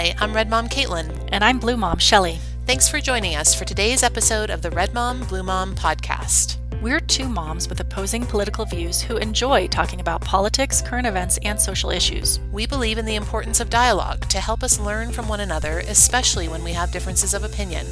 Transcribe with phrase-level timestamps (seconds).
[0.00, 1.28] Hi, I'm Red Mom Caitlin.
[1.30, 2.38] And I'm Blue Mom Shelly.
[2.64, 6.56] Thanks for joining us for today's episode of the Red Mom, Blue Mom podcast.
[6.80, 11.60] We're two moms with opposing political views who enjoy talking about politics, current events, and
[11.60, 12.40] social issues.
[12.50, 16.48] We believe in the importance of dialogue to help us learn from one another, especially
[16.48, 17.86] when we have differences of opinion.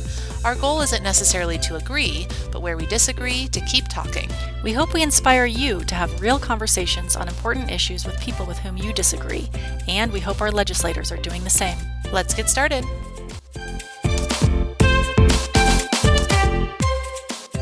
[0.47, 4.31] Our goal isn't necessarily to agree, but where we disagree, to keep talking.
[4.65, 8.59] We hope we inspire you to have real conversations on important issues with people with
[8.61, 9.51] whom you disagree,
[9.87, 11.77] and we hope our legislators are doing the same.
[12.13, 12.85] Let's get started.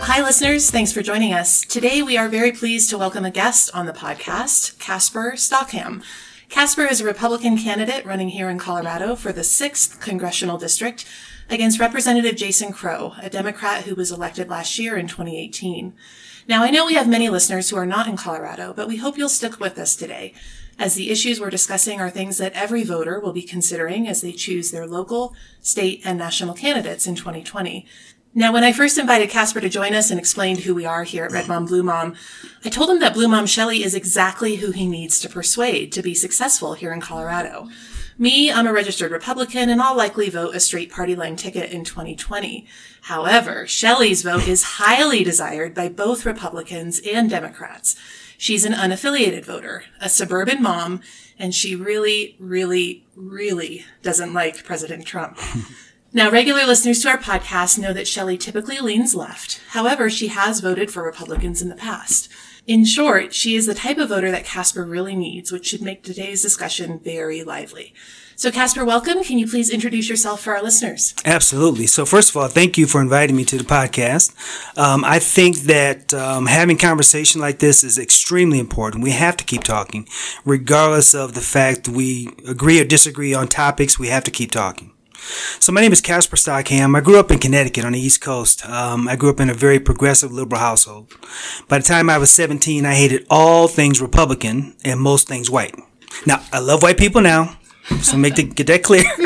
[0.08, 0.70] Hi, listeners.
[0.70, 1.62] Thanks for joining us.
[1.62, 6.00] Today, we are very pleased to welcome a guest on the podcast, Casper Stockham.
[6.48, 11.04] Casper is a Republican candidate running here in Colorado for the 6th Congressional District
[11.50, 15.92] against Representative Jason Crow, a Democrat who was elected last year in 2018.
[16.48, 19.18] Now, I know we have many listeners who are not in Colorado, but we hope
[19.18, 20.32] you'll stick with us today,
[20.78, 24.32] as the issues we're discussing are things that every voter will be considering as they
[24.32, 27.86] choose their local, state, and national candidates in 2020.
[28.34, 31.24] Now, when I first invited Casper to join us and explained who we are here
[31.24, 32.14] at Red Mom Blue Mom,
[32.64, 36.02] I told him that Blue Mom Shelly is exactly who he needs to persuade to
[36.02, 37.68] be successful here in Colorado.
[38.18, 41.84] Me, I'm a registered Republican and I'll likely vote a straight party line ticket in
[41.84, 42.66] 2020.
[43.02, 47.96] However, Shelly's vote is highly desired by both Republicans and Democrats.
[48.38, 51.00] She's an unaffiliated voter, a suburban mom,
[51.38, 55.38] and she really, really, really doesn't like President Trump.
[56.16, 59.60] Now, regular listeners to our podcast know that Shelley typically leans left.
[59.72, 62.30] However, she has voted for Republicans in the past.
[62.66, 66.02] In short, she is the type of voter that Casper really needs, which should make
[66.02, 67.92] today's discussion very lively.
[68.38, 69.24] So, Casper, welcome.
[69.24, 71.14] Can you please introduce yourself for our listeners?
[71.24, 71.86] Absolutely.
[71.86, 74.34] So, first of all, thank you for inviting me to the podcast.
[74.76, 79.02] Um, I think that um, having conversation like this is extremely important.
[79.02, 80.06] We have to keep talking,
[80.44, 83.98] regardless of the fact we agree or disagree on topics.
[83.98, 84.92] We have to keep talking.
[85.58, 86.94] So my name is Casper Stockham.
[86.94, 88.68] I grew up in Connecticut on the East Coast.
[88.68, 91.10] Um, I grew up in a very progressive liberal household.
[91.68, 95.74] By the time I was 17, I hated all things Republican and most things white.
[96.26, 97.56] Now, I love white people now.
[98.02, 99.04] So make the, get that clear.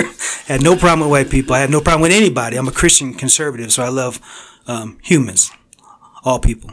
[0.48, 1.54] I had no problem with white people.
[1.54, 2.56] I had no problem with anybody.
[2.56, 4.20] I'm a Christian conservative, so I love
[4.66, 5.50] um, humans,
[6.24, 6.70] all people.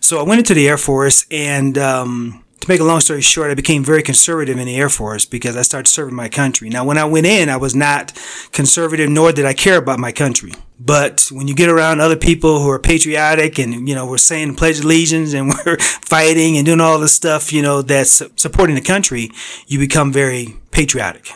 [0.00, 3.50] So I went into the Air Force and um, to make a long story short,
[3.50, 6.68] I became very conservative in the Air Force because I started serving my country.
[6.68, 8.12] Now, when I went in, I was not
[8.52, 10.52] conservative, nor did I care about my country.
[10.84, 14.56] But when you get around other people who are patriotic and, you know, we're saying
[14.56, 18.74] pledge of allegiance and we're fighting and doing all this stuff, you know, that's supporting
[18.74, 19.30] the country,
[19.66, 21.28] you become very patriotic.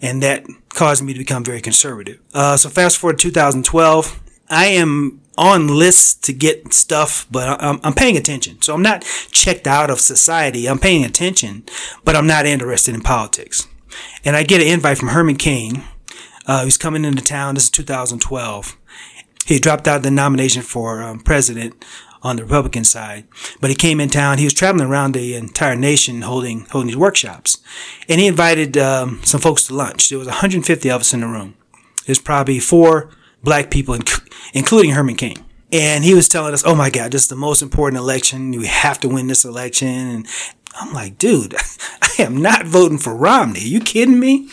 [0.00, 2.20] And that caused me to become very conservative.
[2.34, 4.20] Uh, so fast forward to 2012,
[4.50, 8.60] I am on lists to get stuff, but I'm, I'm, paying attention.
[8.62, 10.68] So I'm not checked out of society.
[10.68, 11.64] I'm paying attention,
[12.04, 13.68] but I'm not interested in politics.
[14.24, 15.84] And I get an invite from Herman Cain.
[16.46, 17.54] Uh, he's coming into town.
[17.54, 18.77] This is 2012.
[19.48, 21.82] He dropped out the nomination for um, president
[22.22, 23.26] on the Republican side,
[23.62, 24.36] but he came in town.
[24.36, 27.56] He was traveling around the entire nation holding holding these workshops,
[28.10, 30.10] and he invited um, some folks to lunch.
[30.10, 31.56] There was 150 of us in the room.
[32.04, 33.08] There's probably four
[33.42, 33.96] black people,
[34.52, 35.42] including Herman Cain.
[35.70, 38.50] And he was telling us, oh my God, this is the most important election.
[38.52, 39.88] We have to win this election.
[39.88, 40.26] And
[40.78, 41.54] I'm like, dude,
[42.02, 43.60] I am not voting for Romney.
[43.60, 44.48] Are you kidding me?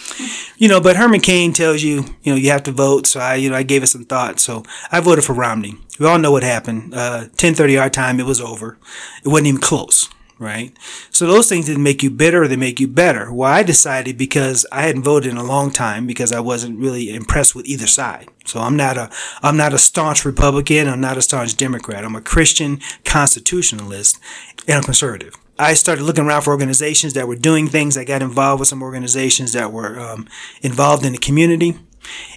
[0.58, 3.08] You know, but Herman Cain tells you, you know, you have to vote.
[3.08, 4.40] So I, you know, I gave it some thought.
[4.40, 5.76] So I voted for Romney.
[6.00, 6.94] We all know what happened.
[6.94, 8.78] Uh, 1030 our time, it was over.
[9.24, 10.78] It wasn't even close right?
[11.12, 13.32] So those things didn't make you bitter they make you better.
[13.32, 17.14] Well, I decided because I hadn't voted in a long time because I wasn't really
[17.14, 18.30] impressed with either side.
[18.46, 19.10] So I'm not a,
[19.42, 20.88] I'm not a staunch Republican.
[20.88, 22.04] I'm not a staunch Democrat.
[22.04, 24.20] I'm a Christian constitutionalist
[24.68, 25.36] and a conservative.
[25.58, 27.98] I started looking around for organizations that were doing things.
[27.98, 30.28] I got involved with some organizations that were um,
[30.62, 31.76] involved in the community.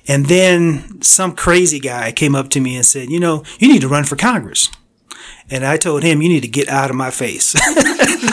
[0.06, 3.80] And then some crazy guy came up to me and said, you know, you need
[3.82, 4.70] to run for Congress.
[5.50, 7.54] And I told him, you need to get out of my face.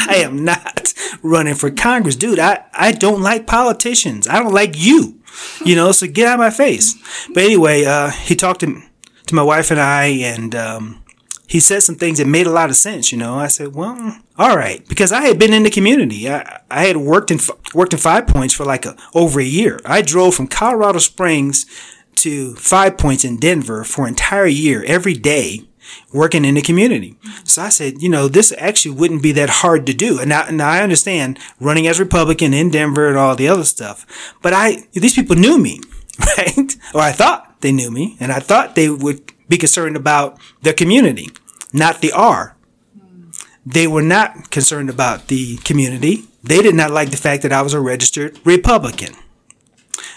[0.07, 0.93] I am not
[1.23, 2.15] running for Congress.
[2.15, 4.27] Dude, I, I don't like politicians.
[4.27, 5.19] I don't like you,
[5.63, 6.95] you know, so get out of my face.
[7.33, 8.81] But anyway, uh, he talked to,
[9.27, 11.04] to my wife and I and, um,
[11.47, 13.35] he said some things that made a lot of sense, you know.
[13.35, 16.29] I said, well, all right, because I had been in the community.
[16.29, 17.39] I, I had worked in
[17.73, 19.79] worked in Five Points for like a, over a year.
[19.85, 21.65] I drove from Colorado Springs
[22.15, 25.67] to Five Points in Denver for an entire year, every day,
[26.11, 27.17] working in the community.
[27.43, 30.19] So I said, you know, this actually wouldn't be that hard to do.
[30.19, 34.05] And now, now I understand running as Republican in Denver and all the other stuff,
[34.41, 35.81] but I, these people knew me,
[36.37, 36.75] right?
[36.93, 40.73] Or I thought they knew me and I thought they would be concerned about their
[40.73, 41.29] community,
[41.73, 42.55] not the R.
[43.65, 46.25] They were not concerned about the community.
[46.43, 49.13] They did not like the fact that I was a registered Republican.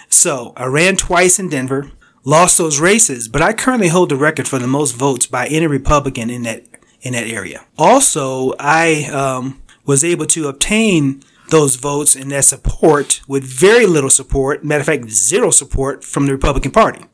[0.09, 1.91] So I ran twice in Denver,
[2.23, 5.67] lost those races, but I currently hold the record for the most votes by any
[5.67, 6.63] Republican in that
[7.01, 7.65] in that area.
[7.77, 14.09] Also, I um, was able to obtain those votes and that support with very little
[14.09, 17.05] support, matter of fact, zero support from the Republican Party,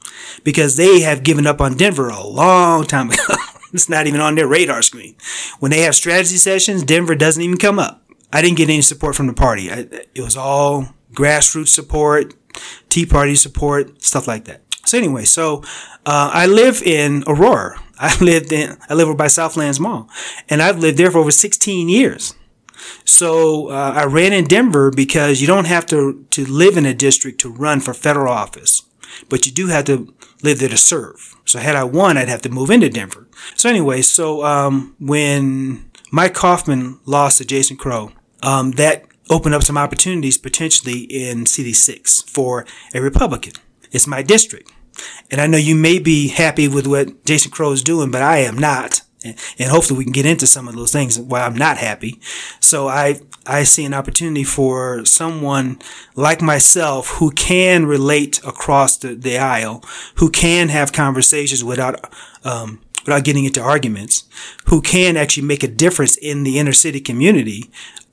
[0.43, 3.23] because they have given up on Denver a long time ago.
[3.73, 5.15] it's not even on their radar screen.
[5.59, 8.03] When they have strategy sessions, Denver doesn't even come up.
[8.31, 9.71] I didn't get any support from the party.
[9.71, 12.33] I, it was all grassroots support,
[12.89, 14.61] Tea Party support, stuff like that.
[14.85, 15.63] So anyway, so
[16.05, 17.81] uh, I live in Aurora.
[17.99, 20.09] I lived in I live by Southlands Mall,
[20.49, 22.35] and I've lived there for over 16 years.
[23.03, 26.93] So uh, I ran in Denver because you don't have to to live in a
[26.93, 28.81] district to run for federal office,
[29.29, 31.35] but you do have to live there to serve.
[31.45, 33.27] So had I won, I'd have to move into Denver.
[33.55, 38.11] So anyway, so um, when Mike Coffman lost to Jason Crow,
[38.41, 43.53] um, that opened up some opportunities potentially in CD6 for a Republican.
[43.91, 44.71] It's my district.
[45.29, 48.39] And I know you may be happy with what Jason Crow is doing, but I
[48.39, 49.01] am not.
[49.25, 52.19] And hopefully we can get into some of those things why I'm not happy.
[52.59, 55.79] So I, I see an opportunity for someone
[56.15, 59.83] like myself who can relate across the, the aisle,
[60.15, 62.13] who can have conversations without,
[62.43, 64.23] um, without getting into arguments,
[64.65, 67.69] who can actually make a difference in the inner city community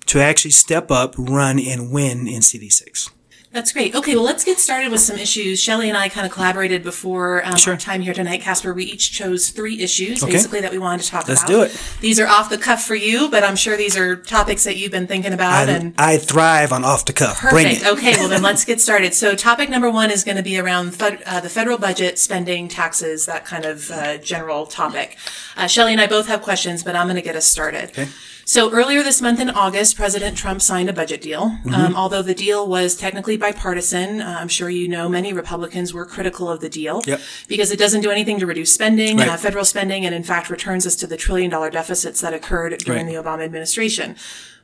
[0.07, 3.11] to actually step up, run, and win in CD6.
[3.53, 3.95] That's great.
[3.95, 5.61] Okay, well, let's get started with some issues.
[5.63, 7.75] Shelly and I kind of collaborated before um, Sure.
[7.75, 8.73] our time here tonight, Casper.
[8.73, 10.33] We each chose three issues, Okay.
[10.33, 11.51] basically, that we wanted to talk Let's about.
[11.53, 11.79] do it.
[12.01, 14.91] These are off the cuff for you, but I'm sure these are topics that you've
[14.91, 15.69] been thinking about.
[15.69, 17.43] I, and I thrive on off the cuff.
[17.43, 17.83] Bring Perfect.
[17.83, 17.89] it.
[17.89, 19.13] Okay, well then let's get started.
[19.13, 22.69] So topic number one is going to be around fed, uh, the federal budget, spending,
[22.69, 25.19] taxes, that kind of uh, general topic.
[25.59, 27.91] Uh, Shelley and I both have questions, but I'm going to get us started.
[27.91, 28.09] Okay.
[28.45, 31.43] So earlier this month in August, President Trump signed a budget deal.
[31.43, 31.75] Mm-hmm.
[31.75, 36.05] Um, although the deal was technically bipartisan, uh, I'm sure you know many Republicans were
[36.05, 37.21] critical of the deal Yep.
[37.47, 39.29] because it doesn't do anything to reduce spending, Right.
[39.29, 42.77] uh, federal spending, and in fact returns us to the trillion dollar deficits that occurred
[42.79, 43.15] during Right.
[43.17, 44.17] the Obama administration.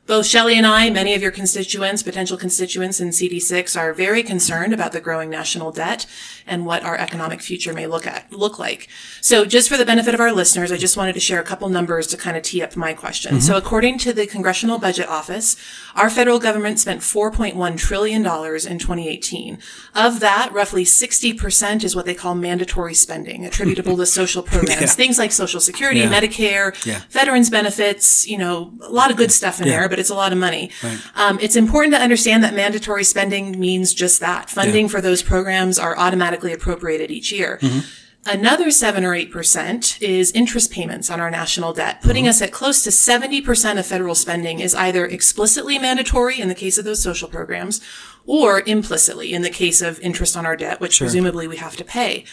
[0.09, 4.73] Both Shelley and I, many of your constituents, potential constituents in CD6 are very concerned
[4.73, 6.07] about the growing national debt
[6.47, 8.89] and what our economic future may look at, look like.
[9.21, 11.69] So just for the benefit of our listeners, I just wanted to share a couple
[11.69, 13.33] numbers to kind of tee up my question.
[13.33, 13.41] Mm-hmm.
[13.41, 15.55] So according to the Congressional Budget Office,
[15.95, 19.59] our federal government spent $4.1 trillion in 2018.
[19.93, 24.87] Of that, roughly 60% is what they call mandatory spending attributable to social programs, Yeah.
[24.87, 26.11] things like Social Security, Yeah.
[26.19, 27.01] Medicare, Yeah.
[27.11, 30.31] veterans benefits, you know, a lot of good stuff in there, but it's a lot
[30.31, 30.71] of money.
[31.15, 34.49] Um, it's important to understand that mandatory spending means just that.
[34.49, 37.59] Funding for those programs are automatically appropriated each year.
[38.25, 42.51] Another seven or eight percent is interest payments on our national debt, putting us at
[42.51, 47.01] close to 70% of federal spending is either explicitly mandatory in the case of those
[47.01, 47.79] social programs
[48.25, 51.85] or implicitly in the case of interest on our debt, which presumably we have to
[51.85, 52.25] pay.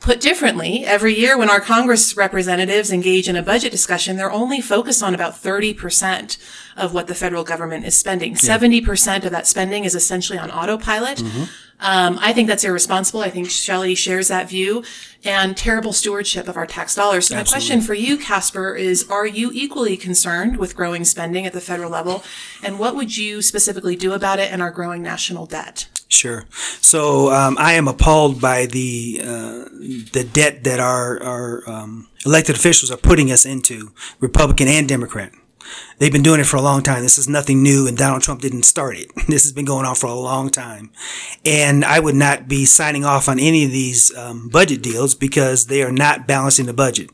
[0.00, 4.60] Put differently, every year when our Congress representatives engage in a budget discussion, they're only
[4.60, 6.38] focused on about 30%
[6.76, 8.34] of what the federal government is spending.
[8.34, 11.20] 70% of that spending is essentially on autopilot.
[11.80, 13.20] Um, I think that's irresponsible.
[13.20, 14.82] I think Shelley shares that view
[15.24, 17.28] and terrible stewardship of our tax dollars.
[17.28, 21.52] So my question for you, Casper, is are you equally concerned with growing spending at
[21.52, 22.22] the federal level?
[22.64, 25.88] And what would you specifically do about it and our growing national debt?
[26.08, 26.46] Sure.
[26.80, 29.64] So um, I am appalled by the uh,
[30.12, 35.32] the debt that our our um, elected officials are putting us into, Republican and Democrat.
[35.98, 37.02] They've been doing it for a long time.
[37.02, 39.10] This is nothing new, and Donald Trump didn't start it.
[39.28, 40.90] This has been going on for a long time,
[41.44, 45.66] and I would not be signing off on any of these um, budget deals because
[45.66, 47.10] they are not balancing the budget.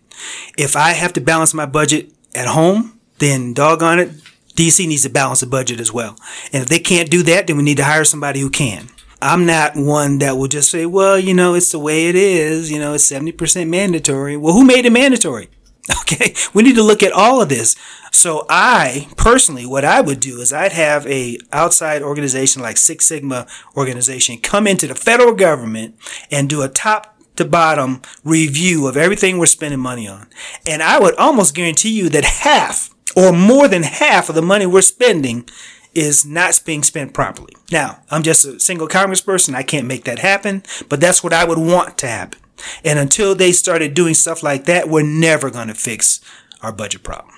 [0.57, 4.11] If I have to balance my budget at home, then doggone it,
[4.55, 6.17] DC needs to balance the budget as well.
[6.53, 8.89] And if they can't do that, then we need to hire somebody who can.
[9.21, 12.71] I'm not one that will just say, well, you know, it's the way it is.
[12.71, 14.37] You know, it's 70% mandatory.
[14.37, 15.49] Well, who made it mandatory?
[16.01, 16.35] Okay.
[16.55, 17.77] We need to look at all of this.
[18.11, 23.07] So I personally, what I would do is I'd have a outside organization like Six
[23.07, 23.47] Sigma
[23.77, 25.97] organization come into the federal government
[26.31, 30.29] and do a top to bottom review of everything we're spending money on.
[30.67, 34.67] And I would almost guarantee you that half or more than half of the money
[34.67, 35.49] we're spending
[35.95, 37.55] is not being spent properly.
[37.71, 39.55] Now, I'm just a single congressperson.
[39.55, 42.41] I can't make that happen, but that's what I would want to happen.
[42.85, 46.21] And until they started doing stuff like that, we're never going to fix
[46.63, 47.35] our budget problem.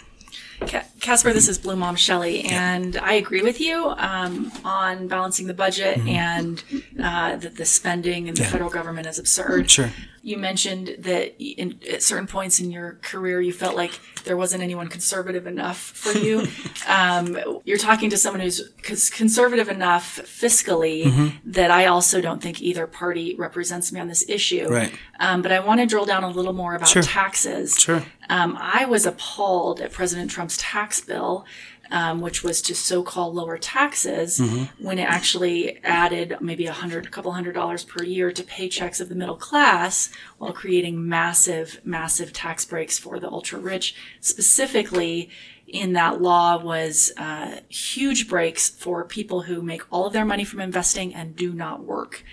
[0.60, 5.46] Ca- Casper, this is Blue Mom Shelley, and I agree with you um, on balancing
[5.46, 6.08] the budget Mm-hmm.
[6.08, 6.64] and
[7.00, 9.70] uh, that the spending in the federal government is absurd.
[9.70, 9.90] Sure.
[10.22, 13.92] You mentioned that in, at certain points in your career, you felt like
[14.24, 16.48] there wasn't anyone conservative enough for you.
[16.88, 18.68] um, you're talking to someone who's
[19.10, 21.52] conservative enough fiscally Mm-hmm.
[21.52, 24.66] that I also don't think either party represents me on this issue.
[24.68, 24.92] Right.
[25.20, 27.02] Um, but I want to drill down a little more about Sure.
[27.02, 27.76] taxes.
[27.78, 28.02] Sure.
[28.28, 31.44] Um, I was appalled at President Trump's tax bill,
[31.90, 34.84] um, which was to so-called lower taxes, Mm-hmm.
[34.84, 39.00] when it actually added maybe a hundred, a couple hundred dollars per year to paychecks
[39.00, 43.94] of the middle class, while creating massive, massive tax breaks for the ultra rich.
[44.20, 45.30] Specifically,
[45.68, 50.44] in that law was uh, huge breaks for people who make all of their money
[50.44, 52.24] from investing and do not work.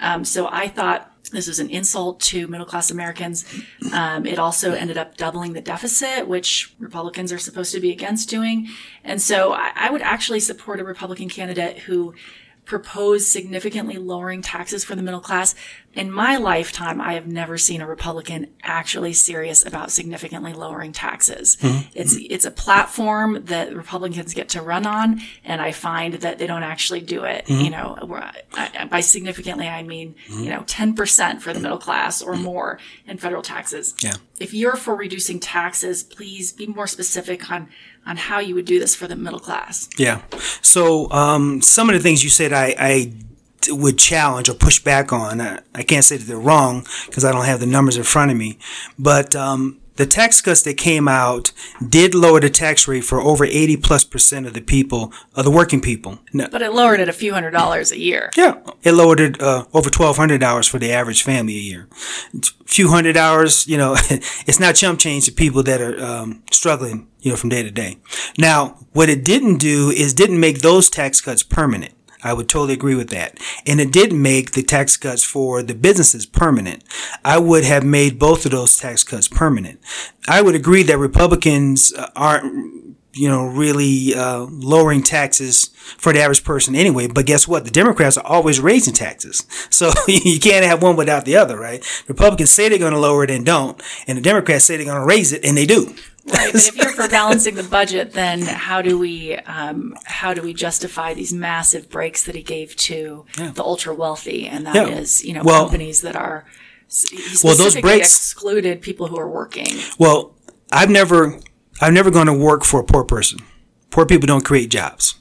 [0.00, 3.44] Um, so I thought this was an insult to middle class Americans.
[3.92, 8.28] Um, it also ended up doubling the deficit, which Republicans are supposed to be against
[8.28, 8.68] doing.
[9.02, 12.14] And so I, I would actually support a Republican candidate who
[12.64, 15.54] proposed significantly lowering taxes for the middle class.
[15.94, 21.56] In my lifetime, I have never seen a Republican actually serious about significantly lowering taxes.
[21.56, 21.88] Mm-hmm.
[21.94, 26.46] It's it's a platform that Republicans get to run on, and I find that they
[26.46, 27.44] don't actually do it.
[27.46, 27.64] Mm-hmm.
[27.64, 30.44] You know, I, by significantly, I mean mm-hmm.
[30.44, 33.94] you know ten percent for the middle class or more in federal taxes.
[34.02, 34.14] Yeah.
[34.40, 37.68] If you're for reducing taxes, please be more specific on
[38.06, 39.88] on how you would do this for the middle class.
[39.98, 40.22] Yeah.
[40.60, 43.12] So um, some of the things you said, I
[43.68, 45.40] would challenge or push back on.
[45.40, 48.30] I, I can't say that they're wrong because I don't have the numbers in front
[48.30, 48.58] of me,
[48.98, 51.52] but um, the tax cuts that came out
[51.86, 55.50] did lower the tax rate for over 80 plus percent of the people, of the
[55.50, 56.18] working people.
[56.32, 58.30] Now, But it lowered it a few hundred dollars a year.
[58.36, 61.88] yeah, it lowered it uh, over twelve hundred dollars for the average family a year.
[62.34, 63.94] A few hundred hours, you know,
[64.46, 67.70] it's not chump change to people that are um, struggling, you know, from day to
[67.70, 67.98] day.
[68.38, 71.92] Now, what it didn't do is didn't make those tax cuts permanent.
[72.22, 73.38] I would totally agree with that.
[73.66, 76.84] And it did make the tax cuts for the businesses permanent.
[77.24, 79.80] I would have made both of those tax cuts permanent.
[80.28, 82.82] I would agree that Republicans uh, aren't
[83.14, 87.06] you know, really uh, lowering taxes for the average person anyway.
[87.06, 87.64] But guess what?
[87.64, 89.46] The Democrats are always raising taxes.
[89.72, 91.84] So you can't have one without the other, right?
[92.06, 93.82] Republicans say they're going to lower it and don't.
[94.06, 95.94] And the Democrats say they're going to raise it and they do.
[96.24, 100.42] Right, but if you're for balancing the budget, then how do we um, how do
[100.42, 104.46] we justify these massive breaks that he gave to the ultra wealthy?
[104.46, 105.28] And that is, Yeah.
[105.28, 106.44] you know, Well- companies that are
[107.42, 109.66] Well, those breaks- excluded people who are working.
[109.98, 110.34] Well,
[110.70, 111.40] I've never,
[111.80, 113.40] I've never gone to work for a poor person.
[113.90, 115.14] Poor people don't create jobs.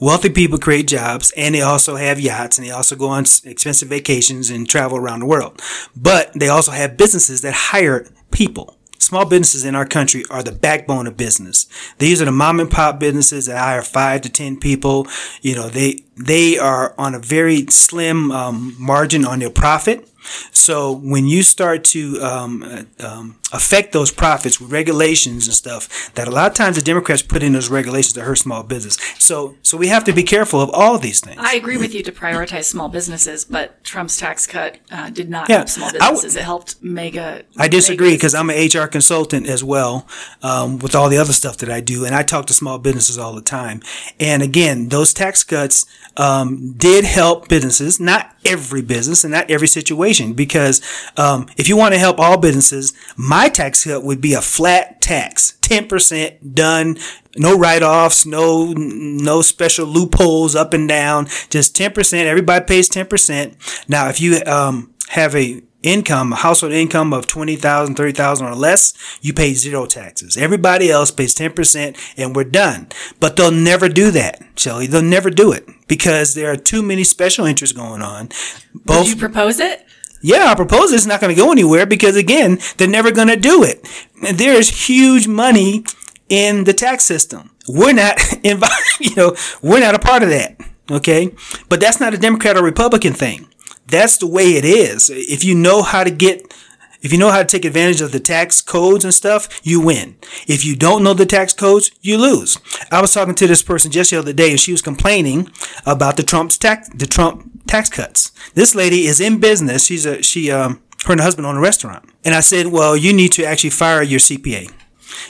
[0.00, 3.88] Wealthy people create jobs and they also have yachts and they also go on expensive
[3.88, 5.62] vacations and travel around the world.
[5.96, 8.76] But they also have businesses that hire people.
[9.00, 11.66] Small businesses in our country are the backbone of business.
[11.98, 15.06] These are the mom and pop businesses that hire five to ten people.
[15.40, 20.06] You know, they they are on a very slim um, margin on their profit.
[20.52, 26.12] So when you start to um, uh, um, affect those profits with regulations and stuff,
[26.14, 28.96] that a lot of times the Democrats put in those regulations to hurt small business.
[29.18, 31.36] So so we have to be careful of all these things.
[31.40, 35.48] I agree with you to prioritize small businesses, but Trump's tax cut uh, did not
[35.48, 36.36] Yeah, help small I w- businesses.
[36.36, 37.42] it helped mega.
[37.56, 40.06] I disagree because I'm an HR consultant as well,
[40.42, 43.18] um, with all the other stuff that I do, and I talk to small businesses
[43.18, 43.80] all the time.
[44.18, 45.84] And again, those tax cuts
[46.16, 50.80] um, did help businesses, not every business and not every situation, because
[51.16, 55.00] um, if you want to help all businesses, my tax cut would be a flat
[55.00, 56.96] tax, ten percent done.
[57.36, 62.28] No write-offs, no no special loopholes up and down, just ten percent.
[62.28, 63.56] Everybody pays ten percent.
[63.88, 68.94] Now, if you um, have a income, a household income of 20,000, 30,000 or less,
[69.20, 70.36] you pay zero taxes.
[70.36, 72.88] Everybody else pays 10% and we're done.
[73.18, 74.86] But they'll never do that, Shelly.
[74.86, 78.26] They'll never do it because there are too many special interests going on.
[78.26, 79.86] Did Both, you propose it?
[80.22, 83.36] yeah, I propose it's not going to go anywhere because again, they're never going to
[83.36, 83.88] do it.
[84.26, 85.84] And there is huge money
[86.28, 87.50] in the tax system.
[87.68, 90.60] We're not involved, you know, we're not a part of that.
[90.90, 91.32] Okay.
[91.68, 93.46] But that's not a Democrat or Republican thing.
[93.90, 95.10] That's the way it is.
[95.10, 96.54] If you know how to get,
[97.02, 100.16] if you know how to take advantage of the tax codes and stuff, you win.
[100.46, 102.58] If you don't know the tax codes, you lose.
[102.90, 105.50] I was talking to this person just the other day and she was complaining
[105.86, 108.32] about the Trump's tax, the Trump tax cuts.
[108.54, 109.86] This lady is in business.
[109.86, 112.08] She's a, she, um, her and her husband own a restaurant.
[112.24, 114.70] And I said, well, you need to actually fire your CPA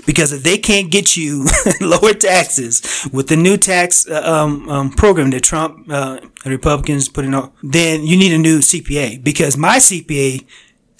[0.06, 1.46] because if they can't get you
[1.80, 7.08] lower taxes with the new tax uh, um, um, program that Trump uh, and Republicans
[7.08, 10.44] putting on, then you need a new CPA because my CPA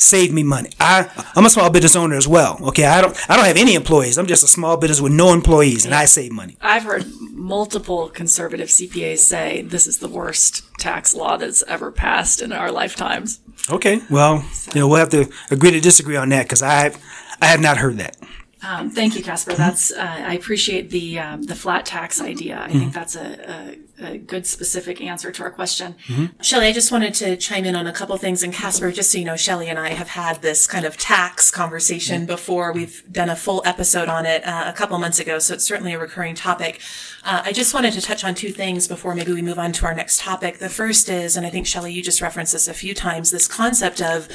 [0.01, 0.71] save me money.
[0.81, 2.59] I I'm a small business owner as well.
[2.69, 4.19] Okay, I don't I don't have any employees.
[4.19, 6.57] I'm just a small business with no employees, and I save money.
[6.61, 12.41] I've heard multiple conservative CPAs say this is the worst tax law that's ever passed
[12.41, 13.41] in our lifetimes.
[13.69, 14.45] Okay, well,
[14.75, 16.93] you know, we'll have to agree to disagree on that because I
[17.41, 18.17] I have not heard that.
[18.63, 19.55] Um, thank you, Casper.
[19.55, 22.61] That's uh, I appreciate the um, the flat tax idea.
[22.63, 25.95] I think that's a, a, a good specific answer to our question.
[26.43, 28.43] Shelly, I just wanted to chime in on a couple things.
[28.43, 31.51] And Casper, just so you know, Shelly and I have had this kind of tax
[31.51, 32.73] conversation before.
[32.73, 35.95] We've done a full episode on it uh, a couple months ago, so it's certainly
[35.95, 36.81] a recurring topic.
[37.25, 39.87] Uh, I just wanted to touch on two things before maybe we move on to
[39.87, 40.59] our next topic.
[40.59, 43.49] The first is, and I think Shelly, you just referenced this a few times, this
[43.49, 44.29] concept of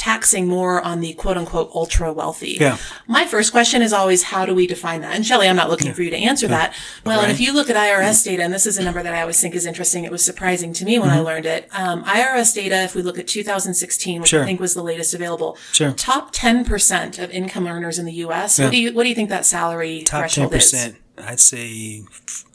[0.00, 2.56] taxing more on the quote unquote ultra wealthy.
[2.58, 2.78] Yeah.
[3.06, 5.14] My first question is always, how do we define that?
[5.14, 6.74] And Shelly, I'm not looking for you to answer that.
[7.04, 9.20] Well, and if you look at IRS data, and this is a number that I
[9.20, 11.68] always think is interesting, it was surprising to me when I learned it.
[11.72, 14.42] Um, IRS data, if we look at 2016, which Sure.
[14.42, 15.92] I think was the latest available, Sure.
[15.92, 18.58] top 10% of income earners in the U.S.
[18.58, 20.64] What do you what do you think that salary Top threshold is?
[20.70, 22.04] percent, I'd say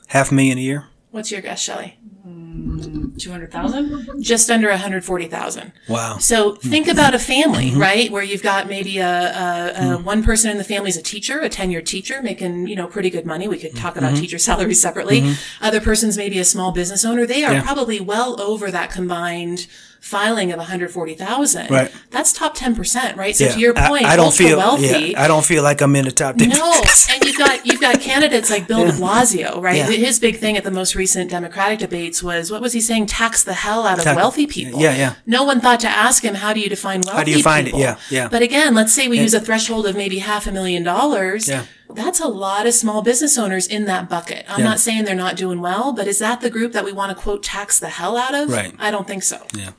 [0.08, 0.88] half a million a year.
[1.12, 2.00] What's your guess, Shelly?
[2.26, 4.22] Two hundred thousand.
[4.22, 5.72] Just under 140,000.
[5.88, 6.18] Wow.
[6.18, 7.80] So think about a family, Mm-hmm.
[7.80, 8.12] right?
[8.12, 11.40] Where you've got maybe a, a, a one person in the family is a teacher,
[11.40, 13.48] a tenured teacher making, you know, pretty good money.
[13.48, 14.06] We could talk Mm-hmm.
[14.06, 15.36] about teacher salaries separately.
[15.62, 17.26] Other person's maybe a small business owner.
[17.28, 17.62] They are Yeah.
[17.64, 19.68] probably well over that combined
[20.06, 21.72] filing of 140,000.
[21.72, 21.92] Right.
[22.12, 23.36] That's top 10%, right?
[23.36, 25.12] So to your point, I, don't ultra feel wealthy.
[25.12, 26.50] Yeah, I don't feel like I'm in the top ten.
[26.50, 26.74] No,
[27.10, 29.78] and you've got you've got candidates like Bill De Blasio, right?
[29.78, 29.90] Yeah.
[29.90, 33.08] His big thing at the most recent Democratic debates was what was he saying?
[33.08, 34.80] Tax the hell out of Tax- wealthy people.
[34.80, 35.16] yeah, yeah.
[35.26, 37.68] No one thought to ask him how do you define wealthy How do you find
[37.68, 37.76] it?
[37.76, 38.28] Yeah, yeah.
[38.30, 41.48] But again, let's say we use a threshold of maybe half a million dollars.
[41.48, 41.66] Yeah.
[41.90, 44.46] That's a lot of small business owners in that bucket.
[44.50, 44.66] I'm Yeah.
[44.66, 47.22] not saying they're not doing well, but is that the group that we want to
[47.24, 48.52] quote tax the hell out of?
[48.52, 48.74] Right.
[48.80, 49.46] I don't think so.
[49.56, 49.72] Yeah.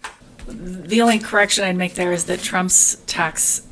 [0.46, 3.62] The only correction I'd make there is that Trump's tax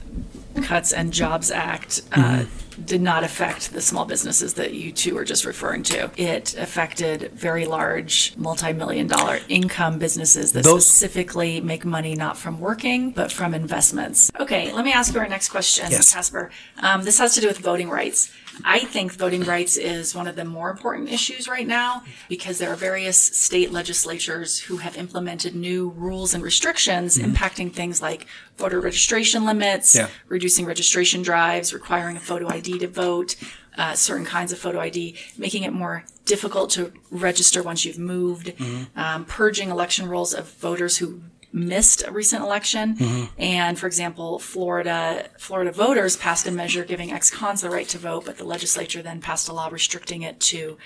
[0.62, 2.82] cuts and Jobs Act uh, Mm-hmm.
[2.86, 6.10] did not affect the small businesses that you two were just referring to.
[6.16, 12.58] It affected very large, multi-million dollar income businesses that Those- specifically make money not from
[12.58, 14.30] working, but from investments.
[14.40, 16.12] Okay, let me ask you our next question, Yes.
[16.12, 16.50] Casper.
[16.80, 18.32] Um, this has to do with voting rights.
[18.64, 22.70] I think voting rights is one of the more important issues right now because there
[22.72, 28.80] are various state legislatures who have implemented new rules and restrictions impacting things like voter
[28.80, 30.06] registration limits, Mm-hmm.
[30.06, 30.14] Yeah.
[30.28, 33.36] reducing registration drives, requiring a photo ID to vote,
[33.76, 38.46] uh, certain kinds of photo ID, making it more difficult to register once you've moved,
[38.56, 38.98] Mm-hmm.
[38.98, 41.22] um, purging election rolls of voters who
[41.54, 42.96] missed a recent election.
[42.96, 43.24] Mm-hmm.
[43.38, 48.24] And for example, Florida, Florida voters passed a measure giving ex-cons the right to vote,
[48.26, 50.76] but the legislature then passed a law restricting it to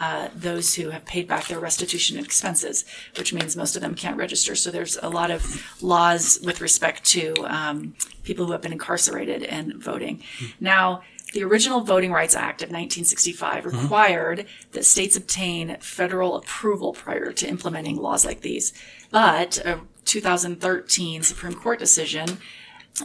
[0.00, 2.84] uh, those who have paid back their restitution expenses,
[3.16, 4.56] which means most of them can't register.
[4.56, 9.44] So there's a lot of laws with respect to um, people who have been incarcerated
[9.44, 10.22] and voting.
[10.58, 17.32] Now, the original Voting Rights Act of 1965 required that states obtain federal approval prior
[17.32, 18.72] to implementing laws like these.
[19.10, 22.38] But a 2013 Supreme Court decision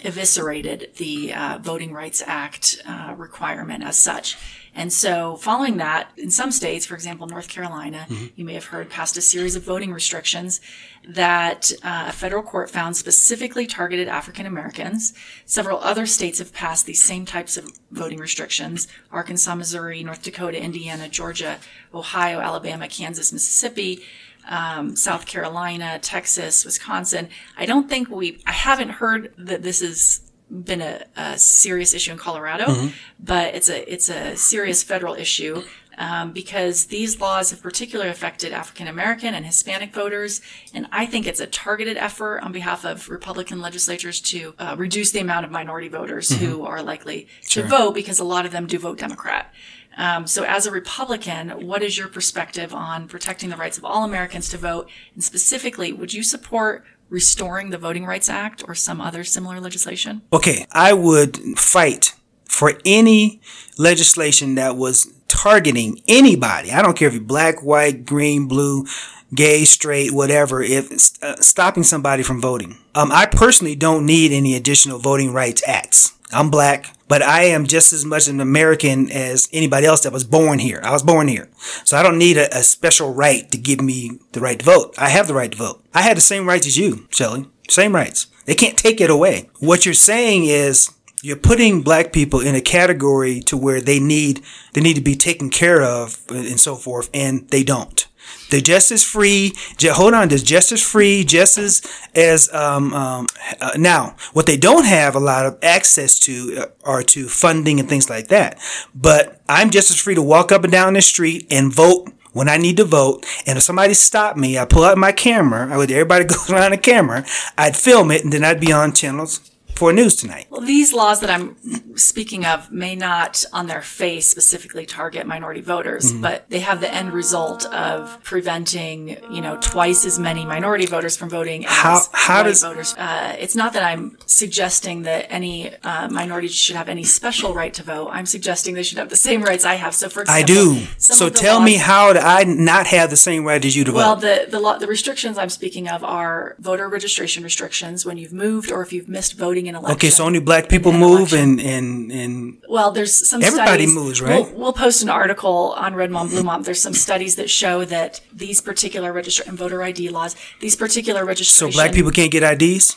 [0.03, 4.38] eviscerated the uh, Voting Rights Act uh, requirement as such.
[4.75, 8.89] And so, following that, in some states, for example, North Carolina, you may have heard,
[8.89, 10.62] passed a series of voting restrictions
[11.07, 15.13] that uh, a federal court found specifically targeted African Americans.
[15.45, 20.62] Several other states have passed these same types of voting restrictions Arkansas, Missouri, North Dakota,
[20.62, 21.57] Indiana, Georgia,
[21.93, 24.03] Ohio, Alabama, Kansas, Mississippi
[24.47, 27.30] um, South Carolina, Texas, Wisconsin.
[27.58, 32.12] I don't think we, I haven't heard that this has been a, a serious issue
[32.12, 35.63] in Colorado, but it's a, it's a serious federal issue.
[36.02, 40.39] Um, because these laws have particularly affected African American and Hispanic voters.
[40.73, 45.12] And I think it's a targeted effort on behalf of Republican legislatures to uh, reduce
[45.12, 48.65] the amount of minority voters who are likely to vote because a lot of them
[48.65, 49.54] do vote Democrat.
[49.99, 54.05] Um, so, as a Republican, what is your perspective on protecting the rights of all
[54.05, 54.89] Americans to vote?
[55.13, 60.21] And specifically, would you support restoring the Voting Rights Act or some other similar legislation?
[60.31, 63.41] Okay, I would fight for any
[63.77, 66.71] legislation that was targeting anybody.
[66.71, 68.85] I don't care if you're black, white, green, blue,
[69.33, 70.61] gay, straight, whatever.
[70.61, 70.91] If
[71.23, 76.13] uh, stopping somebody from voting, um, I personally don't need any additional voting rights acts.
[76.31, 80.23] I'm black, but I am just as much an American as anybody else that was
[80.23, 80.79] born here.
[80.83, 81.49] I was born here.
[81.83, 84.93] So I don't need a, a special right to give me the right to vote.
[84.97, 85.83] I have the right to vote.
[85.93, 87.47] I had the same rights as you, Shelley.
[87.67, 88.27] Same rights.
[88.45, 89.49] They can't take it away.
[89.59, 94.41] What you're saying is you're putting black people in a category to where they need
[94.73, 98.07] they need to be taken care of and so forth, and they don't.
[98.49, 99.53] They're just as free.
[99.81, 101.81] Hold on, they're just as free, just as
[102.15, 103.27] as um, um,
[103.61, 104.15] uh, now.
[104.33, 108.09] What they don't have a lot of access to uh, are to funding and things
[108.09, 108.59] like that.
[108.95, 112.49] But I'm just as free to walk up and down the street and vote when
[112.49, 113.25] I need to vote.
[113.45, 115.71] And if somebody stopped me, I pull out my camera.
[115.71, 117.25] I would everybody goes around the camera.
[117.57, 119.48] I'd film it, and then I'd be on channels
[119.79, 120.45] for news tonight.
[120.49, 121.55] Well, these laws that I'm
[121.97, 126.21] speaking of may not on their face specifically target minority voters, Mm-hmm.
[126.21, 131.15] but they have the end result of preventing, you know, twice as many minority voters
[131.15, 132.93] from voting as How- how white does- voters.
[132.97, 137.73] Uh, it's not that I'm suggesting that any uh, minority should have any special right
[137.75, 138.09] to vote.
[138.11, 139.93] I'm suggesting they should have the same rights I have.
[139.95, 140.85] So, for example, I do.
[140.97, 144.15] So tell me, how do I not have the same right as you to well,
[144.15, 144.21] vote?
[144.21, 148.71] the the, law, the restrictions I'm speaking of are voter registration restrictions when you've moved
[148.71, 149.95] or if you've missed voting in election.
[149.95, 151.60] Okay, so only black people an move, election.
[151.60, 153.95] and and and Well, there's some Everybody studies.
[153.95, 154.45] moves, right?
[154.51, 156.63] We'll, we'll post an article on Red Mom Blue Mom.
[156.63, 161.23] There's some studies that show that these particular register and voter ID laws, these particular
[161.25, 161.71] registration.
[161.71, 162.95] so black people can't get IDs.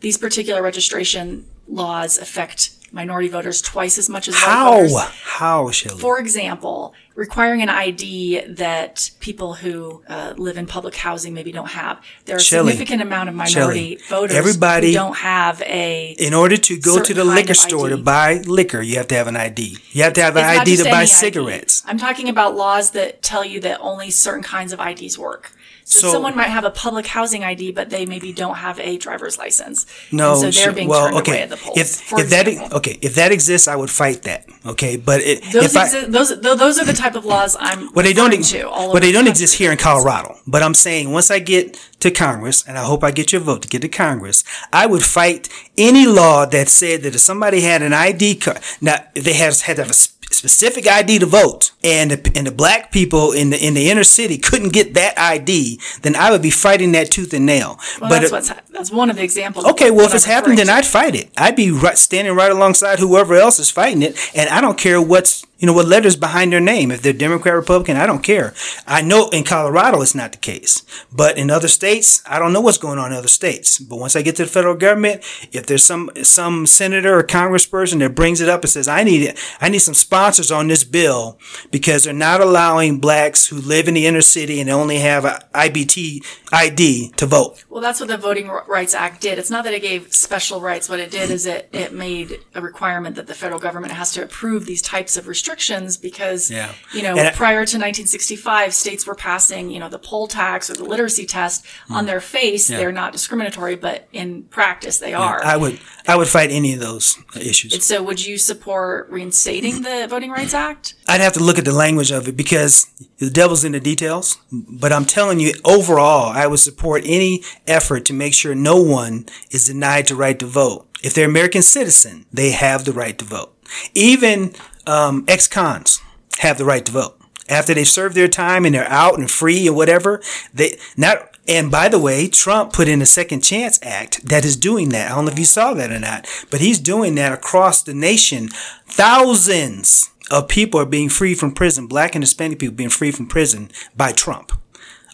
[0.00, 4.72] these particular registration laws affect minority voters twice as much as white How?
[4.76, 4.96] voters.
[5.22, 6.00] How, Shelley?
[6.00, 11.70] For example, requiring an ID that people who uh, live in public housing maybe don't
[11.70, 12.00] have.
[12.24, 16.32] There are a significant amount of minority Shelley, voters everybody- who don't have a In
[16.34, 19.36] order to go to the liquor store to buy liquor, you have to have an
[19.36, 19.78] ID.
[19.92, 21.82] You have to have an It's ID to buy cigarettes.
[21.86, 25.52] I'm talking about laws that tell you that only certain kinds of IDs work.
[25.90, 28.98] So, So- someone might have a public housing ID, but they maybe don't have a
[28.98, 29.86] driver's license.
[30.12, 31.32] No, and so they're sh- being well, turned okay.
[31.32, 31.78] away at the polls.
[31.78, 34.44] If for if that okay, if that exists, I would fight that.
[34.66, 38.04] Okay, but it, those, if I, those those are the type of laws I'm Well,
[38.04, 38.28] they don't.
[38.28, 38.68] to.
[38.68, 39.30] All well, they the don't country.
[39.30, 40.36] exist here in Colorado.
[40.46, 43.62] But I'm saying once I get to Congress, and I hope I get your vote
[43.62, 45.48] to get to Congress, I would fight
[45.78, 49.76] any law that said that if somebody had an ID card, now they had had
[49.76, 49.94] to have a
[50.30, 54.04] specific ID to vote, and the, and the black people in the in the inner
[54.04, 57.78] city couldn't get that ID, then I would be fighting that tooth and nail.
[58.00, 59.64] Well, but that's it- that's one of the examples.
[59.66, 61.30] Okay, well, if it's I'm then I'd fight it.
[61.36, 65.00] I'd be right, standing right alongside whoever else is fighting it, and I don't care
[65.02, 66.90] what's you know what letters behind their name.
[66.92, 68.54] If they're Democrat, Republican, I don't care.
[68.86, 72.60] I know in Colorado it's not the case, but in other states, I don't know
[72.60, 73.78] what's going on in other states.
[73.78, 77.98] But once I get to the federal government, if there's some some senator or congressperson
[77.98, 80.84] that brings it up and says, "I need it, I need some sponsors on this
[80.84, 81.38] bill
[81.72, 85.40] because they're not allowing blacks who live in the inner city and only have an
[85.54, 89.38] IBT ID to vote." Well, that's what the Voting Rights Act did.
[89.38, 90.88] It's not that it gave special rights.
[90.88, 94.22] What it did is it, it made a requirement that the federal government has to
[94.22, 95.47] approve these types of restrictions
[95.96, 96.72] because, Yeah.
[96.92, 100.74] you know, And prior to 1965, states were passing, you know, the poll tax or
[100.74, 101.94] the literacy test hmm.
[101.94, 102.68] on their face.
[102.68, 105.44] They're not discriminatory, but in practice they are.
[105.44, 107.84] I would I would fight any of those issues.
[107.84, 110.94] so would you support reinstating the Voting Rights Act?
[111.06, 112.86] I'd have to look at the language of it because
[113.18, 114.38] the devil's in the details.
[114.50, 119.26] But I'm telling you, overall, I would support any effort to make sure no one
[119.50, 120.88] is denied the right to vote.
[121.02, 123.54] If they're American citizen, they have the right to vote.
[123.94, 124.54] Even
[124.88, 126.00] um, ex-cons
[126.38, 127.20] have the right to vote.
[127.48, 130.20] After they've served their time and they're out and free or whatever,
[130.52, 131.36] they not.
[131.46, 135.10] And by the way, Trump put in a Second Chance Act that is doing that.
[135.10, 137.94] I don't know if you saw that or not, but he's doing that across the
[137.94, 138.48] nation.
[138.86, 143.28] Thousands of people are being freed from prison, black and Hispanic people being freed from
[143.28, 144.52] prison by Trump.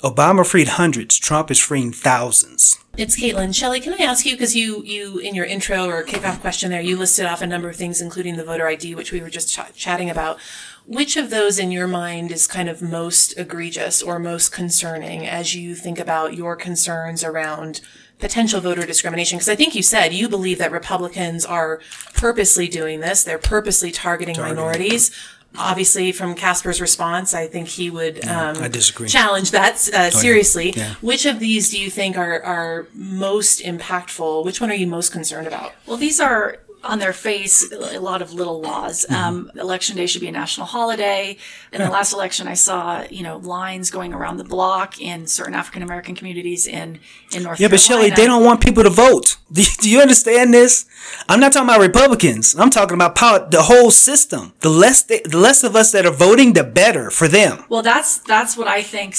[0.05, 1.19] Obama freed hundreds.
[1.19, 2.79] Trump is freeing thousands.
[2.99, 3.55] It's Caitlin.
[3.55, 6.83] Shelley, can I ask you, because you, you, in your intro or kickoff question there,
[6.83, 9.49] you listed off a number of things, including the voter ID, which we were just
[9.49, 10.39] ch- chatting about.
[10.87, 15.55] Which of those in your mind is kind of most egregious or most concerning as
[15.55, 17.81] you think about your concerns around
[18.19, 19.39] potential voter discrimination?
[19.39, 21.81] Because I think you said you believe that Republicans are
[22.13, 23.25] purposely doing this.
[23.25, 25.11] They're purposely targeting, minorities.
[25.57, 29.09] Obviously, from Casper's response, I think he would um, I disagree.
[29.09, 30.73] challenge that uh, seriously.
[30.73, 30.95] Yeah.
[31.01, 34.45] Which of these do you think are, are most impactful?
[34.45, 35.73] Which one are you most concerned about?
[35.87, 39.05] Well, these are on their face a lot of little laws.
[39.09, 39.15] Mm-hmm.
[39.15, 41.37] Um, election day should be a national holiday.
[41.73, 45.55] In the last election, I saw you know lines going around the block in certain
[45.55, 47.01] African American communities in
[47.35, 49.37] in North Yeah, but Shelley, they don't want people to vote.
[49.53, 50.85] Do you, do you understand this?
[51.29, 52.57] I'm not talking about Republicans.
[52.59, 54.53] I'm talking about power, the whole system.
[54.61, 57.65] The less they, the less of us that are voting, the better for them.
[57.69, 59.15] Well, that's that's what I think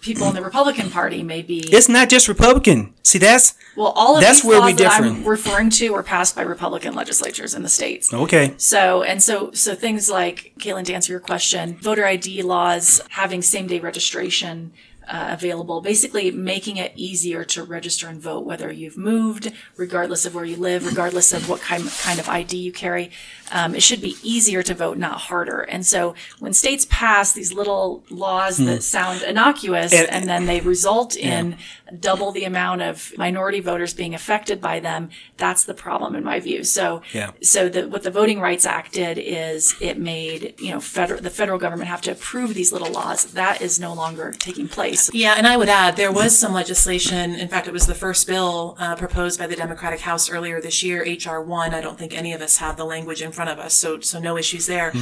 [0.00, 1.64] people in the Republican Party may be.
[1.72, 2.94] It's not just Republican.
[3.02, 6.02] See, that's well, all of that's these where laws we that I'm referring to were
[6.02, 8.12] passed by Republican legislatures in the states.
[8.12, 8.54] okay.
[8.56, 13.42] So and so so things like Caitlin to answer your question, voter ID laws having
[13.42, 14.72] same day registration
[15.12, 20.34] uh, available, basically making it easier to register and vote, whether you've moved, regardless of
[20.34, 23.10] where you live, regardless of what kind, kind of ID you carry.
[23.50, 25.60] Um, it should be easier to vote, not harder.
[25.60, 30.60] And so when states pass these little laws that sound innocuous And- and, then they
[30.60, 31.58] result in
[32.00, 36.40] double the amount of minority voters being affected by them, that's the problem in my
[36.40, 36.64] view.
[36.64, 37.32] So, Yeah.
[37.42, 41.28] so the, what the Voting Rights Act did is it made, you know, federal, the
[41.28, 43.24] federal government have to approve these little laws.
[43.26, 45.01] That is no longer taking place.
[45.12, 47.34] Yeah, and I would add there was some legislation.
[47.34, 50.82] In fact, it was the first bill uh, proposed by the Democratic House earlier this
[50.82, 51.74] year, HR one.
[51.74, 54.18] I don't think any of us have the language in front of us, so so
[54.18, 54.92] no issues there.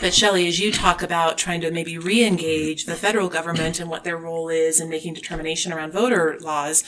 [0.00, 4.04] But Shelley, as you talk about trying to maybe re-engage the federal government and what
[4.04, 6.82] their role is in making determination around voter laws.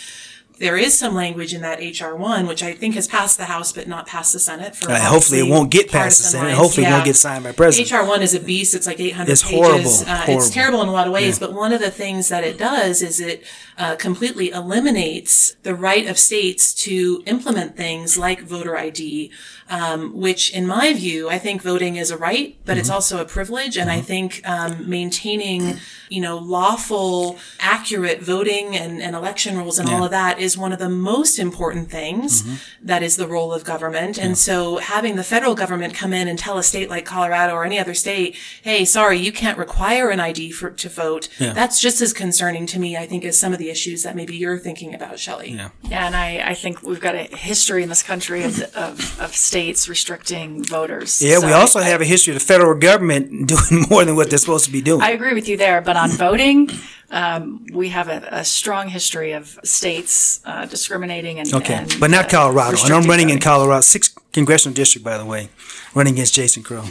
[0.58, 3.72] There is some language in that HR one, which I think has passed the House
[3.72, 4.74] but not passed the Senate.
[4.74, 6.46] For Uh, hopefully it won't get past the Senate.
[6.48, 6.58] lines.
[6.58, 7.92] Hopefully it won't get signed by president.
[7.92, 8.74] HR one is a beast.
[8.74, 9.56] It's like 800 It's pages.
[9.56, 10.34] horrible, Uh, horrible.
[10.44, 13.02] It's terrible in a lot of ways, but one of the things that it does
[13.02, 13.44] is it
[13.78, 19.30] uh, completely eliminates the right of states to implement things like voter ID,
[19.70, 22.80] um, which, in my view, I think voting is a right, but Mm-hmm.
[22.80, 23.76] it's also a privilege.
[23.76, 25.78] And I think um, maintaining,
[26.08, 30.72] you know, lawful, accurate voting and, and election rules and all of that is one
[30.72, 32.54] of the most important things Mm-hmm.
[32.86, 34.18] that is the role of government.
[34.18, 37.64] And so having the federal government come in and tell a state like Colorado or
[37.64, 41.28] any other state, hey, sorry, you can't require an ID for to vote.
[41.38, 44.36] That's just as concerning to me, I think, as some of the issues that maybe
[44.36, 45.50] you're thinking about, Shelley.
[45.52, 45.70] Yeah.
[45.82, 49.34] Yeah, and I, I think we've got a history in this country of, of, of
[49.58, 51.20] states restricting voters.
[51.20, 54.30] Yeah, we also I- have a history of the federal government doing more than what
[54.30, 55.02] they're supposed to be doing.
[55.02, 56.70] I agree with you there, but on voting,
[57.10, 62.10] um, we have a, a strong history of states uh, discriminating and okay, and, but
[62.10, 62.76] not uh, Colorado.
[62.84, 63.40] And I'm running in.
[63.40, 65.48] Colorado, sixth congressional district, by the way,
[65.94, 66.84] running against Jason Crow.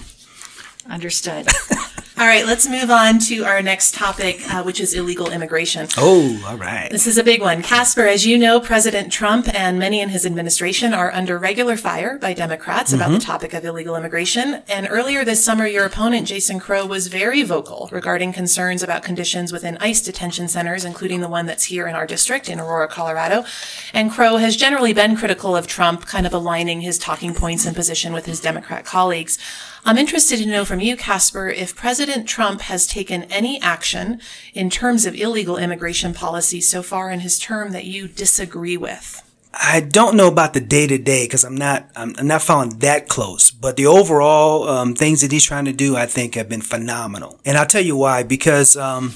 [0.89, 1.47] Understood.
[2.19, 5.87] All right, let's move on to our next topic, uh, which is illegal immigration.
[5.97, 6.89] Oh, all right.
[6.89, 7.61] This is a big one.
[7.61, 12.17] Casper, as you know, President Trump and many in his administration are under regular fire
[12.17, 14.63] by Democrats about the topic of illegal immigration.
[14.67, 19.51] And earlier this summer, your opponent, Jason Crow, was very vocal regarding concerns about conditions
[19.51, 23.45] within ICE detention centers, including the one that's here in our district in Aurora, Colorado.
[23.93, 27.75] And Crow has generally been critical of Trump, kind of aligning his talking points and
[27.75, 29.37] position with his Democrat colleagues.
[29.87, 34.19] I'm interested to know from you, Casper, if President Trump has taken any action
[34.53, 39.23] in terms of illegal immigration policy so far in his term that you disagree with.
[39.53, 43.07] I don't know about the day to day because I'm not I'm, not following that
[43.07, 43.49] close.
[43.49, 47.39] But the overall um, things that he's trying to do, I think, have been phenomenal.
[47.45, 48.23] And I'll tell you why.
[48.23, 49.13] Because um,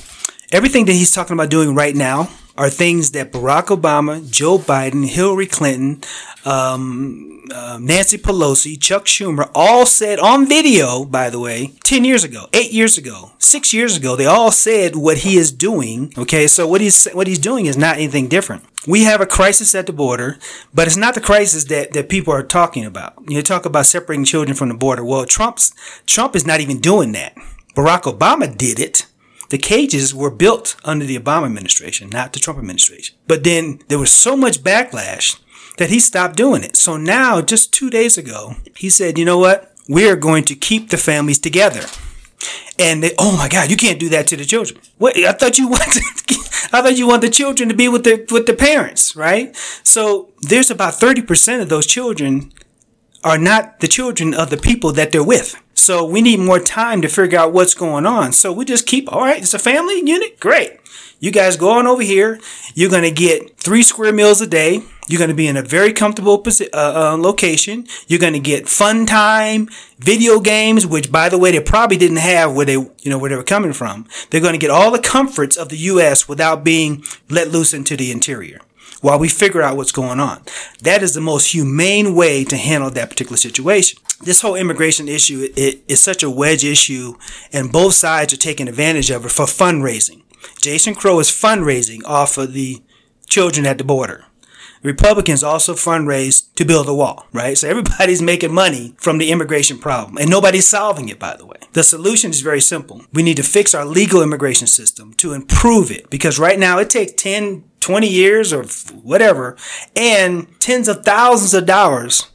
[0.53, 5.07] everything that he's talking about doing right now are things that Barack Obama, Joe Biden,
[5.07, 6.01] Hillary Clinton,
[6.45, 12.23] um, uh, Nancy Pelosi, Chuck Schumer all said on video, by the way, 10 years
[12.23, 16.13] ago, 8 years ago, 6 years ago, they all said what he is doing.
[16.17, 18.63] Okay, so what he's what he's doing is not anything different.
[18.87, 20.39] We have a crisis at the border,
[20.73, 23.13] but it's not the crisis that, that people are talking about.
[23.27, 25.03] You talk about separating children from the border.
[25.05, 25.71] Well, Trump's
[26.07, 27.35] Trump is not even doing that.
[27.75, 29.05] Barack Obama did it.
[29.51, 33.17] The cages were built under the Obama administration, not the Trump administration.
[33.27, 35.37] But then there was so much backlash
[35.77, 36.77] that he stopped doing it.
[36.77, 39.73] So now, just two days ago, he said, you know what?
[39.89, 41.81] We are going to keep the families together.
[42.79, 44.79] And they, oh my God, you can't do that to the children.
[44.97, 45.17] What?
[45.17, 46.01] I thought you wanted,
[46.71, 49.53] I thought you want the children to be with the with the parents, right?
[49.83, 52.53] So there's about thirty percent of those children
[53.23, 55.61] are not the children of the people that they're with.
[55.81, 58.33] So we need more time to figure out what's going on.
[58.33, 60.39] So we just keep, all right, it's a family unit.
[60.39, 60.79] Great.
[61.19, 62.39] You guys go on over here.
[62.75, 64.83] You're going to get three square meals a day.
[65.07, 67.87] You're going to be in a very comfortable posi- uh, uh, location.
[68.07, 72.17] You're going to get fun time, video games, which by the way, they probably didn't
[72.17, 74.07] have where they, you know, where they were coming from.
[74.29, 76.27] They're going to get all the comforts of the U.S.
[76.27, 78.61] without being let loose into the interior
[79.01, 80.41] while we figure out what's going on.
[80.81, 83.99] That is the most humane way to handle that particular situation.
[84.21, 87.15] This whole immigration issue it, is such a wedge issue,
[87.51, 90.21] and both sides are taking advantage of it for fundraising.
[90.59, 92.81] Jason Crow is fundraising off of the
[93.27, 94.25] children at the border.
[94.83, 97.57] Republicans also fundraise to build a wall, right?
[97.57, 101.57] So everybody's making money from the immigration problem and nobody's solving it, by the way.
[101.73, 103.05] The solution is very simple.
[103.13, 106.89] We need to fix our legal immigration system to improve it because right now it
[106.89, 108.63] takes 10, 20 years or
[109.03, 109.55] whatever
[109.95, 112.29] and tens of thousands of dollars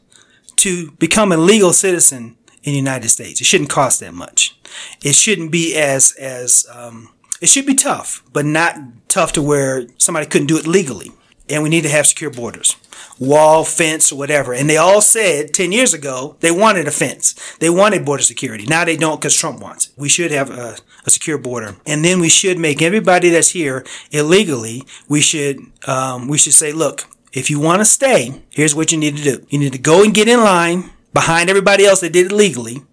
[0.57, 3.39] to become a legal citizen in the United States.
[3.39, 4.59] It shouldn't cost that much.
[5.03, 8.75] It shouldn't be as, as, um, it should be tough, but not
[9.07, 11.11] tough to where somebody couldn't do it legally
[11.49, 12.75] and we need to have secure borders.
[13.19, 14.53] Wall fence whatever.
[14.53, 17.33] And they all said 10 years ago they wanted a fence.
[17.59, 18.65] They wanted border security.
[18.65, 19.93] Now they don't because trump wants it.
[19.97, 21.75] We should have a, a secure border.
[21.85, 26.71] And then we should make everybody that's here illegally, we should, um, we should say,
[26.71, 29.45] look, if you want to stay, here's what you need to do.
[29.49, 32.83] You need to go and get in line behind everybody else that did it legally,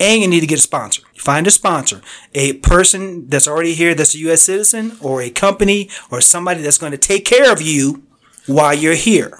[0.00, 1.02] and you need to get a sponsor.
[1.16, 2.00] Find a sponsor,
[2.34, 4.42] a person that's already here that's a U.S.
[4.42, 8.02] citizen, or a company, or somebody that's going to take care of you
[8.46, 9.38] while you're here.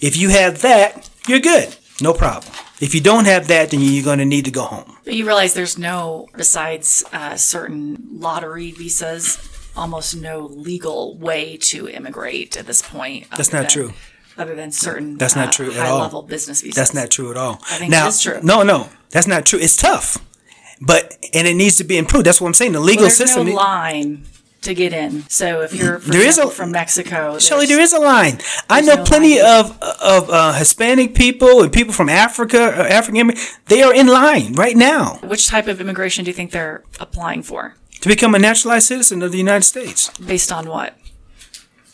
[0.00, 1.76] If you have that, you're good.
[2.00, 2.52] No problem.
[2.80, 4.98] If you don't have that, then you're going to need to go home.
[5.04, 9.38] But you realize there's no, besides uh, certain lottery visas,
[9.74, 13.28] almost no legal way to immigrate at this point.
[13.30, 13.92] That's not than- true.
[14.38, 15.96] Other than certain That's not uh, true at all.
[15.98, 16.76] high-level business visas.
[16.76, 17.60] That's not true at all.
[17.70, 18.38] I think now, is true.
[18.42, 19.58] No, no, that's not true.
[19.58, 20.18] It's tough,
[20.80, 22.26] but and it needs to be improved.
[22.26, 22.72] That's what I'm saying.
[22.72, 23.46] The legal Well, system.
[23.46, 24.24] no line
[24.62, 25.24] to get in.
[25.28, 28.40] So if you're, There is example, a- from Mexico, Shelly, there's- a line.
[28.68, 29.60] I know no plenty line.
[29.60, 33.32] of of uh, Hispanic people and people from Africa, uh, African.
[33.66, 37.42] They are in line right now Which type of immigration do you think they're applying
[37.42, 37.74] for?
[38.00, 40.10] to become a naturalized citizen of the United States.
[40.18, 40.94] Based on what?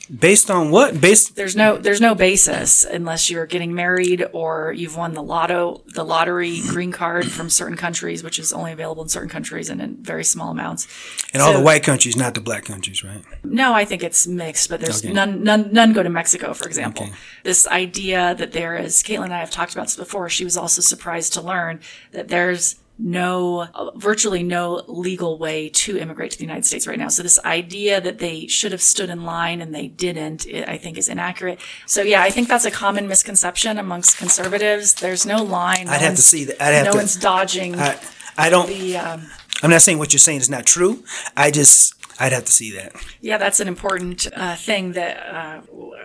[0.09, 1.01] Based on what?
[1.01, 5.83] Based There's no there's no basis unless you're getting married or you've won the lotto
[5.95, 9.81] the lottery green card from certain countries, which is only available in certain countries and
[9.81, 10.87] in very small amounts.
[11.33, 13.23] in all the white countries, not the black countries, right?
[13.45, 15.13] No, I think it's mixed, but there's Okay.
[15.15, 17.07] none, none, none go to Mexico, for example.
[17.07, 17.15] Okay.
[17.45, 20.29] This idea that there is, Caitlin and I have talked about this before.
[20.29, 21.81] She was also surprised to learn
[22.13, 27.09] that there's no, virtually no legal way to immigrate to the United States right now.
[27.09, 30.79] So this idea that they should have stood in line and they didn't, it, I
[30.79, 31.61] think is inaccurate.
[31.87, 34.95] So yeah, I think that's a common misconception amongst conservatives.
[34.95, 35.87] There's no line.
[35.87, 36.63] No I'd have to see that.
[36.63, 37.99] I'd have no to- one's dodging I,
[38.39, 38.69] I don't.
[38.69, 39.27] the, um,
[39.63, 41.05] I'm not saying what you're saying is not true.
[41.37, 42.93] I just I'd have to see that.
[43.21, 45.61] Yeah, that's an important uh, thing that uh,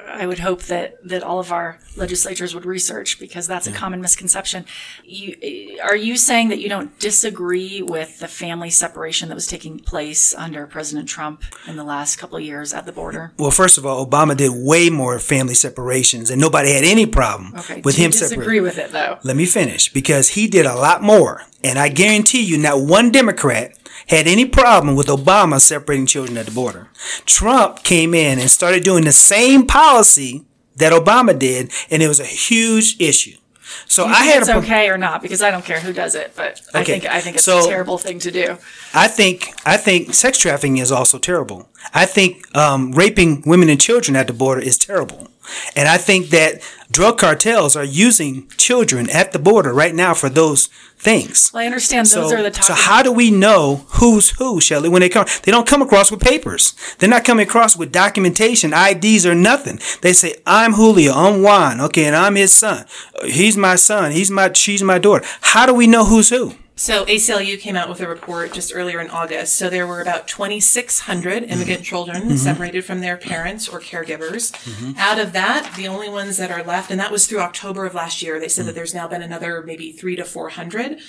[0.10, 4.02] I would hope that that all of our legislatures would research because that's a common
[4.02, 4.66] misconception.
[5.04, 9.78] You, are you saying that you don't disagree with the family separation that was taking
[9.80, 13.32] place under President Trump in the last couple of years at the border?
[13.38, 17.54] Well, first of all, Obama did way more family separations, and nobody had any problem
[17.60, 18.64] Okay, with do you him disagree separating.
[18.64, 19.20] with it though?
[19.24, 23.12] Let me finish because he did a lot more, and I guarantee you, not one
[23.12, 23.78] Democrat
[24.08, 26.88] had any problem with Obama separating children at the border.
[27.26, 30.46] Trump came in and started doing the same policy
[30.78, 33.38] that Obama did, and it was a huge issue.
[33.86, 35.22] So I think had it's a okay or not?
[35.22, 37.68] Because I don't care who does it, but I think I think it's so- a
[37.68, 38.58] terrible thing to do.
[38.94, 41.70] I think I think sex trafficking is also terrible.
[41.94, 45.28] I think um, raping women and children at the border is terrible,
[45.76, 50.30] and I think that drug cartels are using children at the border right now for
[50.30, 51.52] those things.
[51.54, 54.90] Well, I understand those so, are the so how do we know who's who, Shelley?
[54.90, 56.74] When they come, they don't come across with papers.
[56.98, 59.80] They're not coming across with documentation, IDs, or nothing.
[60.02, 62.86] They say, "I'm Julio, I'm Juan, okay, and I'm his son.
[63.24, 64.12] He's my son.
[64.12, 66.54] He's my, she's my daughter." How do we know who's who?
[66.78, 69.56] So ACLU came out with a report just earlier in August.
[69.56, 71.82] So there were about 2,600 immigrant mm-hmm.
[71.82, 72.36] children mm-hmm.
[72.36, 74.52] separated from their parents or caregivers.
[74.52, 74.92] Mm-hmm.
[74.98, 77.96] Out of that, the only ones that are left, and that was through October of
[77.96, 78.76] last year, they said that mm.
[78.76, 81.00] there's now been another maybe three to 400.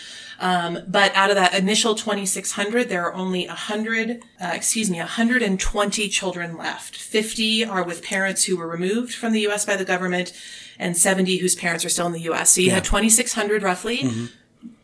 [0.40, 6.08] Um, but out of that initial 2,600, there are only 100, uh, excuse me, 120
[6.08, 6.96] children left.
[6.96, 9.66] 50 are with parents who were removed from the U.S.
[9.66, 10.32] by the government,
[10.78, 12.50] and 70 whose parents are still in the U.S.
[12.50, 14.30] So you had 2,600 roughly.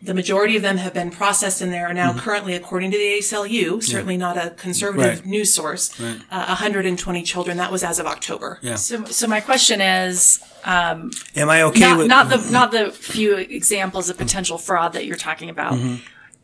[0.02, 3.18] The majority of them have been processed and they are now currently, according to the
[3.18, 5.26] ACLU, certainly not a conservative Right.
[5.26, 7.56] news source, uh, 120 children.
[7.56, 8.58] That was as of October.
[8.60, 8.74] Yeah.
[8.74, 13.36] So, so my question is, Am I okay not, with not the not the few
[13.36, 15.74] examples of potential fraud that you're talking about.
[15.74, 15.96] Mm-hmm.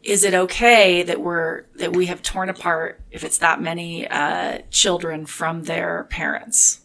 [0.02, 4.60] Is it okay that we're that we have torn apart if it's that many uh,
[4.70, 6.80] children from their parents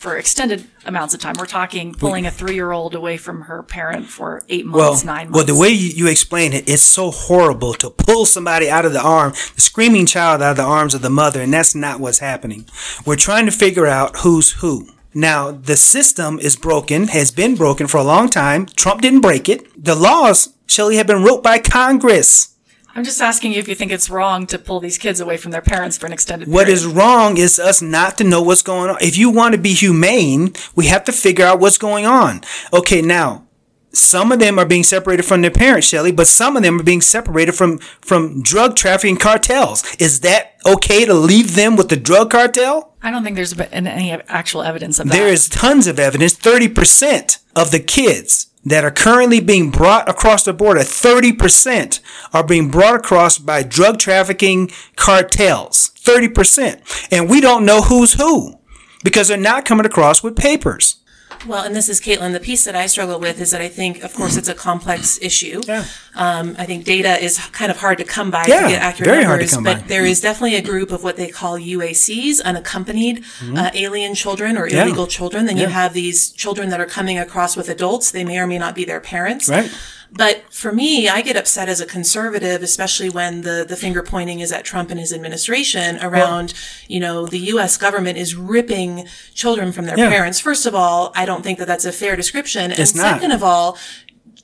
[0.00, 1.36] for extended amounts of time?
[1.38, 5.04] We're talking pulling a three year old away from her parent for eight well, months,
[5.04, 5.36] nine months.
[5.36, 8.92] well, the way you, you explain it, it's so horrible to pull somebody out of
[8.92, 12.00] the arm, the screaming child out of the arms of the mother, and that's not
[12.00, 12.66] what's happening.
[13.06, 14.88] We're trying to figure out who's who.
[15.12, 18.66] Now, the system is broken, has been broken for a long time.
[18.66, 19.84] Trump didn't break it.
[19.84, 22.56] The laws, Shelley, have been wrote by Congress.
[22.94, 25.52] I'm just asking you if you think it's wrong to pull these kids away from
[25.52, 26.74] their parents for an extended What period.
[26.74, 28.96] is wrong is us not to know what's going on.
[29.00, 32.40] If you want to be humane, we have to figure out what's going on.
[32.72, 33.46] Okay, now
[33.92, 36.84] some of them are being separated from their parents, Shelley, but some of them are
[36.84, 39.84] being separated from from drug trafficking cartels.
[39.96, 42.94] Is that okay to leave them with the drug cartel?
[43.02, 45.14] I don't think there's any actual evidence of that.
[45.14, 46.34] There is tons of evidence.
[46.34, 52.00] Thirty percent of the kids that are currently being brought across the border, 30%
[52.32, 55.92] are being brought across by drug trafficking cartels.
[55.96, 57.08] 30%.
[57.10, 58.58] And we don't know who's who
[59.02, 60.99] because they're not coming across with papers.
[61.46, 62.32] Well, and this is Caitlin.
[62.34, 65.18] The piece that I struggle with is that I think, of course, it's a complex
[65.22, 65.62] issue.
[65.66, 65.84] Yeah.
[66.14, 69.10] Um, I think data is kind of hard to come by Yeah, to get accurate
[69.10, 69.86] very hard to numbers, come but by.
[69.86, 73.24] there is definitely a group of what they call UACs, unaccompanied
[73.56, 74.76] uh, alien children or Mm-hmm.
[74.76, 74.82] Yeah.
[74.84, 75.46] illegal children.
[75.46, 78.10] Then you have these children that are coming across with adults.
[78.10, 79.48] They may or may not be their parents.
[79.48, 79.70] Right.
[80.12, 84.40] But for me, I get upset as a conservative, especially when the, the finger pointing
[84.40, 86.52] is at Trump and his administration around,
[86.88, 87.76] you know, the U.S.
[87.76, 90.08] government is ripping children from their Yeah.
[90.10, 90.40] parents.
[90.40, 92.70] First of all, I don't think that that's a fair description.
[92.72, 93.14] And It's not.
[93.14, 93.78] second of all,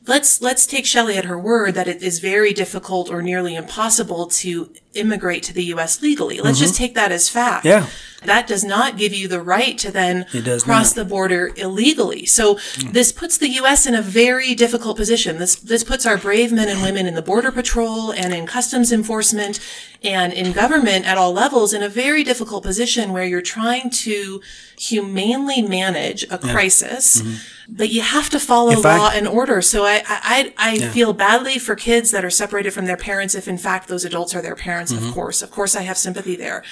[0.06, 4.26] let's let's take Shelley at her word that it is very difficult or nearly impossible
[4.26, 6.00] to immigrate to the U.S.
[6.00, 6.40] legally.
[6.40, 7.66] Let's just take that as fact.
[7.66, 7.84] Mm-hmm.
[7.84, 7.90] Yeah.
[8.24, 10.24] That does not give you the right to then
[10.60, 11.02] cross not.
[11.02, 12.24] the border illegally.
[12.26, 12.58] So
[12.90, 13.86] this puts the U.S.
[13.86, 15.38] in a very difficult position.
[15.38, 18.90] This this puts our brave men and women in the border patrol and in customs
[18.90, 19.60] enforcement
[20.02, 24.40] and in government at all levels in a very difficult position where you're trying to
[24.78, 27.22] humanely manage a crisis,
[27.68, 28.70] but you have to follow.
[28.72, 29.60] If I- law and order.
[29.62, 33.34] So I I, I I feel badly for kids that are separated from their parents
[33.34, 34.92] if in fact those adults are their parents.
[34.92, 35.08] Mm-hmm.
[35.08, 36.62] Of course, of course, I have sympathy there.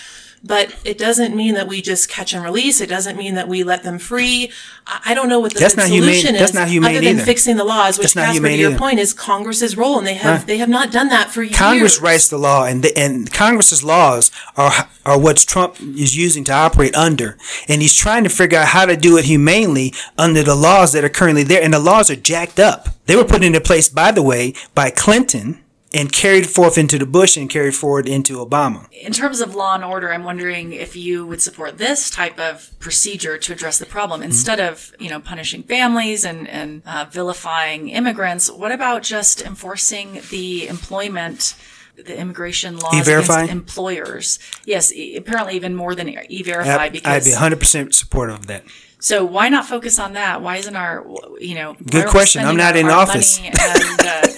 [0.47, 2.82] But it doesn't mean that we just catch and release.
[2.82, 4.51] It doesn't mean that we let them free.
[4.86, 7.14] I don't know what the That's not humane- solution that's is, not humane other than
[7.16, 7.24] either.
[7.24, 7.97] fixing the laws.
[7.97, 8.78] Which, That's Casper, to your either.
[8.78, 10.45] point, is Congress's role, and they have Huh.
[10.47, 11.57] they have not done that for years.
[11.57, 16.45] Congress writes the law, and the, and Congress's laws are are what Trump is using
[16.45, 20.42] to operate under, and he's trying to figure out how to do it humanely under
[20.42, 22.90] the laws that are currently there, and the laws are jacked up.
[23.07, 25.61] They were put into place, by the way, by Clinton,
[25.95, 28.88] and carried forth into the Bush and carried forward into Obama.
[28.92, 32.70] In terms of law and order, I'm wondering if you would support this type of
[32.80, 34.30] procedure to address the problem Mm-hmm.
[34.30, 38.51] instead of, you know, punishing families and and uh, vilifying immigrants.
[38.51, 41.55] What about just enforcing the employment?
[41.97, 43.45] The immigration laws E-Verify?
[43.45, 44.40] against employers.
[44.66, 48.64] Yes, e- apparently even more than E-Verify I'd, I'd be 100 percent supportive of that.
[49.05, 50.40] So why not focus on that?
[50.40, 51.05] Why isn't our,
[51.38, 52.42] you know, Good question.
[52.42, 53.38] I'm not in our office.
[53.38, 54.28] and, uh,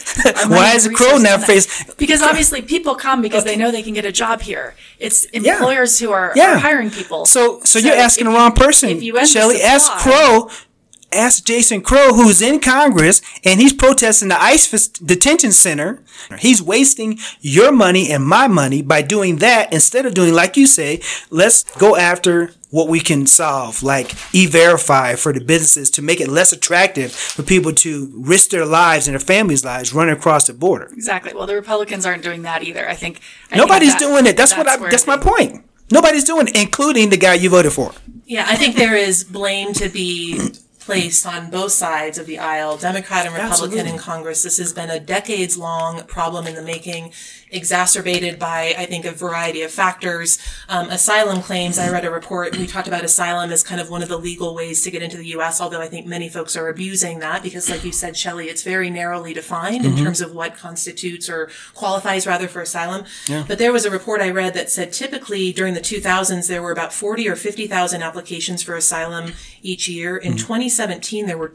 [0.49, 1.47] Why is a crow now that?
[1.47, 1.85] face?
[1.95, 4.75] Because obviously people come because they know they can get a job here.
[4.99, 6.55] It's employers who are, Yeah.
[6.55, 7.27] are hiring people.
[7.27, 9.63] So, so, you're asking the wrong person, If you end Shelley.
[9.63, 10.51] Ask Crow.
[11.17, 16.03] Ask Jason Crow, who's in Congress, and he's protesting the ICE detention center.
[16.39, 20.67] He's wasting your money and my money by doing that instead of doing, like you
[20.67, 21.01] say,
[21.31, 26.29] let's go after what we can solve, like e-verify for the businesses to make it
[26.29, 30.53] less attractive for people to risk their lives and their families' lives running across the
[30.53, 30.91] border.
[30.93, 31.33] Exactly.
[31.35, 32.89] Well, the Republicans aren't doing that either.
[32.89, 34.37] I think I think Nobody's that- doing it.
[34.37, 35.65] That's, what I, that's my point.
[35.91, 37.93] Nobody's doing it, including the guy you voted for.
[38.27, 40.51] Yeah, I think there is blame to be
[40.87, 43.93] placed on both sides of the aisle, Democrat and Republican Absolutely.
[43.93, 44.45] in Congress.
[44.45, 47.13] This has been a decades long problem in the making,
[47.51, 50.39] exacerbated by, I think, a variety of factors.
[50.69, 54.03] Um, asylum claims, I read a report, we talked about asylum as kind of one
[54.03, 56.69] of the legal ways to get into the U.S., although I think many folks are
[56.69, 60.57] abusing that because, like you said, Shelley, it's very narrowly defined in terms of what
[60.57, 63.05] constitutes or qualifies rather for asylum.
[63.29, 63.45] Yeah.
[63.47, 66.73] But there was a report I read that said typically during the 2000s, there were
[66.73, 69.33] about 40 or 50,000 applications for asylum
[69.63, 70.17] each year.
[70.17, 71.49] In 2017, there were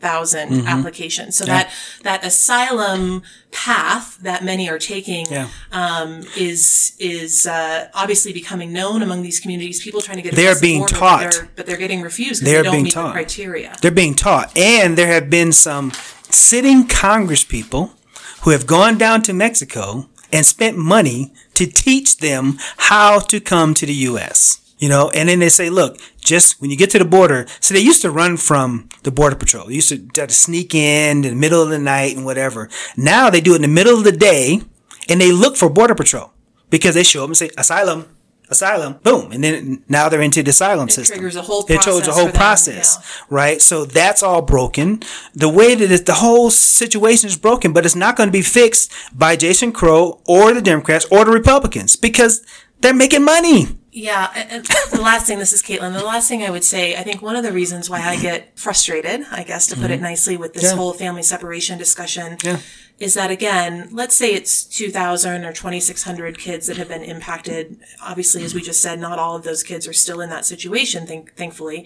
[0.00, 1.36] 260,000 applications.
[1.36, 1.70] So that,
[2.02, 5.48] that asylum path that many are taking, Yeah.
[5.72, 9.82] um, is, is, uh, obviously becoming known among these communities.
[9.82, 11.32] People trying to get They are across the being border, but taught.
[11.32, 13.06] they're- But they're getting refused They because are they don't being meet taught.
[13.08, 13.76] the criteria.
[13.80, 14.56] They're being taught.
[14.56, 15.92] And there have been some
[16.30, 17.94] sitting Congress people
[18.42, 23.74] who have gone down to Mexico and spent money to teach them how to come
[23.74, 24.58] to the U.S.
[24.78, 25.98] You know, and then they say, look,
[26.28, 29.36] just when you get to the border, so they used to run from the border
[29.36, 29.66] patrol.
[29.66, 32.68] They used to try to sneak in in the middle of the night and whatever.
[32.96, 34.60] Now they do it in the middle of the day
[35.08, 36.32] and they look for border patrol
[36.70, 38.14] because they show up and say, asylum,
[38.50, 39.32] asylum, boom.
[39.32, 41.16] And then now they're into the asylum system.
[41.16, 43.60] triggers a whole It triggers a whole them, process right?
[43.62, 45.02] So that's all broken.
[45.34, 48.42] The way that it, the whole situation is broken, but it's not going to be
[48.42, 52.44] fixed by Jason Crow or the Democrats or the Republicans because
[52.80, 53.66] they're making money.
[53.98, 55.92] Yeah, and the last thing, this is Caitlin.
[55.92, 58.56] The last thing I would say, I think one of the reasons why I get
[58.56, 60.76] frustrated, I guess to put it nicely, with this Mm-hmm.
[60.76, 60.76] Yeah.
[60.76, 62.60] whole family separation discussion, Yeah.
[63.00, 67.76] is that again, let's say it's 2,000 or 2,600 kids that have been impacted.
[68.00, 71.04] Obviously, as we just said, not all of those kids are still in that situation,
[71.04, 71.84] thank, thankfully.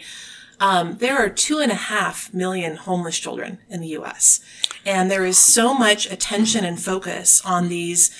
[0.60, 4.40] Um, there are two and a half million homeless children in the U.S.
[4.84, 8.10] And there is so much attention and focus on these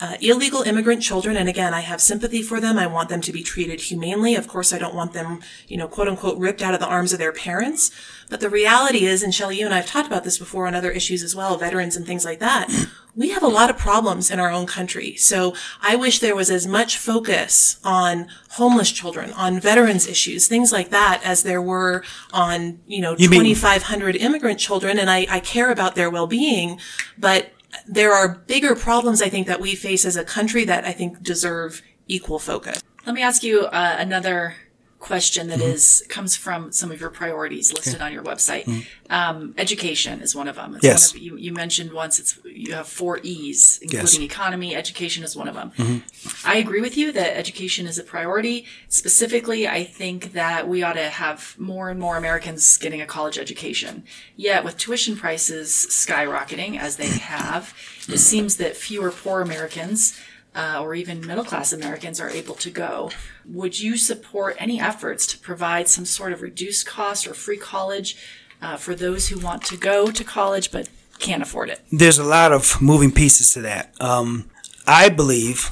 [0.00, 2.78] uh, illegal immigrant children, and again, I have sympathy for them.
[2.78, 4.34] I want them to be treated humanely.
[4.34, 7.12] Of course, I don't want them, you know, quote unquote, ripped out of the arms
[7.12, 7.90] of their parents.
[8.30, 10.74] But the reality is, and Shelley, you and I have talked about this before on
[10.74, 12.68] other issues as well, veterans and things like that.
[13.16, 15.16] We have a lot of problems in our own country.
[15.16, 20.70] So I wish there was as much focus on homeless children, on veterans issues, things
[20.70, 24.96] like that, as there were on, you know, You 2,500 immigrant children.
[24.96, 26.78] And I, I care about their well-being,
[27.18, 27.50] but
[27.90, 31.22] there are bigger problems I think that we face as a country that I think
[31.22, 32.82] deserve equal focus.
[33.04, 34.54] Let me ask you uh, another
[35.00, 35.70] question that mm-hmm.
[35.70, 38.64] is comes from some of your priorities listed on your website.
[38.64, 39.12] Mm-hmm.
[39.12, 40.76] Um, education is one of them.
[40.76, 41.12] It's Yes.
[41.12, 44.30] One of, you, you mentioned once it's you have four E's, including Yes.
[44.32, 44.76] economy.
[44.76, 45.72] Education is one of them.
[45.76, 46.46] Mm-hmm.
[46.48, 48.66] I agree with you that education is a priority.
[48.88, 53.38] Specifically, I think that we ought to have more and more Americans getting a college
[53.38, 54.04] education.
[54.36, 57.74] Yet, with tuition prices skyrocketing as they have,
[58.06, 60.18] it seems that fewer poor Americans
[60.54, 63.10] uh, or even middle class Americans are able to go.
[63.46, 68.16] Would you support any efforts to provide some sort of reduced cost or free college
[68.60, 70.88] uh, for those who want to go to college but
[71.18, 71.80] can't afford it?
[71.92, 73.94] there's a lot of moving pieces to that.
[74.00, 74.50] Um,
[74.86, 75.70] I believe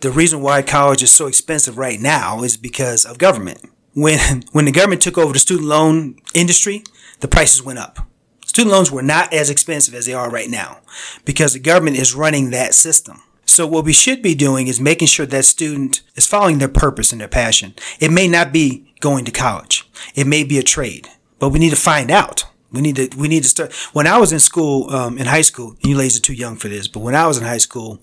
[0.00, 3.60] the reason why college is so expensive right now is because of government.
[3.94, 6.82] When when the government took over the student loan industry,
[7.20, 7.98] the prices went up.
[8.44, 10.78] Student loans were not as expensive as they are right now
[11.24, 13.22] because the government is running that system.
[13.46, 17.12] So what we should be doing is making sure that student is following their purpose
[17.12, 17.74] and their passion.
[18.00, 19.88] It may not be going to college.
[20.14, 22.44] It may be a trade, but we need to find out.
[22.72, 23.72] We need to we need to start.
[23.92, 26.68] When I was in school, um, in high school, you ladies are too young for
[26.68, 28.00] this, but when I was in high school,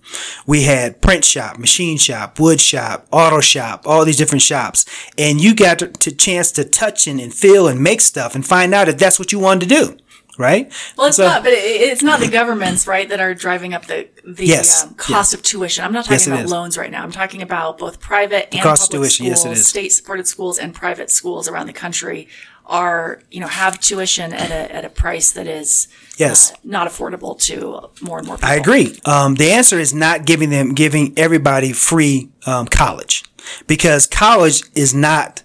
[0.48, 4.86] we had print shop, machine shop, wood shop, auto shop, all these different shops,
[5.18, 8.48] and you got to, to chance to touch and, and feel and make stuff and
[8.48, 9.98] find out if that's what you wanted to do,
[10.38, 10.71] right?
[10.97, 13.86] Well, it's So- not, but it, it's not the governments, right, that are driving up
[13.86, 15.84] the the Yes, um, cost of tuition.
[15.84, 16.51] I'm not talking Yes, about is.
[16.51, 17.03] loans right now.
[17.03, 19.67] I'm talking about both private and cost public tuition, yes, schools, it is.
[19.67, 22.27] state-supported schools, and private schools around the country
[22.65, 26.51] are, you know, have tuition at a at a price that is Yes.
[26.51, 28.49] uh, not affordable to more and more people.
[28.49, 28.97] I agree.
[29.05, 33.23] Um, the answer is not giving them, giving everybody free um, college
[33.67, 35.43] because college is not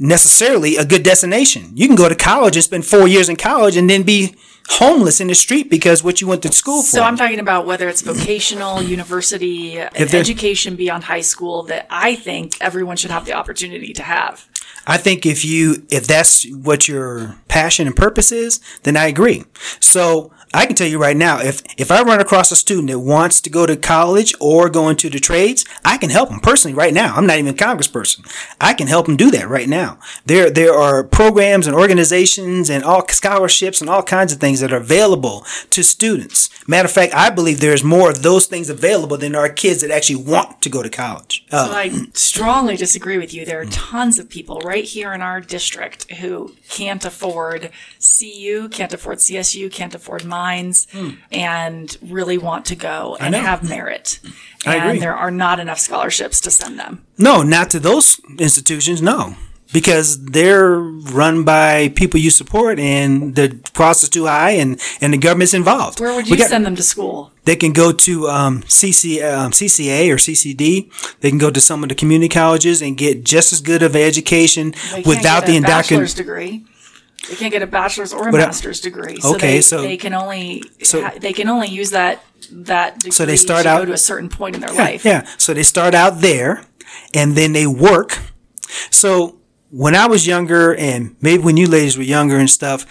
[0.00, 1.70] necessarily a good destination.
[1.74, 4.34] You can go to college and spend four years in college and then be
[4.68, 6.88] homeless in the street because what you went to school for.
[6.88, 12.56] So I'm talking about whether it's vocational, university, education beyond high school that I think
[12.60, 14.48] everyone should have the opportunity to have.
[14.86, 19.44] I think if you if that's what your passion and purpose is, then I agree.
[19.80, 22.98] So I can tell you right now, if if I run across a student that
[22.98, 26.74] wants to go to college or go into the trades, I can help them personally
[26.74, 27.14] right now.
[27.14, 28.26] I'm not even a congressperson.
[28.60, 29.98] I can help them do that right now.
[30.26, 34.72] There there are programs and organizations and all scholarships and all kinds of things that
[34.72, 36.48] are available to students.
[36.66, 39.80] Matter of fact, I believe there's more of those things available than there are kids
[39.82, 41.44] that actually want to go to college.
[41.52, 43.44] Uh, So I strongly disagree with you.
[43.44, 47.70] There are tons of people right here in our district who can't afford
[48.00, 50.86] CU, can't afford CSU, can't afford mines,
[51.30, 54.20] and really want to go and have merit.
[54.66, 55.00] I and agree.
[55.00, 56.92] there are not enough scholarships to send them.
[57.18, 59.00] No, not to those institutions.
[59.00, 59.34] No,
[59.72, 60.78] because they're
[61.20, 64.70] run by people you support, and the cost is too high, and
[65.02, 66.00] and the government's involved.
[66.00, 67.30] Where would We you got- send them to school?
[67.44, 70.90] They can go to um, CC, um, CCA or CCD.
[71.20, 73.94] They can go to some of the community colleges and get just as good of
[73.96, 76.16] an education They without the indoctrination.
[76.16, 76.64] degree.
[77.30, 79.20] They can't get a bachelor's or a But, uh, master's degree.
[79.20, 82.22] So okay, they, so- they can only so- ha- they can only use that
[82.52, 85.04] that degree So they start to out- to a certain point in their life.
[85.04, 85.24] Yeah.
[85.38, 86.64] So they start out there
[87.14, 88.18] and then they work.
[88.90, 89.36] So
[89.70, 92.84] when I was younger and maybe when you ladies were younger and stuff,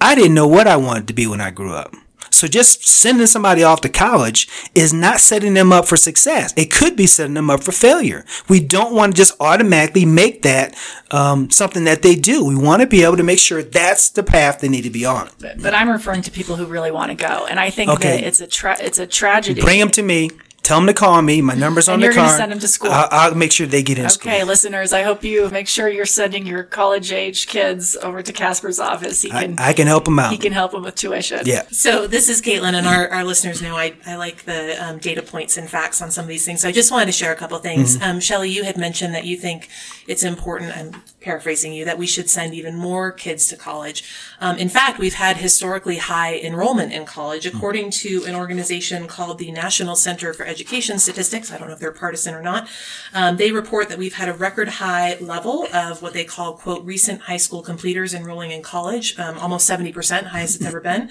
[0.00, 1.94] I didn't know what I wanted to be when I grew up.
[2.34, 6.52] So just sending somebody off to college is not setting them up for success.
[6.56, 8.24] It could be setting them up for failure.
[8.48, 10.76] We don't want to just automatically make that
[11.10, 12.44] um, something that they do.
[12.44, 15.04] We want to be able to make sure that's the path they need to be
[15.04, 15.30] on.
[15.40, 18.18] But, but I'm referring to people who really want to go, and I think Okay.
[18.18, 19.60] that it's a tra- it's a tragedy.
[19.60, 20.30] Bring them to me.
[20.64, 21.40] Tell them to call me.
[21.42, 22.26] My number's on And the you're card.
[22.26, 22.90] gonna send 'em to school.
[22.90, 24.32] I'll, I'll make sure they get in school.
[24.32, 28.32] Okay, listeners, I hope you make sure you're sending your college age kids over to
[28.32, 29.20] Casper's office.
[29.22, 30.32] He I, can I can help them out.
[30.32, 31.40] he can help them with tuition.
[31.44, 31.62] Yeah.
[31.70, 35.20] So this is Caitlin, and our, our listeners know I, I like the um, data
[35.22, 36.62] points and facts on some of these things.
[36.62, 38.00] So I just wanted to share a couple things.
[38.00, 39.68] Um, Shelley, you had mentioned that you think
[40.08, 40.74] it's important.
[40.76, 44.02] I'm paraphrasing you that we should send even more kids to college.
[44.40, 49.36] Um, in fact, we've had historically high enrollment in college, according to an organization called
[49.38, 51.50] the National Center for Education Education statistics.
[51.50, 52.68] I don't know if they're partisan or not.
[53.12, 56.84] Um, they report that we've had a record high level of what they call, quote,
[56.84, 61.10] recent high school completers enrolling in college, um, almost 70%, highest it's ever been,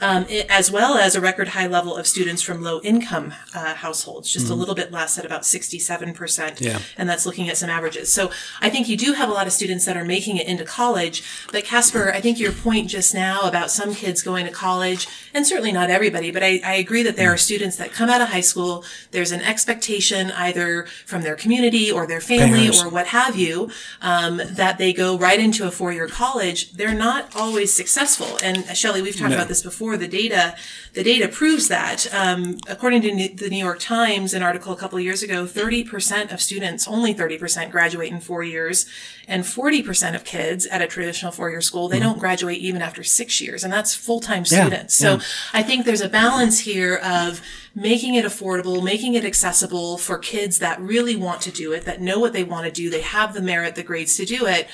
[0.00, 3.74] um, it, as well as a record high level of students from low income uh,
[3.74, 6.60] households, just a little bit less at about 67%.
[6.60, 6.78] Yeah.
[6.96, 8.12] And that's looking at some averages.
[8.12, 8.30] So
[8.60, 11.24] I think you do have a lot of students that are making it into college.
[11.50, 15.44] But Casper, I think your point just now about some kids going to college, and
[15.44, 18.28] certainly not everybody, but I, I agree that there are students that come out of
[18.28, 18.83] high school.
[19.10, 22.82] There's an expectation either from their community or their family Parents.
[22.82, 23.70] or what have you,
[24.00, 26.72] um, that they go right into a four-year college.
[26.72, 28.38] They're not always successful.
[28.42, 29.36] And Shelley, we've talked No.
[29.36, 29.96] about this before.
[29.96, 30.56] The data,
[30.94, 32.06] the data proves that.
[32.14, 36.32] Um, according to the New York Times, an article a couple of years ago, 30%
[36.32, 38.86] of students, only 30% graduate in four years,
[39.26, 43.40] and 40% of kids at a traditional four-year school, they don't graduate even after six
[43.40, 44.54] years, and that's full-time Mm-hmm.
[44.54, 44.94] Yeah, students.
[44.94, 45.20] So.
[45.52, 47.40] I think there's a balance here of
[47.74, 52.00] making it affordable, making it accessible for kids that really want to do it, that
[52.00, 54.68] know what they want to do, they have the merit, the grades to do it.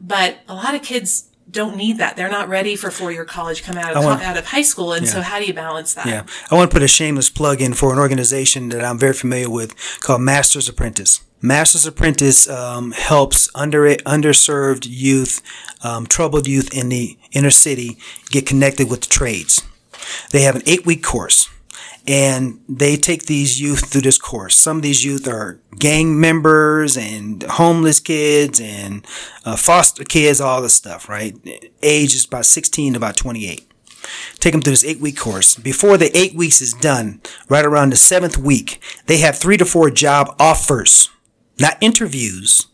[0.00, 2.16] But a lot of kids don't need that.
[2.16, 4.92] They're not ready for four-year college, come out of, want- out of high school.
[4.92, 6.06] And so how do you balance that?
[6.06, 6.24] Yeah.
[6.50, 9.50] I want to put a shameless plug in for an organization that I'm very familiar
[9.50, 11.20] with called Masters Apprentice.
[11.40, 15.40] Masters Apprentice um, helps under underserved youth,
[15.82, 17.96] um, troubled youth in the inner city
[18.30, 19.62] get connected with the trades.
[20.32, 21.48] They have an eight week course
[22.08, 24.56] and they take these youth through this course.
[24.56, 29.06] Some of these youth are gang members and homeless kids and
[29.44, 31.36] uh, foster kids, all this stuff, right?
[31.82, 33.66] Age is about 16 to about 28
[34.38, 35.56] take them through this eight week course.
[35.56, 39.66] Before the eight weeks is done, right around the seventh week, they have three to
[39.66, 41.10] four job offers,
[41.58, 42.68] not interviews,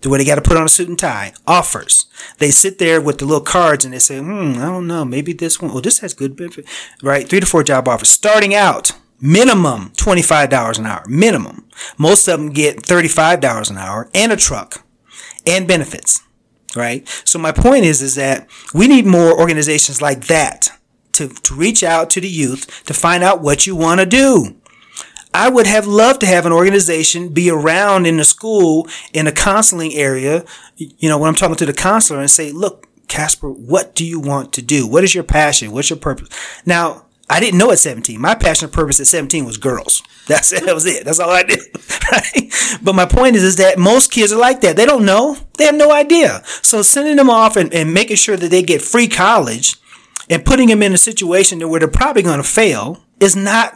[0.00, 1.32] to where they got to put on a suit and tie.
[1.46, 2.06] Offers.
[2.38, 5.32] They sit there with the little cards and they say, hmm, I don't know, maybe
[5.32, 6.66] this one, oh, this has good benefit,
[7.02, 7.28] right?
[7.28, 8.08] Three to four job offers.
[8.08, 11.68] Starting out, minimum $25 an hour, minimum.
[11.98, 14.84] Most of them get $35 an hour and a truck
[15.46, 16.22] and benefits
[16.76, 17.08] right?
[17.24, 20.68] So my point is, is that we need more organizations like that
[21.12, 24.56] to, to reach out to the youth to find out what you want to do.
[25.32, 29.32] I would have loved to have an organization be around in the school in a
[29.32, 30.44] counseling area.
[30.76, 34.20] You know, when I'm talking to the counselor and say, look, Casper, what do you
[34.20, 34.86] want to do?
[34.86, 35.72] What is your passion?
[35.72, 36.28] What's your purpose?
[36.64, 38.20] Now, I didn't know at 17.
[38.20, 40.02] My passion and purpose at 17 was girls.
[40.26, 41.04] That's that was it.
[41.04, 41.60] That's all I did.
[42.10, 42.52] Right?
[42.82, 44.74] But my point is, is that most kids are like that.
[44.74, 45.36] They don't know.
[45.58, 46.42] They have no idea.
[46.60, 49.76] So sending them off and, and making sure that they get free college
[50.28, 53.74] and putting them in a situation where they're probably going to fail is not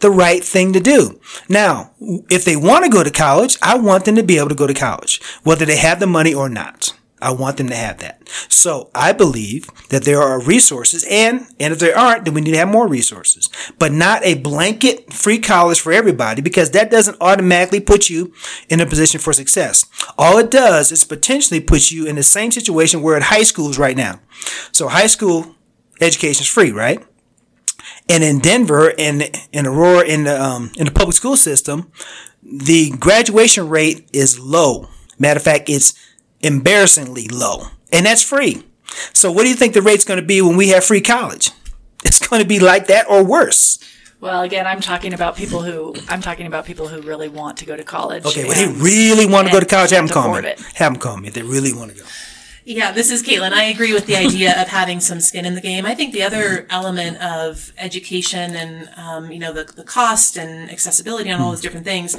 [0.00, 1.20] the right thing to do.
[1.48, 1.92] Now,
[2.30, 4.66] if they want to go to college, I want them to be able to go
[4.66, 6.92] to college, whether they have the money or not.
[7.20, 8.28] I want them to have that.
[8.48, 12.50] So I believe that there are resources and, and if there aren't, then we need
[12.50, 17.16] to have more resources, but not a blanket free college for everybody because that doesn't
[17.20, 18.34] automatically put you
[18.68, 19.86] in a position for success.
[20.18, 23.78] All it does is potentially put you in the same situation we're at high schools
[23.78, 24.20] right now.
[24.72, 25.54] So high school
[26.02, 27.02] education is free, right?
[28.08, 31.90] And in Denver and in Aurora in the um, in the public school system,
[32.42, 34.88] the graduation rate is low.
[35.18, 35.94] Matter of fact, it's
[36.40, 38.62] embarrassingly low, and that's free.
[39.12, 41.50] So, what do you think the rate's going to be when we have free college?
[42.04, 43.78] It's going to be like that or worse.
[44.20, 47.66] Well, again, I'm talking about people who I'm talking about people who really want to
[47.66, 48.24] go to college.
[48.24, 49.90] Okay, well, they really want to go to college.
[49.90, 50.54] Have them call me.
[50.74, 52.04] Have them call me if they really want to go.
[52.68, 53.52] Yeah, this is Caitlin.
[53.52, 55.86] I agree with the idea of having some skin in the game.
[55.86, 60.68] I think the other element of education and, um, you know, the, the cost and
[60.68, 62.16] accessibility on all those different things,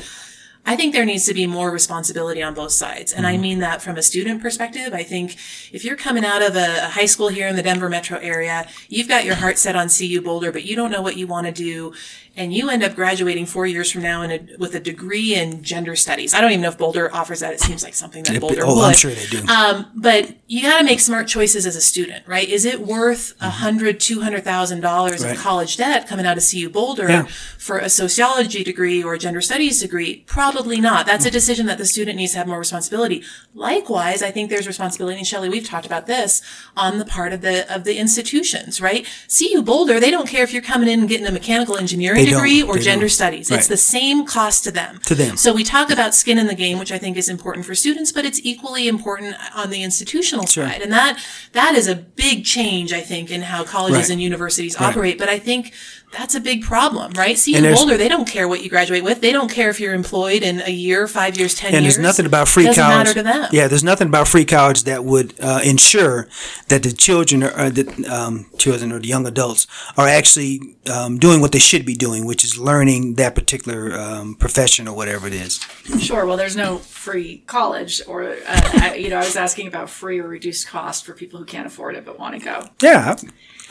[0.65, 3.11] I think there needs to be more responsibility on both sides.
[3.11, 4.93] And I mean that from a student perspective.
[4.93, 5.33] I think
[5.73, 9.09] if you're coming out of a high school here in the Denver metro area, you've
[9.09, 11.51] got your heart set on CU Boulder, but you don't know what you want to
[11.51, 11.93] do.
[12.37, 15.63] And you end up graduating four years from now in a, with a degree in
[15.63, 16.33] gender studies.
[16.33, 17.51] I don't even know if Boulder offers that.
[17.53, 18.85] It seems like something that Boulder oh, would.
[18.85, 19.43] I'm sure they do.
[19.47, 22.47] Um, but you got to make smart choices as a student, right?
[22.47, 23.45] Is it worth Mm-hmm.
[23.45, 27.23] a hundred, two hundred thousand dollars of college debt coming out of CU Boulder Yeah.
[27.57, 30.23] for a sociology degree or a gender studies degree?
[30.27, 31.05] Probably not.
[31.07, 33.23] That's a decision that the student needs to have more responsibility.
[33.53, 36.41] Likewise, I think there's responsibility, and Shelley, we've talked about this
[36.75, 39.07] on the part of the of the institutions, right?
[39.35, 42.26] CU Boulder, they don't care if you're coming in and getting a mechanical engineering.
[42.31, 43.09] Degree or gender don't.
[43.09, 43.49] studies.
[43.51, 43.57] Right.
[43.59, 44.99] It's the same cost to them.
[45.05, 45.37] To them.
[45.37, 48.11] So we talk about skin in the game, which I think is important for students,
[48.11, 50.81] but it's equally important on the institutional side.
[50.81, 51.19] And that
[51.53, 54.09] that is a big change, I think, in how colleges Right.
[54.11, 54.89] and universities Right.
[54.89, 55.17] operate.
[55.17, 55.73] But I think
[56.11, 57.37] that's a big problem, right?
[57.37, 59.19] CU And there's- Boulder, they don't care what you graduate with.
[59.21, 61.95] They don't care if you're employed in a year, five years, ten And years.
[61.95, 62.97] there's nothing about free Doesn't college.
[62.97, 63.49] matter to them.
[63.51, 66.27] Yeah, there's nothing about free college that would uh, ensure
[66.69, 71.19] that the children or uh, the um, children or the young adults are actually um,
[71.19, 75.27] doing what they should be doing, which is learning that particular um, profession or whatever
[75.27, 75.59] it is.
[75.99, 76.25] Sure.
[76.25, 80.19] Well, there's no free college, or uh, I, you know, I was asking about free
[80.19, 82.63] or reduced cost for people who can't afford it but want to go.
[82.81, 83.15] Yeah,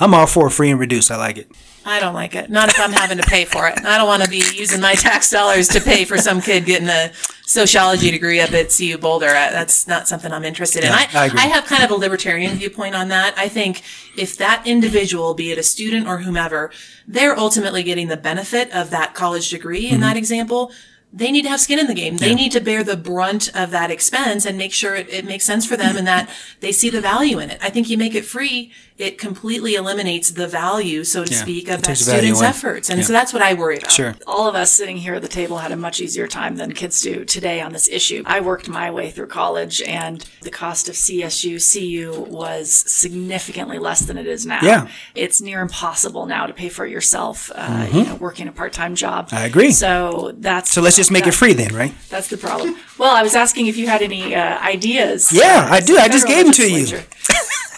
[0.01, 1.11] I'm all for free and reduced.
[1.11, 1.51] I like it.
[1.87, 2.51] I don't like it.
[2.51, 3.85] Not if I'm having to pay for it.
[3.85, 6.89] I don't want to be using my tax dollars to pay for some kid getting
[6.89, 7.13] a
[7.47, 9.27] sociology degree up at CU Boulder.
[9.29, 10.91] That's not something I'm interested in.
[10.91, 11.41] Yeah, I, I agree.
[11.43, 13.35] have kind of a libertarian viewpoint on that.
[13.39, 13.83] I think
[14.17, 16.73] if that individual, be it a student or whomever,
[17.07, 20.01] they're ultimately getting the benefit of that college degree in Mm-hmm.
[20.03, 20.73] that example.
[21.13, 22.19] They need to have skin in the game.
[22.19, 25.47] They need to bear the brunt of that expense and make sure it, it makes
[25.47, 26.29] sense for them and that
[26.61, 27.59] they see the value in it.
[27.63, 31.69] I think you make it free, it completely eliminates the value, so to Yeah, speak,
[31.69, 32.49] of that takes the value student's away.
[32.49, 32.89] efforts.
[32.91, 33.07] And Yeah.
[33.07, 33.93] so that's what I worry about.
[33.93, 34.15] Sure.
[34.27, 37.01] all of us sitting here at the table had a much easier time than kids
[37.01, 38.23] do today on this issue.
[38.27, 44.01] I worked my way through college, and the cost of CSU, CU was significantly less
[44.01, 44.61] than it is now.
[44.63, 44.89] Yeah.
[45.15, 48.73] It's near impossible now to pay for it yourself, uh, you know, working a part
[48.73, 49.27] time job.
[49.27, 49.37] Mm-hmm.
[49.37, 49.73] I agree.
[49.73, 50.71] So that's.
[50.71, 51.95] So let's just make it free then, right?
[52.09, 52.77] That's the problem.
[52.99, 55.33] Well, I was asking if you had any uh, ideas.
[55.33, 55.97] Yeah, I do.
[55.99, 56.87] I just gave them to you.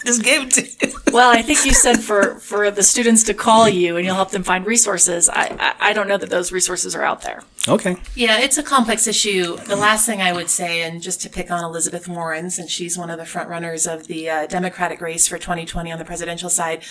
[0.09, 0.95] Just give it to you.
[1.13, 4.31] Well, I think you said for, for the students to call you and you'll help
[4.31, 5.29] them find resources.
[5.29, 7.43] I, I, I don't know that those resources are out there.
[7.69, 7.97] Okay.
[8.15, 9.57] Yeah, it's a complex issue.
[9.57, 12.97] The last thing I would say, and just to pick on Elizabeth Warren, since she's
[12.97, 16.49] one of the front runners of the uh, Democratic race for 2020 on the presidential
[16.51, 16.83] side,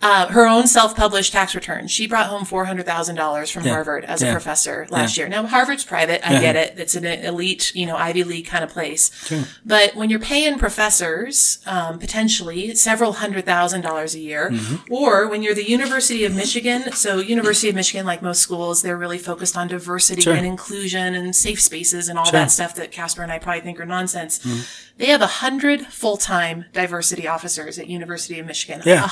[0.00, 1.86] uh, her own self-published tax return.
[1.86, 5.28] She brought home $400,000 from Harvard as a professor last year.
[5.28, 6.26] Now, Harvard's private.
[6.28, 6.78] I get it.
[6.78, 9.10] It's an elite, you know, Ivy League kind of place.
[9.64, 14.92] But when you're paying professors, um, potentially several hundred thousand dollars a year, Mm-hmm.
[14.92, 18.96] or when you're the University of Michigan, so University of Michigan, like most schools, they're
[18.96, 20.34] really focused on diversity Sure.
[20.34, 22.32] and inclusion and safe spaces and all Sure.
[22.32, 24.38] that stuff that Casper and I probably think are nonsense.
[24.40, 24.60] Mm-hmm.
[24.98, 28.82] They have a hundred full-time diversity officers at University of Michigan.
[28.82, 29.06] A Yeah.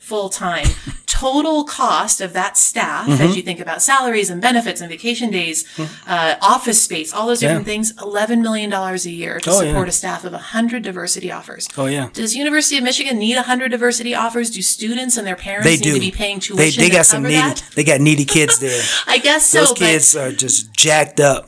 [0.00, 0.66] Hundred full-time.
[1.06, 3.22] Total cost of that staff, Mm-hmm.
[3.22, 5.64] as you think about salaries and benefits and vacation days,
[6.06, 7.72] uh, office space, all those different Yeah.
[7.72, 9.68] things, eleven million dollars a year to Oh, yeah.
[9.70, 11.68] support a staff of a hundred diversity offers.
[11.76, 12.08] Oh yeah.
[12.12, 14.50] Does University of Michigan need a hundred diversity offers?
[14.50, 15.94] Do students and their parents They need do.
[15.94, 17.34] to be paying tuition they to got some needy.
[17.36, 17.62] that?
[17.74, 18.82] They got needy kids there.
[19.06, 21.44] I guess so, Those but kids are just jacked up,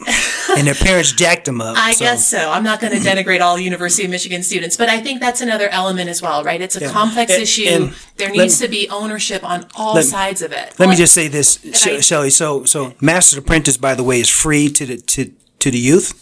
[0.56, 1.76] and their parents jacked them up.
[1.78, 2.50] I so- guess so.
[2.50, 5.68] I'm not going to denigrate all University of Michigan students, but I think that's another
[5.68, 6.60] element as well, right?
[6.60, 7.64] It's a complex And- issue.
[7.68, 10.74] and there let needs to be ownership on all let- sides of it.
[10.78, 12.30] Let me just say this, I- Shelley.
[12.30, 16.12] So, so Master's Apprentice, by the way, is free to the to to the youth,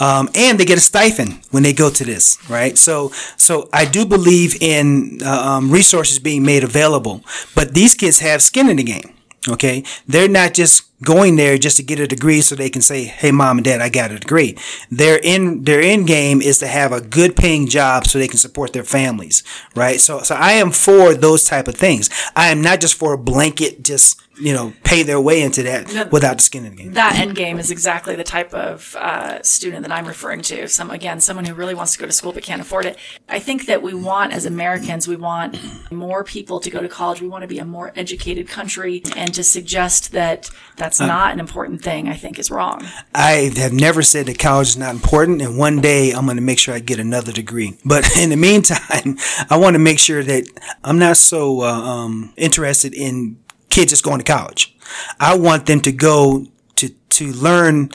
[0.00, 2.78] um, and they get a stipend when they go to this, right?
[2.78, 7.24] So, so I do believe in uh, um, resources being made available,
[7.56, 9.12] but these kids have skin in the game.
[9.48, 13.04] Okay, they're not just going there just to get a degree so they can say,
[13.04, 14.56] "Hey, mom and dad, I got a degree."
[14.90, 18.38] Their in their end game is to have a good paying job so they can
[18.38, 19.42] support their families,
[19.74, 20.00] right?
[20.00, 22.10] So, so I am for those type of things.
[22.34, 26.12] I am not just for a blanket, just you know, pay their way into that
[26.12, 26.92] without the skin in the game.
[26.92, 30.68] That end game is exactly the type of uh, student that I'm referring to.
[30.68, 32.98] Some again, someone who really wants to go to school but can't afford it.
[33.28, 35.58] I think that we want, as Americans, we want
[35.90, 37.22] more people to go to college.
[37.22, 41.06] We want to be a more educated country, and to suggest that, that that's Uh,
[41.06, 42.86] not an important thing, I think, is wrong.
[43.12, 46.42] I have never said that college is not important, and one day I'm going to
[46.42, 47.76] make sure I get another degree.
[47.84, 49.18] But in the meantime,
[49.50, 50.44] I want to make sure that
[50.84, 54.76] I'm not so uh, um, interested in kids just going to college.
[55.18, 57.90] I want them to go to to learn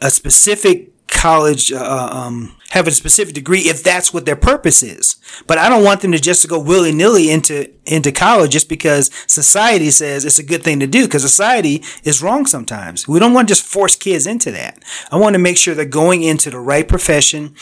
[0.00, 5.16] a specific college, uh, um, have a specific degree if that's what their purpose is.
[5.46, 9.10] But I don't want them to just go willy nilly into into college just because
[9.26, 11.06] society says it's a good thing to do.
[11.06, 13.08] Because society is wrong sometimes.
[13.08, 14.82] We don't want to just force kids into that.
[15.10, 17.54] I want to make sure they're going into the right profession,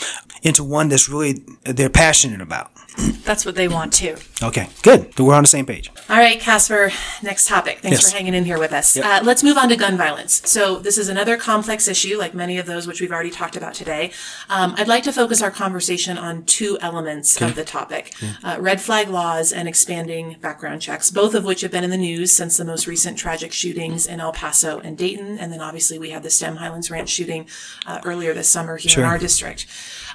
[0.43, 2.71] into one that's really they're passionate about.
[3.23, 4.15] That's what they want too.
[4.41, 5.17] Okay, good.
[5.19, 5.91] We're on the same page.
[6.09, 6.91] All right, Casper,
[7.21, 7.79] next topic.
[7.79, 8.11] Thanks Yes.
[8.11, 8.95] for hanging in here with us.
[8.97, 10.41] Uh, let's move on to gun violence.
[10.49, 13.73] So, this is another complex issue, like many of those which we've already talked about
[13.73, 14.11] today.
[14.49, 18.79] Um, I'd like to focus our conversation on two elements of the topic uh, red
[18.81, 22.57] flag laws and expanding background checks, both of which have been in the news since
[22.57, 25.37] the most recent tragic shootings in El Paso and Dayton.
[25.39, 27.47] And then obviously we had the STEM Highlands Ranch shooting
[27.85, 29.65] uh, earlier this summer here in our district.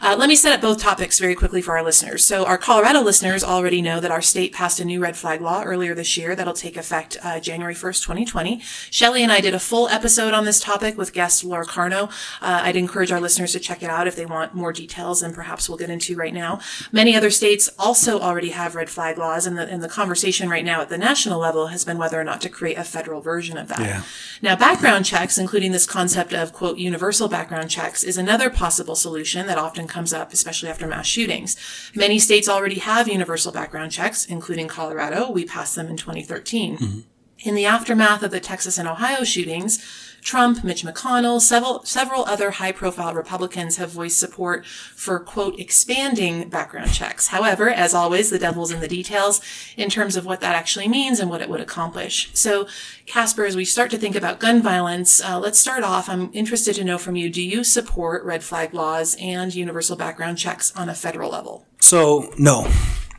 [0.03, 2.25] Uh, let me set up both topics very quickly for our listeners.
[2.25, 5.63] So our Colorado listeners already know that our state passed a new red flag law
[5.63, 8.61] earlier this year that'll take effect uh, January 1st, 2020.
[8.91, 12.11] Shelley and I did a full episode on this topic with guest Laura Carno.
[12.41, 15.33] Uh, I'd encourage our listeners to check it out if they want more details than
[15.33, 16.59] perhaps we'll get into right now.
[16.91, 20.65] Many other states also already have red flag laws, and the, and the conversation right
[20.65, 23.57] now at the national level has been whether or not to create a federal version
[23.57, 23.79] of that.
[23.79, 24.03] Yeah.
[24.43, 29.47] Now, background checks, including this concept of quote universal background checks, is another possible solution
[29.47, 31.57] that often comes up, especially after mass shootings.
[31.95, 35.31] Many states already have universal background checks, including Colorado.
[35.31, 36.79] We passed them in 2013.
[36.79, 37.01] Mm-hmm.
[37.45, 39.85] In the aftermath of the Texas and Ohio shootings,
[40.23, 46.49] Trump, Mitch McConnell, several, several other high profile Republicans have voiced support for, quote, expanding
[46.49, 47.29] background checks.
[47.29, 49.41] However, as always, the devil's in the details
[49.77, 52.31] in terms of what that actually means and what it would accomplish.
[52.35, 52.69] So,
[53.05, 56.09] Casper, as we start to think about gun violence, uh, let's start off.
[56.09, 60.39] I'm interested to know from you, do you support red flag laws and universal background
[60.39, 61.67] checks on a federal level?
[61.81, 62.71] So, no.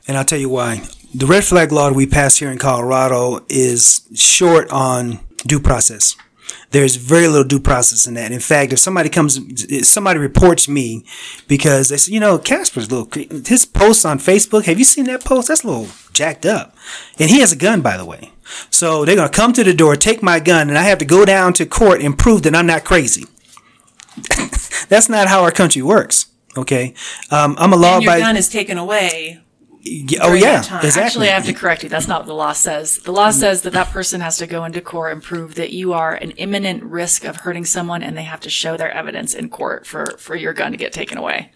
[0.08, 0.88] And I'll tell you why.
[1.14, 6.16] The red flag law we passed here in Colorado is short on due process.
[6.74, 8.32] There's very little due process in that.
[8.32, 9.38] In fact, if somebody comes,
[9.70, 11.06] if somebody reports me
[11.48, 13.08] because they say, you know, Casper's little,
[13.46, 15.48] his posts on Facebook, have you seen that post?
[15.50, 16.76] That's a little jacked up.
[17.20, 18.32] And he has a gun, by the way.
[18.72, 21.06] So they're going to come to the door, take my gun, and I have to
[21.06, 23.26] go down to court and prove that I'm not crazy.
[24.90, 26.26] That's not how our country works.
[26.58, 26.96] Okay.
[27.30, 28.20] Um, I'm a law And your by.
[28.20, 29.43] gun is taken away.
[30.22, 31.02] Oh yeah, exactly.
[31.02, 31.90] Actually, I have to correct you.
[31.90, 33.00] That's not what the law says.
[33.00, 33.40] The law mm-hmm.
[33.40, 36.32] says that that person has to go into court and prove that you are an
[36.32, 40.06] imminent risk of hurting someone, and they have to show their evidence in court for
[40.18, 41.52] for your gun to get taken away.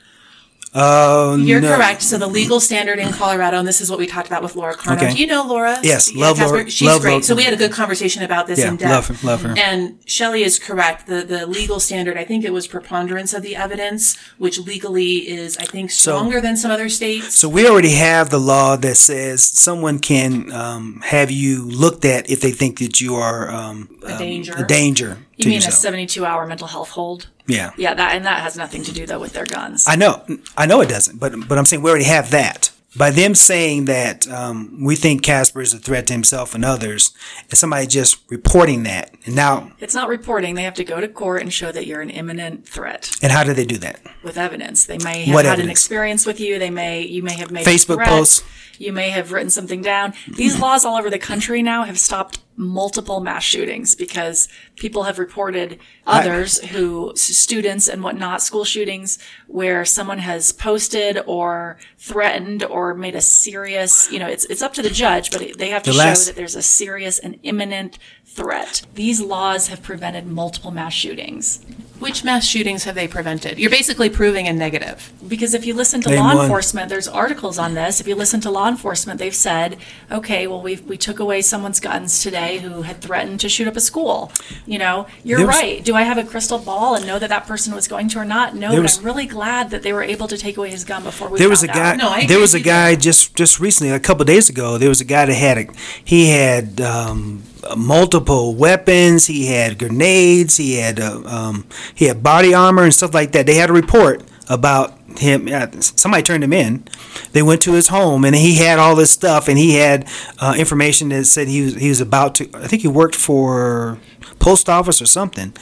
[0.74, 1.76] Oh You're no.
[1.76, 2.01] correct.
[2.01, 4.76] So the legal standard in Colorado, and this is what we talked about with Laura
[4.76, 4.97] Carno.
[4.97, 5.13] Okay.
[5.13, 5.80] Do you know Laura?
[5.82, 6.39] Yes, Yeah, love?
[6.39, 7.11] Laura- She's love great.
[7.11, 7.24] Laura.
[7.24, 8.91] So we had a good conversation about this Yeah, in depth.
[8.91, 9.53] love her- love her.
[9.57, 11.07] And Shelley is correct.
[11.07, 15.57] The the legal standard, I think it was preponderance of the evidence, which legally is,
[15.57, 17.36] I think, stronger than some other states.
[17.36, 22.30] So we already have the law that says someone can um, have you looked at
[22.30, 24.53] if they think that you are um, A danger.
[24.57, 25.76] a danger You mean a yourself.
[25.76, 27.28] 72 hour mental health hold?
[27.48, 27.72] yeah.
[27.78, 29.86] Yeah, that and that has nothing to do though with their guns.
[29.88, 30.26] I know,
[30.58, 32.72] I know it doesn't, but but I'm saying we already have that.
[32.96, 37.12] By them saying that um, we think Casper is a threat to himself and others,
[37.48, 40.56] and somebody just reporting that, and now, it's not reporting.
[40.56, 43.44] They have to go to court and show that you're an imminent threat and how
[43.44, 44.00] do they do that?
[44.24, 44.86] with evidence.
[44.86, 46.58] They may have What had an experience with you.
[46.58, 48.44] They may you may have made Facebook posts?
[48.80, 50.14] You may have written something down.
[50.28, 55.20] These laws all over the country now have stopped multiple mass shootings because people have
[55.20, 62.96] reported others who students and whatnot school shootings where someone has posted or threatened or
[62.96, 65.92] made a serious you know it's it's up to the judge but they have to
[65.92, 68.00] show last- that there's a serious and imminent
[68.38, 71.60] threat these laws have prevented multiple mass shootings
[72.00, 73.58] Which mass shootings have they prevented?
[73.58, 75.12] You're basically proving a negative.
[75.28, 76.44] because if you listen to Name law one.
[76.46, 78.00] enforcement, there's articles on this.
[78.00, 79.78] If you listen to law enforcement, they've said,
[80.12, 83.76] okay, well, we we took away someone's guns today who had threatened to shoot up
[83.76, 84.32] a school.
[84.68, 85.84] You know, you're There was- right.
[85.84, 88.26] Do I have a crystal ball and know that that person was going to or
[88.26, 88.54] not?
[88.54, 90.84] No, There but was- I'm really glad that they were able to take away his
[90.86, 91.90] gun before we There was a found guy.
[91.94, 91.98] out.
[91.98, 94.50] No, I agree there was a with you guy just just recently, a couple days
[94.54, 94.78] ago.
[94.78, 95.66] There was a guy that had a
[96.14, 97.42] he had um,
[97.76, 99.28] multiple weapons.
[99.28, 100.57] He had grenades.
[100.57, 103.45] He had uh, um, he had body armor and stuff like that.
[103.45, 105.47] They had a report about him.
[105.47, 106.88] Uh, somebody turned him in.
[107.34, 110.07] They went to his home and he had all this stuff and he had
[110.39, 112.49] uh, information that said he was he was about to.
[112.53, 113.99] I think he worked for
[114.39, 115.53] post office or something.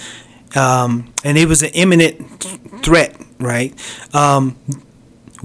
[0.56, 2.42] Um, and it was an imminent
[2.84, 3.74] threat, right?
[4.16, 4.58] Um,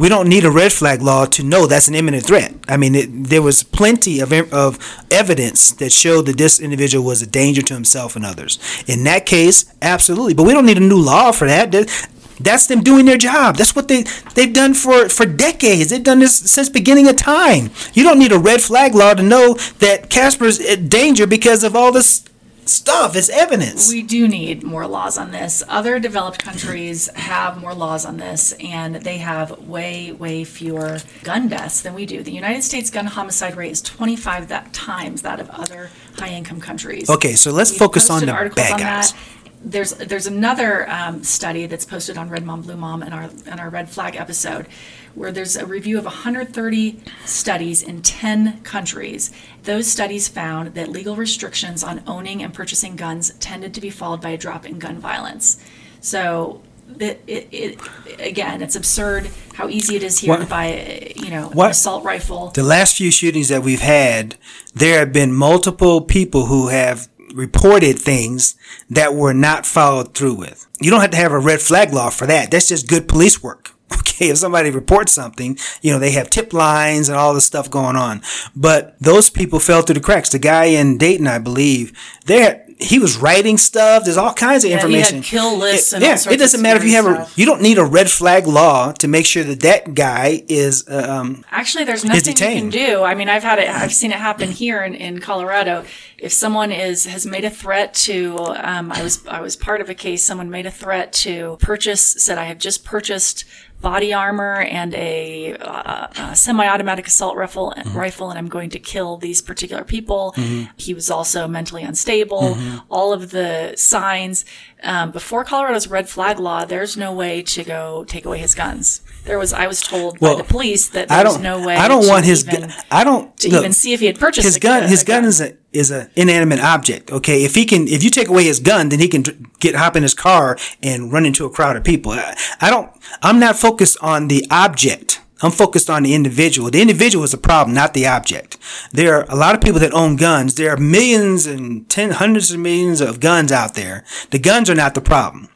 [0.00, 2.54] we don't need a red flag law to know that's an imminent threat.
[2.66, 4.78] I mean, it, there was plenty of, of
[5.10, 8.58] evidence that showed that this individual was a danger to himself and others.
[8.86, 10.34] In that case, absolutely.
[10.34, 11.70] But we don't need a new law for that.
[11.72, 12.08] That-
[12.42, 13.56] That's them doing their job.
[13.58, 15.90] That's what they they've done for for decades.
[15.90, 17.68] They've done this since beginning of time.
[17.92, 21.76] You don't need a red flag law to know that Casper's in danger because of
[21.76, 22.24] all this
[22.70, 23.16] stuff.
[23.16, 23.88] It's evidence.
[23.88, 25.62] We do need more laws on this.
[25.68, 31.48] Other developed countries have more laws on this, and they have way, way fewer gun
[31.48, 32.22] deaths than we do.
[32.22, 37.10] The United States gun homicide rate is 25 that times that of other high-income countries.
[37.10, 39.12] Okay, so let's We've focus on the bad on guys.
[39.12, 39.14] that.
[39.62, 43.60] There's there's another um, study that's posted on Red Mom Blue Mom in our in
[43.60, 44.66] our Red Flag episode,
[45.14, 49.30] where there's a review of 130 studies in 10 countries.
[49.64, 54.20] Those studies found that legal restrictions on owning and purchasing guns tended to be followed
[54.20, 55.62] by a drop in gun violence.
[56.00, 56.62] So.
[56.98, 57.80] It, it, it,
[58.18, 62.02] again, it's absurd how easy it is here to buy, you know, what- an assault
[62.02, 62.48] rifle.
[62.48, 64.34] the last few shootings that we've had,
[64.74, 68.56] there have been multiple people who have reported things
[68.88, 70.66] that were not followed through with.
[70.80, 72.50] You don't have to have a red flag law for that.
[72.50, 73.70] That's just good police work.
[74.20, 77.70] Okay, if somebody reports something, you know, they have tip lines and all this stuff
[77.70, 78.20] going on.
[78.54, 80.28] But those people fell through the cracks.
[80.28, 81.92] The guy in Dayton, I believe,
[82.26, 84.04] there he was writing stuff.
[84.04, 85.22] There's all kinds of he had information.
[85.22, 87.18] kill lists It- and all yeah, sorts it doesn't of matter if you have scary
[87.18, 87.28] a.
[87.36, 90.86] You don't need a red flag law to make sure that that guy is.
[90.88, 93.02] uh, Um, Actually, there's nothing you can do.
[93.02, 93.68] I mean, I've had it.
[93.68, 95.84] I've seen it happen here in, in Colorado.
[96.18, 99.88] If someone is has made a threat to, um, I was I was part of
[99.90, 100.22] a case.
[100.24, 102.00] Someone made a threat to purchase.
[102.18, 103.44] Said I have just purchased
[103.80, 107.96] body armor and a, uh, a semi-automatic assault rifle, Mm-hmm.
[107.96, 110.34] rifle, and I'm going to kill these particular people.
[110.76, 112.58] He was also mentally unstable.
[112.90, 114.44] All of the signs
[114.82, 116.64] um, before Colorado's red flag law.
[116.64, 119.02] There's no way to go take away his guns.
[119.24, 119.52] There was.
[119.52, 121.76] I was told Well, by the police that there's no way.
[121.76, 122.46] I don't to want his.
[122.48, 123.36] even, gu- I don't.
[123.38, 124.84] to look, even see if he had purchased his gun.
[124.84, 127.12] a- His a gun is a is a inanimate object.
[127.12, 129.22] Okay, if he can, if you take away his gun, then he can
[129.60, 132.12] get hop in his car and run into a crowd of people.
[132.12, 132.90] I, I don't.
[133.22, 135.19] I'm not focused on the object.
[135.42, 136.70] I'm focused on the individual.
[136.70, 138.58] The individual is the problem, not the object.
[138.92, 140.54] There are a lot of people that own guns.
[140.54, 144.04] There are millions and ten, hundreds of millions of guns out there.
[144.30, 145.48] The guns are not the problem.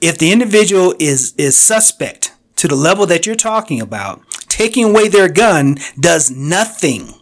[0.00, 5.08] If the individual is is suspect to the level that you're talking about, taking away
[5.08, 7.14] their gun does nothing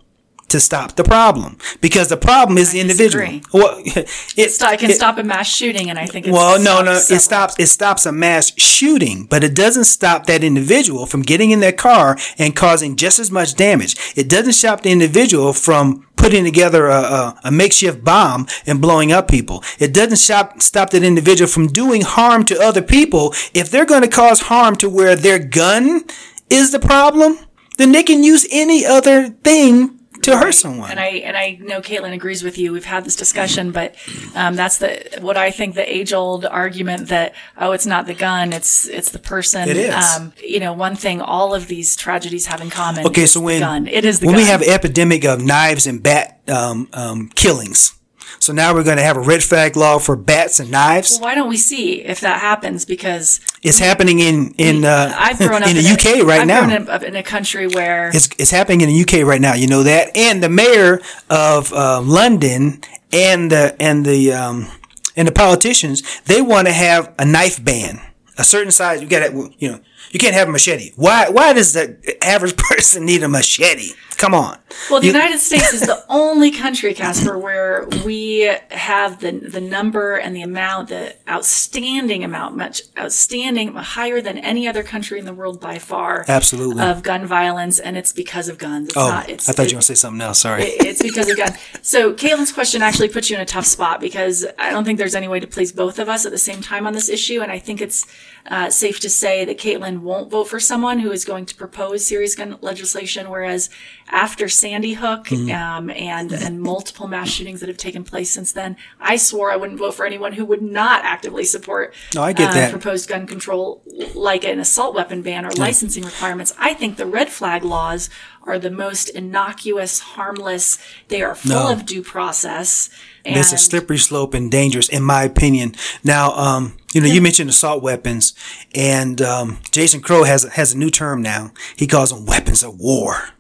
[0.49, 3.25] to stop the problem because the problem is the individual.
[3.25, 3.43] disagree.
[3.53, 3.81] Well,
[4.37, 6.99] it, I can it- stop a mass shooting, and I think it's well, no, no,
[6.99, 7.17] several.
[7.17, 7.55] it stops.
[7.59, 11.73] It stops a mass shooting, but it doesn't stop that individual from getting in their
[11.73, 13.97] car and causing just as much damage.
[14.17, 19.13] It doesn't stop the individual from putting together a, a, a makeshift bomb and blowing
[19.13, 19.63] up people.
[19.79, 23.35] It doesn't stop stop that individual from doing harm to other people.
[23.53, 26.05] If they're going to cause harm to where their gun
[26.49, 27.39] is the problem,
[27.79, 29.94] then they can use any other thing
[30.25, 30.91] to hurt someone.
[30.91, 32.72] And I and I know Caitlin agrees with you.
[32.72, 33.95] We've had this discussion, but
[34.35, 38.14] um, that's the what I think the age old argument that oh, it's not the
[38.14, 39.68] gun, it's it's the person.
[39.68, 39.95] It is.
[39.95, 43.07] Um, you know, one thing all of these tragedies have in common.
[43.07, 43.87] Okay, is so the when gun.
[43.87, 44.37] it is when gun.
[44.37, 47.99] we have epidemic of knives and bat um, um, killings,
[48.39, 51.18] so now we're going to have a red flag law for bats and knives.
[51.18, 52.85] Why don't we see if that happens?
[52.85, 56.47] Because It's happening in in uh, I've grown up in the a- UK right I've
[56.47, 56.66] now.
[56.66, 59.55] grown up in a country where It's it's happening in the UK right now.
[59.55, 61.01] You know that, and the mayor
[61.31, 62.81] of uh, London
[63.12, 64.68] and the and the um,
[65.16, 68.01] and the politicians they want to have a knife ban,
[68.37, 69.01] a certain size.
[69.01, 69.81] You got to you know
[70.15, 70.93] you can't have a machete.
[70.95, 73.91] Why why does the average person need a machete?
[74.17, 74.59] Come on.
[74.89, 79.61] Well, the You- United States is the only country, Casper, where we have the the
[79.61, 85.25] number and the amount, the outstanding amount, much outstanding, higher than any other country in
[85.25, 86.25] the world by far.
[86.29, 86.83] Absolutely.
[86.85, 88.89] Of gun violence, and it's because of guns.
[88.91, 89.29] It's oh, not.
[89.29, 90.39] It's, I thought it- you were going to say something else.
[90.41, 90.62] Sorry.
[90.62, 91.57] it- it's because of guns.
[91.83, 95.17] So Caitlin's question actually puts you in a tough spot because I don't think there's
[95.17, 97.51] any way to please both of us at the same time on this issue, and
[97.51, 98.07] I think it's
[98.51, 102.07] uh, safe to say that Caitlin won't vote for someone who is going to propose
[102.07, 103.71] serious gun legislation, whereas
[104.09, 105.51] after Sandy Hook Mm-hmm.
[105.51, 109.57] um, and and multiple mass shootings that have taken place since then, I swore I
[109.57, 112.71] wouldn't vote for anyone who would not actively support No, I get uh, that.
[112.71, 113.83] proposed gun control,
[114.15, 116.53] like an assault weapon ban or licensing requirements.
[116.59, 118.11] I think the red flag laws
[118.47, 120.79] are the most innocuous, harmless.
[121.09, 121.73] They are full No.
[121.73, 122.91] of due process.
[123.25, 125.75] And It's a slippery slope and dangerous, in my opinion.
[126.03, 128.35] Now, um, you know, you mentioned assault weapons,
[128.75, 131.53] and um, Jason Crow has has a new term now.
[131.77, 133.31] He calls them weapons of war.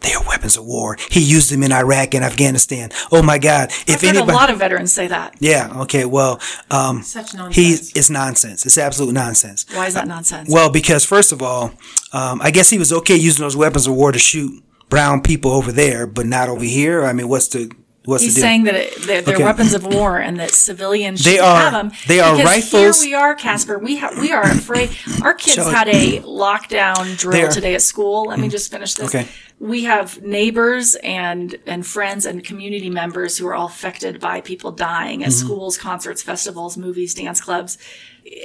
[0.00, 0.96] They are weapons of war.
[1.10, 2.90] He used them in Iraq and Afghanistan.
[3.10, 3.70] Oh my God!
[3.86, 5.36] If I've heard anybody, a lot of veterans say that.
[5.40, 7.56] yeah, okay, well, um, Such nonsense.
[7.56, 8.64] he's it's nonsense.
[8.66, 9.66] It's absolute nonsense.
[9.72, 10.48] Why is that nonsense?
[10.50, 11.72] Well, because first of all,
[12.12, 15.50] um, I guess he was okay using those weapons of war to shoot brown people
[15.52, 17.04] over there, but not over here.
[17.04, 17.70] I mean, what's the
[18.04, 18.48] what's He's the deal?
[18.48, 19.44] saying that it, they're, they're Okay.
[19.44, 21.92] weapons of war and that civilians They should are- have them.
[22.08, 23.78] they are because rifles- Here we are, Casper.
[23.78, 24.90] We ha- we are afraid.
[25.22, 28.24] Our kids Shall had a lockdown drill today at school.
[28.26, 29.06] Let me just finish this.
[29.14, 29.28] Okay.
[29.62, 34.72] We have neighbors and and friends and community members who are all affected by people
[34.72, 35.46] dying at Mm-hmm.
[35.46, 37.78] schools, concerts, festivals, movies, dance clubs.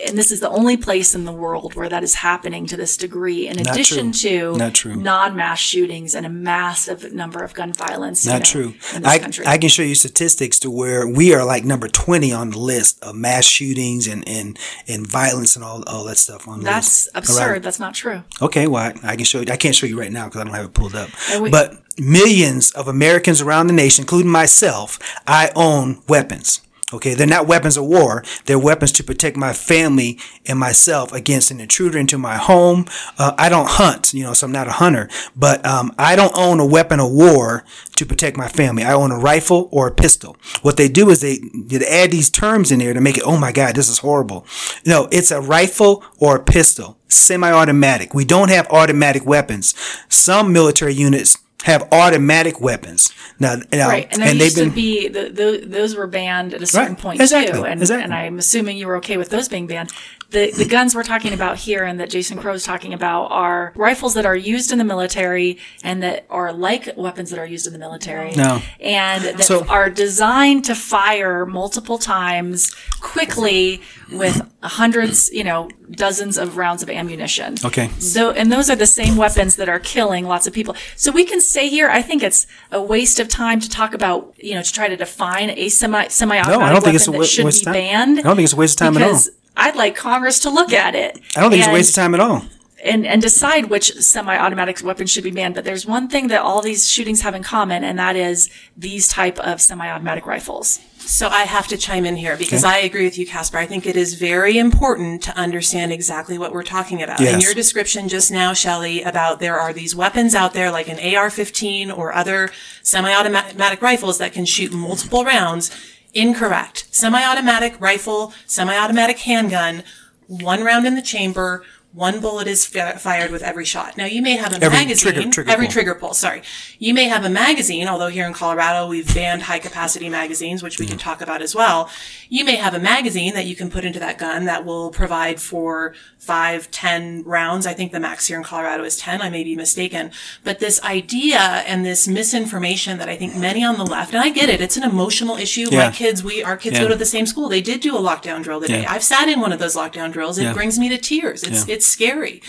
[0.07, 2.97] And this is the only place in the world where that is happening to this
[2.97, 4.53] degree, in addition true.
[4.53, 4.95] to Not true.
[4.95, 8.25] non-mass shootings and a massive number of gun violence.
[8.25, 8.67] Not know, true.
[8.95, 9.45] In this I, country.
[9.45, 13.03] I can show you statistics to where we are like number 20 on the list
[13.03, 14.57] of mass shootings and, and,
[14.87, 17.51] and violence and all, all that stuff on the That's absurd.
[17.51, 17.63] Right.
[17.63, 18.23] That's not true.
[18.41, 19.51] Okay, well, I, I can show you.
[19.51, 21.09] I can't show you right now because I don't have it pulled up.
[21.39, 26.61] We- but millions of Americans around the nation, including myself, I own weapons.
[26.93, 28.23] Okay, they're not weapons of war.
[28.45, 32.85] They're weapons to protect my family and myself against an intruder into my home.
[33.17, 36.31] Uh, I don't hunt, you know, so I'm not a hunter, but um, I don't
[36.37, 37.65] own a weapon of war
[37.97, 38.83] to protect my family.
[38.83, 40.37] I own a rifle or a pistol.
[40.61, 43.37] What they do is they, they add these terms in there to make it, oh
[43.37, 44.45] my God, this is horrible.
[44.85, 48.13] No, it's a rifle or a pistol, semi-automatic.
[48.13, 49.75] We don't have automatic weapons.
[50.07, 53.11] Some military units have automatic weapons.
[53.39, 56.53] Now, now Right, and there they've used to been be the, the, those were banned
[56.53, 58.03] at a certain Right, point exactly, too, and, exactly.
[58.03, 59.91] and I'm assuming you were okay with those being banned.
[60.29, 63.71] The the guns we're talking about here and that Jason Crow is talking about are
[63.77, 67.65] rifles that are used in the military and that are like weapons that are used
[67.65, 68.61] in the military, No.
[68.81, 76.37] and that So- are designed to fire multiple times quickly with hundreds, you know, dozens
[76.37, 77.55] of rounds of ammunition.
[77.63, 77.89] Okay.
[77.99, 80.75] So, and those are the same weapons that are killing lots of people.
[80.97, 84.33] So we can say here, I think it's a waste of time to talk about,
[84.37, 87.07] you know, to try to define a semi semi-automatic No, I don't think weapon it's
[87.07, 88.19] a that should waste be banned.
[88.19, 89.21] I don't think it's a waste of time at all.
[89.57, 91.19] Because I'd like Congress to look at it.
[91.35, 92.43] I don't think it's a waste of time at all.
[92.83, 95.55] and, and decide which semi-automatic weapons should be banned.
[95.55, 99.07] But there's one thing that all these shootings have in common, and that is these
[99.07, 100.79] type of semi-automatic rifles.
[100.99, 103.57] So I have to chime in here because I agree with you, Casper.
[103.57, 107.19] I think it is very important to understand exactly what we're talking about.
[107.19, 107.33] Yes.
[107.35, 110.97] In your description just now, Shelley, about there are these weapons out there like an
[110.97, 112.49] AR-15 or other
[112.83, 115.71] semi-automatic rifles that can shoot multiple rounds.
[116.13, 116.87] Incorrect.
[116.91, 119.83] Semi-automatic rifle, semi-automatic handgun,
[120.27, 121.63] one round in the chamber,
[121.97, 123.97] one bullet is fi- fired with every shot.
[123.97, 125.73] Now you may have a Every magazine, trigger- trigger every pull.
[125.73, 126.43] trigger pull, sorry.
[126.77, 130.77] You may have a magazine, although here in Colorado we've banned high capacity magazines, which
[130.79, 131.01] we can mm.
[131.01, 131.89] talk about as well.
[132.29, 135.41] You may have a magazine that you can put into that gun that will provide
[135.41, 137.65] for five, ten rounds.
[137.65, 139.21] I think the max here in Colorado is 10.
[139.21, 140.11] I may be mistaken.
[140.43, 144.29] But this idea and this misinformation that I think many on the left, and I
[144.29, 145.67] get it, it's an emotional issue.
[145.71, 145.87] Yeah.
[145.87, 146.83] My kids, we, our kids Yeah.
[146.83, 147.49] go to the same school.
[147.49, 148.81] They did do a lockdown drill today.
[148.83, 148.91] Yeah.
[148.91, 150.37] I've sat in one of those lockdown drills.
[150.37, 151.43] It brings me to tears.
[151.43, 152.41] It's, it's scary.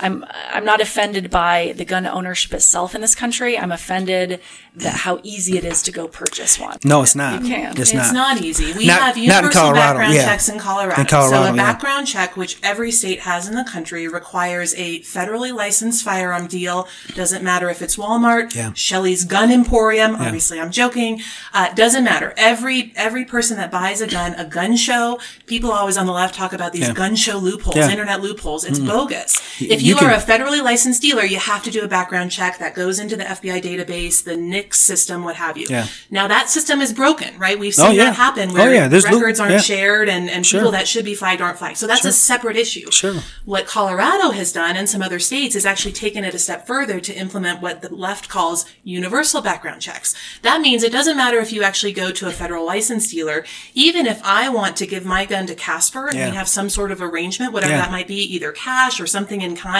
[0.00, 3.58] I'm I'm not offended by the gun ownership itself in this country.
[3.58, 4.40] I'm offended
[4.76, 6.78] that how easy it is to go purchase one.
[6.84, 7.42] No, it's not.
[7.42, 7.72] You can.
[7.72, 8.14] It's, It's not.
[8.14, 8.72] not easy.
[8.74, 10.24] We Not- have universal background yeah.
[10.24, 11.00] checks in Colorado.
[11.00, 11.62] In Colorado, so a yeah.
[11.72, 16.86] background check, which every state has in the country, requires a federally licensed firearm deal.
[17.14, 18.72] Doesn't matter if it's Walmart, Yeah.
[18.74, 20.14] Shelley's Gun Emporium.
[20.14, 21.20] Obviously, I'm joking.
[21.52, 22.32] Uh, doesn't matter.
[22.36, 25.18] Every every person that buys a gun, a gun show.
[25.46, 26.94] People always on the left talk about these Yeah.
[26.94, 27.90] gun show loopholes, Yeah.
[27.90, 28.64] internet loopholes.
[28.64, 29.40] It's bogus.
[29.60, 32.30] If you you, are can- a federally licensed dealer, you have to do a background
[32.30, 35.66] check that goes into the FBI database, the NICS system, what have you.
[35.68, 35.86] Yeah.
[36.10, 37.58] Now that system is broken, right?
[37.58, 38.04] We've oh, seen Oh, yeah.
[38.04, 38.88] that happen Oh, where yeah.
[38.88, 39.60] There's loop- records aren't yeah.
[39.60, 40.60] shared and, and Sure.
[40.60, 41.76] people that should be flagged aren't flagged.
[41.78, 42.90] So that's a separate issue.
[42.90, 43.16] Sure.
[43.44, 47.00] What Colorado has done and some other states is actually taken it a step further
[47.00, 50.14] to implement what the left calls universal background checks.
[50.42, 54.06] That means it doesn't matter if you actually go to a federal license dealer, even
[54.06, 56.30] if I want to give my gun to Casper and Yeah.
[56.30, 57.82] we have some sort of arrangement, whatever Yeah.
[57.82, 59.77] that might be, either cash or something in kind,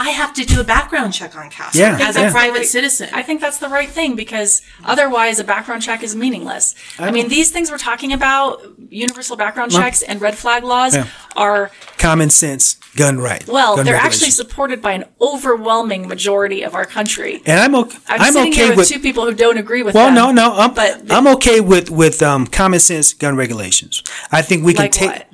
[0.00, 2.28] I have to do a background check on Casper Yeah, as yeah.
[2.28, 3.08] a private citizen.
[3.12, 6.76] I think that's the right thing because otherwise a background check is meaningless.
[7.00, 11.08] I, mean, these things we're talking about, universal background checks and red flag laws, Yeah.
[11.34, 13.44] are Common sense, gun right.
[13.48, 17.42] well, gun they're actually supported by an overwhelming majority of our country.
[17.44, 17.98] And I'm okay.
[18.06, 18.88] I'm, I'm, sitting okay here with, with.
[18.88, 20.14] two people who don't agree with Well, them.
[20.14, 20.54] no, no.
[20.58, 24.04] I'm, but I'm okay with with um, common sense gun regulations.
[24.30, 25.10] I think we can like take.
[25.10, 25.26] what?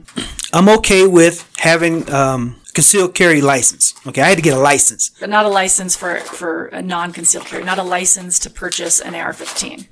[0.55, 3.95] I'm okay with having um, concealed carry license.
[4.07, 5.11] Okay, I had to get a license.
[5.20, 9.14] But not a license for for a non-concealed carry, not a license to purchase an
[9.14, 9.87] AR-15.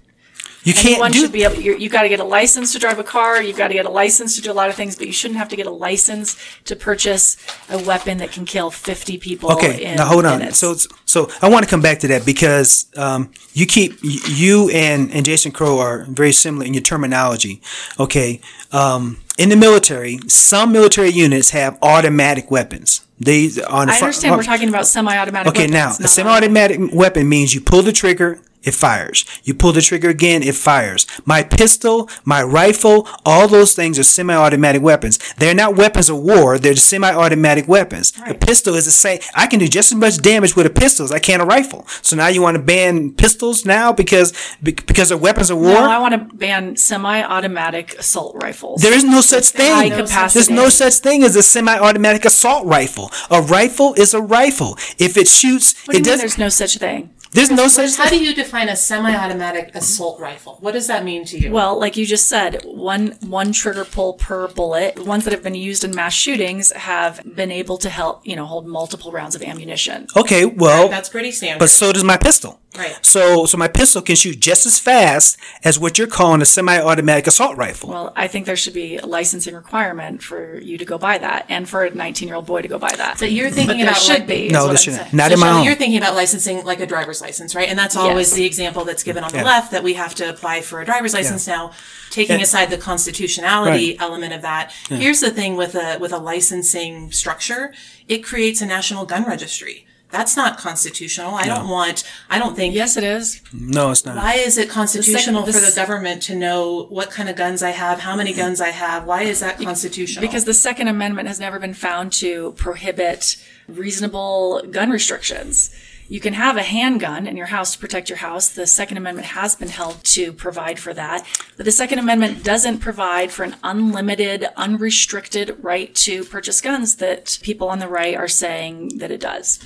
[0.64, 1.20] You can't Anyone do.
[1.20, 1.57] should be able.
[1.57, 3.43] You got to get a license to drive a car.
[3.43, 5.39] You've got to get a license to do a lot of things, but you shouldn't
[5.39, 7.37] have to get a license to purchase
[7.68, 9.51] a weapon that can kill 50 people.
[9.53, 10.39] Okay, in now hold on.
[10.39, 10.59] minutes.
[10.59, 15.11] So, so I want to come back to that because um, you keep you and
[15.11, 17.61] and Jason Crow are very similar in your terminology.
[17.99, 23.07] Okay, um, in the military, some military units have automatic weapons.
[23.18, 25.49] These on I understand we're talking about semi-automatic.
[25.53, 29.24] Okay, weapons, now a semi-automatic weapon means you pull the trigger, it fires.
[29.44, 31.06] You pull the trigger again, it fires.
[31.24, 35.18] My pistol, my rifle, all those things are semi-automatic weapons.
[35.38, 36.58] They're not weapons of war.
[36.58, 38.12] They're semi-automatic weapons.
[38.26, 39.20] A pistol is the same.
[39.34, 41.86] I can do just as much damage with a pistol as I can a rifle.
[42.02, 44.32] So now you want to ban pistols now because
[44.62, 45.74] because they're weapons of war?
[45.74, 48.82] No, I want to ban semi-automatic assault rifles.
[48.82, 49.98] There is no such high thing.
[50.06, 50.38] capacity.
[50.38, 53.10] There's no such thing as a semi-automatic assault rifle.
[53.30, 54.76] A rifle is a rifle.
[54.98, 56.20] If it shoots, What do it does.
[56.20, 57.10] there's no such thing?
[57.33, 60.59] There's no such How do you define a semi-automatic assault rifle?
[60.61, 61.51] What does that mean to you?
[61.51, 65.05] Well, like you just said, one one trigger pull per bullet.
[65.07, 68.45] Ones that have been used in mass shootings have been able to help, you know,
[68.45, 70.07] hold multiple rounds of ammunition.
[70.16, 71.59] Okay, well, that's pretty standard.
[71.59, 72.61] but so does my pistol.
[72.76, 72.96] Right.
[73.04, 77.26] So, so my pistol can shoot just as fast as what you're calling a semi-automatic
[77.26, 77.90] assault rifle.
[77.90, 81.44] Well, I think there should be a licensing requirement for you to go buy that
[81.50, 83.18] and for a 19 year old boy to go buy that.
[83.18, 84.48] But you're thinking there about should like- be.
[84.48, 85.02] No, what there shouldn't.
[85.02, 85.16] saying.
[85.16, 85.66] Not so in my Shelley, home.
[85.66, 87.68] you're thinking about licensing like a driver's license, right?
[87.68, 88.36] And that's always Yes.
[88.38, 89.44] the example that's given on the Yeah.
[89.44, 91.72] left that we have to apply for a driver's license now.
[92.10, 92.44] Taking Yeah.
[92.44, 93.96] aside the constitutionality Right.
[94.00, 97.74] element of that, here's the thing with a with a licensing structure,
[98.08, 99.86] it creates a national gun registry.
[100.12, 101.34] That's not constitutional.
[101.34, 102.04] I don't want.
[102.28, 102.74] I don't think.
[102.74, 103.40] Yes, it is.
[103.50, 104.14] No, it's not.
[104.16, 107.70] Why is it constitutional the for the government to know what kind of guns I
[107.70, 109.06] have, how many guns I have?
[109.06, 110.20] Why is that constitutional?
[110.20, 113.36] Because the Second Amendment has never been found to prohibit
[113.66, 115.70] reasonable gun restrictions.
[116.12, 118.50] You can have a handgun in your house to protect your house.
[118.50, 121.26] The Second Amendment has been held to provide for that.
[121.56, 127.38] But the Second Amendment doesn't provide for an unlimited, unrestricted right to purchase guns that
[127.40, 129.58] people on the right are saying that it does.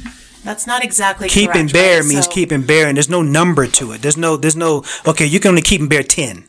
[0.45, 2.09] that's not exactly keeping correct, bear right?
[2.09, 4.03] means So- keep and bear, and there's no number to it.
[4.03, 4.85] There's no, there's no.
[5.05, 6.45] Okay, you can only keep and bear ten.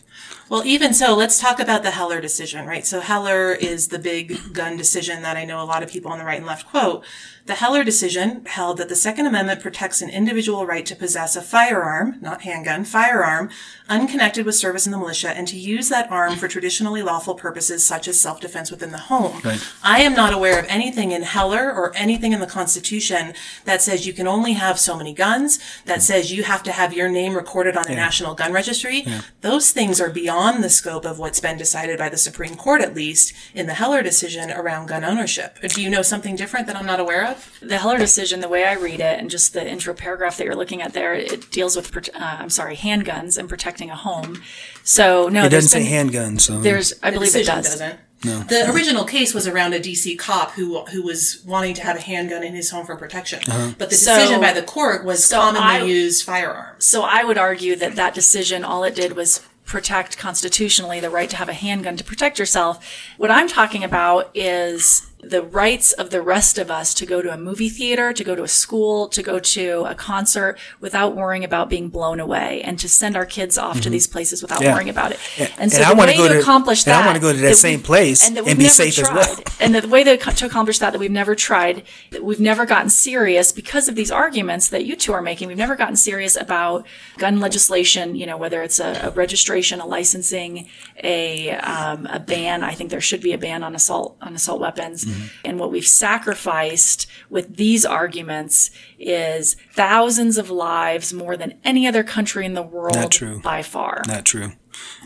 [0.50, 2.86] Well, even so, let's talk about the Heller decision, right?
[2.86, 6.20] So Heller is the big gun decision that I know a lot of people on
[6.20, 7.04] the right and left quote.
[7.48, 11.42] The Heller decision held that the Second Amendment protects an individual right to possess a
[11.42, 13.50] firearm, not handgun, firearm,
[13.88, 17.86] unconnected with service in the militia, and to use that arm for traditionally lawful purposes
[17.86, 19.40] such as self-defense within the home.
[19.82, 23.34] I am not aware of anything in Heller or anything in the Constitution
[23.64, 26.92] that says you can only have so many guns, that says you have to have
[26.92, 29.06] your name recorded on a national gun registry.
[29.40, 32.94] Those things are beyond the scope of what's been decided by the Supreme Court, at
[32.94, 35.60] least in the Heller decision around gun ownership.
[35.62, 37.37] Do you know something different that I'm not aware of?
[37.62, 40.56] The Heller decision, the way I read it, and just the intro paragraph that you're
[40.56, 44.42] looking at there, it deals with, uh, I'm sorry, handguns and protecting a home.
[44.84, 46.42] So no, It doesn't say handguns.
[46.42, 47.70] So There's, I The believe it does.
[47.70, 48.00] doesn't.
[48.22, 52.02] The original case was around a DC cop who who was wanting to have a
[52.02, 53.40] handgun in his home for protection,
[53.78, 56.84] but the So- decision by the court was so commonly I- used firearms.
[56.86, 61.30] So I would argue that that decision, all it did was protect constitutionally the right
[61.30, 62.80] to have a handgun to protect yourself.
[63.18, 67.34] What I'm talking about is the rights of the rest of us to go to
[67.34, 71.44] a movie theater, to go to a school, to go to a concert without worrying
[71.44, 74.64] about being blown away and to send our kids off to these places without Mm-hmm.
[74.66, 74.74] Yeah.
[74.74, 75.20] worrying about it.
[75.40, 77.58] And- And so and the way to to- accomplish and I wanna go to that
[77.58, 79.40] same we've- place that and be safe as well.
[79.60, 82.90] And the way that, to accomplish that, that we've never tried, that we've never gotten
[82.92, 85.48] serious because of these arguments that you two are making.
[85.48, 86.86] We've never gotten serious about
[87.18, 90.70] gun legislation, you know, whether it's a, a registration, a licensing,
[91.04, 92.64] a, um, a ban.
[92.64, 95.07] I think there should be a ban on assault, on assault weapons.
[95.08, 95.26] Mm-hmm.
[95.46, 102.04] And what we've sacrificed with these arguments is thousands of lives more than any other
[102.04, 103.40] country in the world Not true.
[103.42, 104.02] by far.
[104.08, 104.52] not true.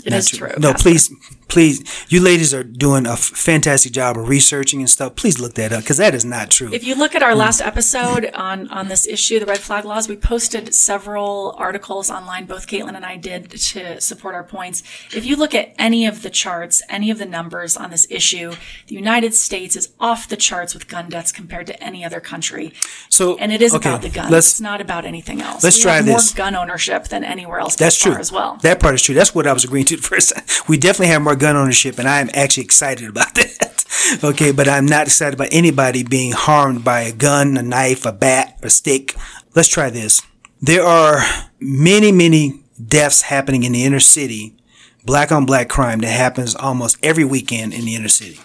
[0.03, 0.49] It Not is true.
[0.57, 0.81] No, Casper.
[0.83, 1.13] please,
[1.51, 5.15] please, you ladies are doing a f- fantastic job of researching and stuff.
[5.15, 6.73] Please look that up because that is not true.
[6.73, 7.37] If you look at our mm.
[7.37, 12.45] last episode on, on this issue, the red flag laws, we posted several articles online,
[12.45, 14.81] both Caitlin and I did to support our points.
[15.13, 18.53] If you look at any of the charts, any of the numbers on this issue,
[18.87, 22.73] the United States is off the charts with gun deaths compared to any other country.
[23.09, 24.33] so, And it is okay, about the guns.
[24.33, 25.65] It's not about anything else.
[25.65, 26.33] let's we try have this.
[26.33, 28.55] more gun ownership than anywhere else That's true as well.
[28.61, 29.15] That part is true.
[29.15, 30.45] That's what I was agreeing to the first time.
[30.69, 33.85] We definitely have more gun ownership, and I am actually excited about that.
[34.23, 38.11] okay, but I'm not excited about anybody being harmed by a gun, a knife, a
[38.11, 39.15] bat, a stick.
[39.55, 40.21] Let's try this.
[40.61, 41.19] There are
[41.59, 44.55] many, many deaths happening in the inner city,
[45.03, 48.39] black on black crime that happens almost every weekend in the inner city.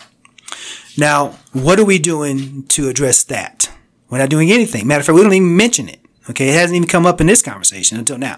[0.99, 3.71] Now, what are we doing to address that?
[4.09, 4.87] We're not doing anything.
[4.87, 6.01] Matter of fact, we don't even mention it.
[6.29, 8.37] Okay, it hasn't even come up in this conversation until now.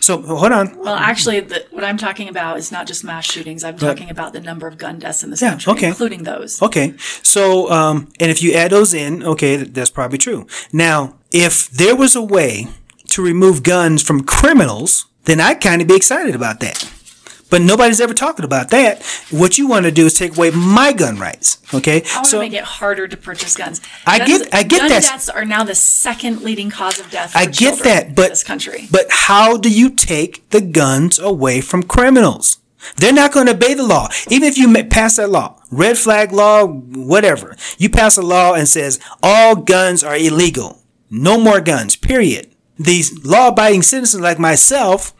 [0.00, 0.76] So hold on.
[0.78, 3.64] Well, actually, the, what I'm talking about is not just mass shootings.
[3.64, 5.88] I'm talking about the number of gun deaths in this Yeah, country, okay.
[5.88, 6.60] including those.
[6.60, 10.46] Okay, so um, and if you add those in, okay, that's probably true.
[10.72, 12.68] Now, if there was a way
[13.08, 16.90] to remove guns from criminals, then I'd kind of be excited about that.
[17.50, 19.02] But nobody's ever talking about that.
[19.30, 21.58] What you want to do is take away my gun rights.
[21.74, 23.80] Okay, I want to make it harder to purchase guns.
[24.06, 25.02] I Guns- get- I get gun that.
[25.02, 27.32] deaths are now the second leading cause of death.
[27.34, 28.88] I get that, but in this country.
[28.90, 32.58] but how do you take the guns away from criminals?
[32.96, 34.08] They're not going to obey the law.
[34.30, 38.66] Even if you pass that law, red flag law, whatever, you pass a law and
[38.68, 40.78] says all guns are illegal.
[41.10, 42.46] No more guns, period.
[42.78, 45.12] These law abiding citizens like myself,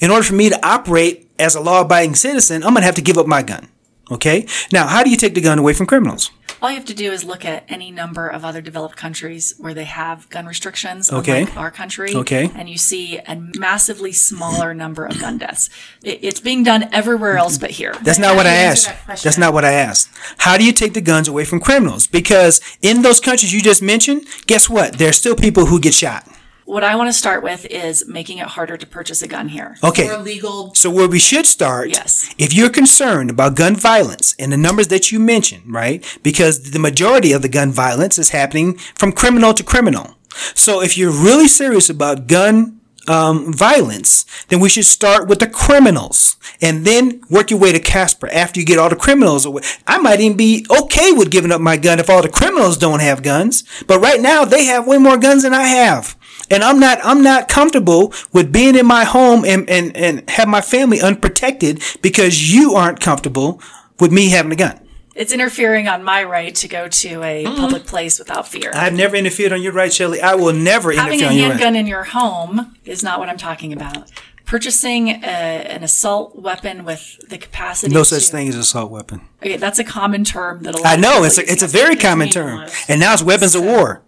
[0.00, 2.94] in order for me to operate as a law abiding citizen, I'm going to have
[2.96, 3.68] to give up my gun.
[4.10, 4.46] Okay?
[4.72, 6.30] Now, how do you take the gun away from criminals?
[6.62, 9.74] All you have to do is look at any number of other developed countries where
[9.74, 11.40] they have gun restrictions, Okay.
[11.42, 12.14] unlike our country.
[12.14, 12.50] Okay.
[12.54, 15.68] And you see a massively smaller number of gun deaths.
[16.02, 17.94] It, it's being done everywhere else but here.
[18.02, 18.86] That's not what I asked.
[18.86, 19.18] that?
[19.22, 20.08] That's not what I asked.
[20.38, 22.06] How do you take the guns away from criminals?
[22.06, 24.94] Because in those countries you just mentioned, guess what?
[24.98, 26.26] There's still people who get shot.
[26.66, 29.76] What I want to start with is making it harder to purchase a gun here.
[29.84, 30.08] Okay.
[30.10, 30.74] Or legal.
[30.74, 32.34] So where we should start, Yes.
[32.38, 36.04] if you're concerned about gun violence and the numbers that you mentioned, right?
[36.24, 40.16] Because the majority of the gun violence is happening from criminal to criminal.
[40.54, 45.46] So if you're really serious about gun um, violence, then we should start with the
[45.46, 49.62] criminals and then work your way to Casper after you get all the criminals away.
[49.86, 53.00] I might even be okay with giving up my gun if all the criminals don't
[53.00, 53.62] have guns.
[53.86, 56.16] But right now they have way more guns than I have.
[56.50, 60.48] And I'm not I'm not comfortable with being in my home and, and, and have
[60.48, 63.60] my family unprotected because you aren't comfortable
[63.98, 64.80] with me having a gun.
[65.16, 67.56] It's interfering on my right to go to a mm-hmm.
[67.56, 68.70] public place without fear.
[68.74, 70.20] I've never interfered on your right, Shelley.
[70.20, 71.52] I will never Having interfere a on your right.
[71.52, 74.10] handgun in your home is not what I'm talking about.
[74.44, 79.22] Purchasing a, an assault weapon with the capacity No such to- thing as assault weapon.
[79.42, 81.96] Okay, that's a common term that a lot I know it's a it's a very
[81.96, 84.02] common term, and now it's weapons of war.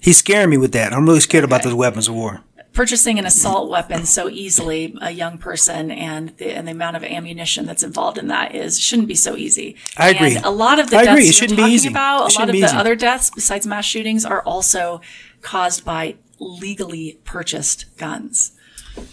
[0.00, 0.92] He's scaring me with that.
[0.92, 2.40] I'm really scared about those weapons of war.
[2.72, 7.04] purchasing an assault weapon so easily, a young person, and the, and the amount of
[7.04, 9.76] ammunition that's involved in that is shouldn't be so easy.
[9.96, 10.36] I agree.
[10.36, 11.22] And a lot of the I deaths agree.
[11.22, 11.88] It you're shouldn't be talking easy.
[11.88, 15.00] about, a lot of the other deaths besides mass shootings are also
[15.42, 18.52] caused by legally purchased guns.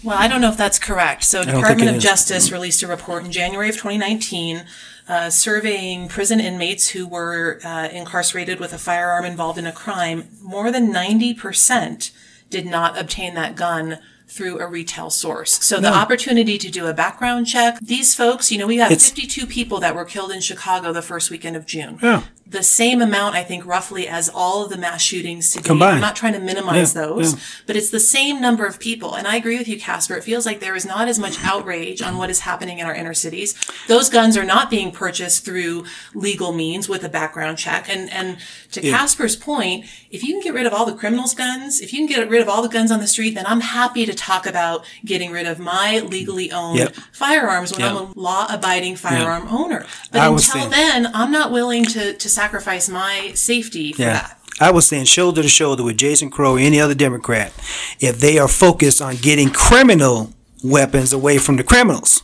[0.02, 1.24] Well, I don't know if that's correct.
[1.24, 2.02] So, Department of.
[2.02, 4.64] Justice released a report in January of 2019
[5.08, 10.28] uh, surveying prison inmates who were uh, incarcerated with a firearm involved in a crime.
[10.42, 12.10] More than 90%
[12.50, 15.64] did not obtain that gun through a retail source.
[15.64, 19.08] So the opportunity to do a background check, these folks, you know, we have It's-
[19.08, 21.98] 52 people that were killed in Chicago the first weekend of June.
[22.02, 22.24] Yeah.
[22.50, 25.66] The same amount, I think, roughly as all of the mass shootings today.
[25.66, 25.96] Combined.
[25.96, 27.40] I'm not trying to minimize Yeah, those, yeah.
[27.66, 29.14] but it's the same number of people.
[29.14, 30.14] And I agree with you, Casper.
[30.16, 32.94] It feels like there is not as much outrage on what is happening in our
[32.94, 33.54] inner cities.
[33.86, 35.84] Those guns are not being purchased through
[36.14, 37.86] legal means with a background check.
[37.88, 38.38] And and
[38.72, 41.98] to Casper's point, if you can get rid of all the criminals' guns, if you
[41.98, 44.46] can get rid of all the guns on the street, then I'm happy to talk
[44.46, 46.94] about getting rid of my legally owned Yep.
[47.12, 47.90] firearms when Yep.
[47.90, 49.84] I'm a law-abiding firearm owner.
[50.12, 54.12] But I until then, I'm not willing to to sacrifice my safety for Yeah.
[54.12, 54.38] that.
[54.60, 57.52] I was saying shoulder to shoulder with Jason Crow or any other Democrat
[58.00, 60.32] if they are focused on getting criminal
[60.62, 62.22] weapons away from the criminals.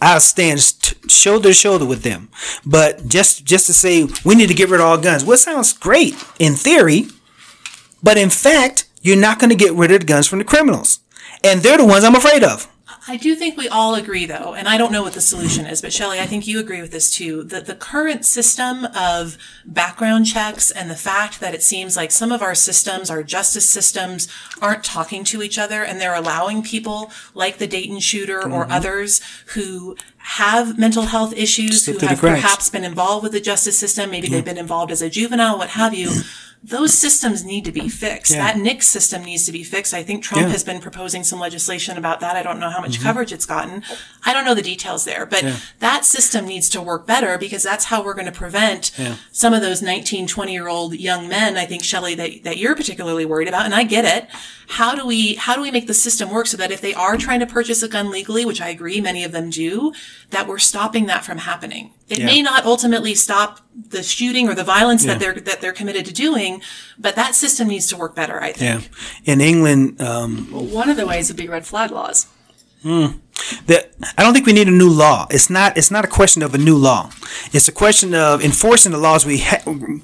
[0.00, 0.58] I'll stand
[1.08, 2.28] shoulder to shoulder with them.
[2.64, 5.38] But just just to say we need to get rid of all guns, well, it
[5.38, 7.08] sounds great in theory,
[8.02, 11.00] but in fact, you're not going to get rid of the guns from the criminals,
[11.42, 12.68] and they're the ones I'm afraid of.
[13.08, 15.80] I do think we all agree, though, and I don't know what the solution is,
[15.80, 20.26] but Shelley, I think you agree with this too, that the current system of background
[20.26, 24.28] checks and the fact that it seems like some of our systems, our justice systems,
[24.60, 28.52] aren't talking to each other and they're allowing people like the Dayton shooter Mm-hmm.
[28.52, 29.20] or others
[29.54, 34.10] who have mental health issues, Slip who have perhaps been involved with the justice system,
[34.10, 36.10] maybe they've been involved as a juvenile, what have you.
[36.62, 38.32] Those systems need to be fixed.
[38.32, 38.52] Yeah.
[38.52, 39.94] That NICS system needs to be fixed.
[39.94, 40.52] I think Trump Yeah.
[40.52, 42.34] has been proposing some legislation about that.
[42.36, 42.82] I don't know how Mm-hmm.
[42.90, 43.82] much coverage it's gotten.
[44.24, 45.44] I don't know the details there, but
[45.78, 48.90] that system needs to work better because that's how we're going to prevent
[49.32, 52.74] some of those 19, 20 year old young men, I think, Shelley, that, that you're
[52.74, 53.64] particularly worried about.
[53.64, 54.28] And I get it.
[54.68, 57.16] How do we, how do we make the system work so that if they are
[57.16, 59.92] trying to purchase a gun legally, which I agree many of them do,
[60.30, 61.92] that we're stopping that from happening?
[62.08, 62.26] It Yeah.
[62.26, 63.60] may not ultimately stop
[63.90, 65.12] the shooting or the violence Yeah.
[65.14, 66.62] that they're, that they're committed to doing,
[66.98, 68.88] but that system needs to work better, I think.
[69.24, 72.26] Yeah, in England, um, One of the ways would be red flag laws.
[73.66, 75.26] that I don't think we need a new law.
[75.30, 75.76] It's not.
[75.76, 77.10] It's not a question of a new law.
[77.52, 79.38] It's a question of enforcing the laws we.
[79.38, 79.62] Ha-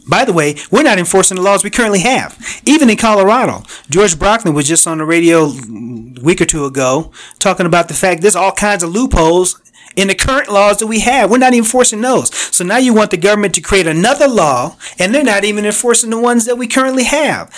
[0.09, 2.37] By the way, we're not enforcing the laws we currently have.
[2.67, 7.11] Even in Colorado, George Brauchler was just on the radio a week or two ago
[7.39, 9.61] talking about the fact there's all kinds of loopholes
[9.97, 11.31] in the current laws that we have.
[11.31, 12.35] We're not even enforcing those.
[12.35, 16.11] So now you want the government to create another law, and they're not even enforcing
[16.11, 17.55] the ones that we currently have.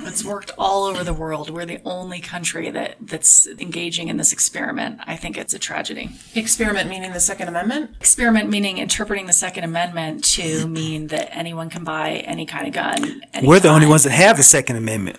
[0.00, 1.50] It's worked all over the world.
[1.50, 5.00] We're the only country that, that's engaging in this experiment.
[5.04, 6.10] I think it's a tragedy.
[6.34, 7.90] Experiment meaning the Second Amendment?
[7.98, 12.72] Experiment meaning interpreting the Second Amendment to mean that anyone can buy any kind of
[12.72, 13.22] gun.
[13.42, 15.18] We're the only ones that have the Second Amendment.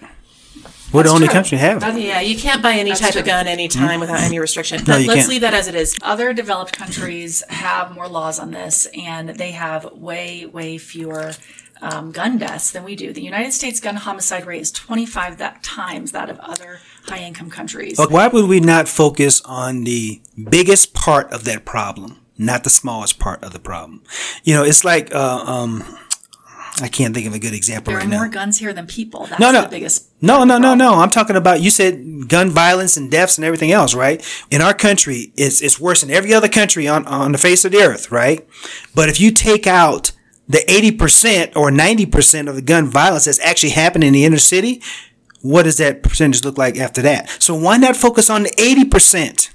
[0.97, 1.33] We're the only true.
[1.33, 2.01] country to have it.
[2.01, 3.21] Yeah, you can't buy any type true.
[3.21, 4.79] of gun anytime without any restriction.
[4.79, 5.29] No, But you let's can't.
[5.29, 5.97] leave that as it is.
[6.01, 11.33] Other developed countries have more laws on this, and they have way, way fewer
[11.81, 13.13] um, gun deaths than we do.
[13.13, 17.49] The United States gun homicide rate is 25 that times that of other high income
[17.49, 17.97] countries.
[17.97, 22.69] But why would we not focus on the biggest part of that problem, not the
[22.69, 24.03] smallest part of the problem?
[24.43, 25.83] You know, it's like uh, um,
[26.81, 29.25] I can't think of a good example There right are more guns here than people.
[29.25, 29.63] That's No, no.
[29.63, 30.07] the biggest.
[30.21, 30.95] No, no, no, no.
[30.95, 34.23] I'm talking about you said gun violence and deaths and everything else, right?
[34.51, 37.71] In our country, it's it's worse than every other country on on the face of
[37.71, 38.47] the earth, right?
[38.95, 40.11] But if you take out
[40.49, 44.81] the 80% or 90% of the gun violence that's actually happening in the inner city,
[45.41, 47.29] what does that percentage look like after that?
[47.41, 49.49] So why not focus on the 80%?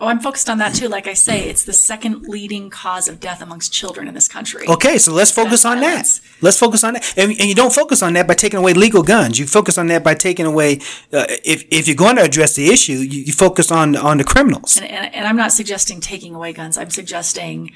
[0.00, 0.88] Oh, I'm focused on that too.
[0.88, 4.66] Like I say, it's the second leading cause of death amongst children in this country.
[4.68, 6.20] Okay, so let's focus on that.
[6.40, 7.14] Let's focus on that.
[7.16, 9.38] And, and you don't focus on that by taking away legal guns.
[9.38, 10.76] You focus on that by taking away,
[11.12, 14.24] uh, if, if you're going to address the issue, you, you focus on, on the
[14.24, 14.76] criminals.
[14.76, 16.78] And, and, and I'm not suggesting taking away guns.
[16.78, 17.72] I'm suggesting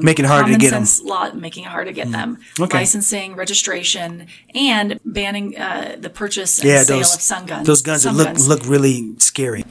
[0.00, 0.84] Making it harder to get them.
[1.04, 2.38] law making it hard to get them.
[2.58, 2.78] Okay.
[2.78, 7.66] Licensing, registration, and banning uh, the purchase and Yeah, sale those, of sun guns.
[7.68, 8.48] those guns look, guns.
[8.48, 9.64] look really scary.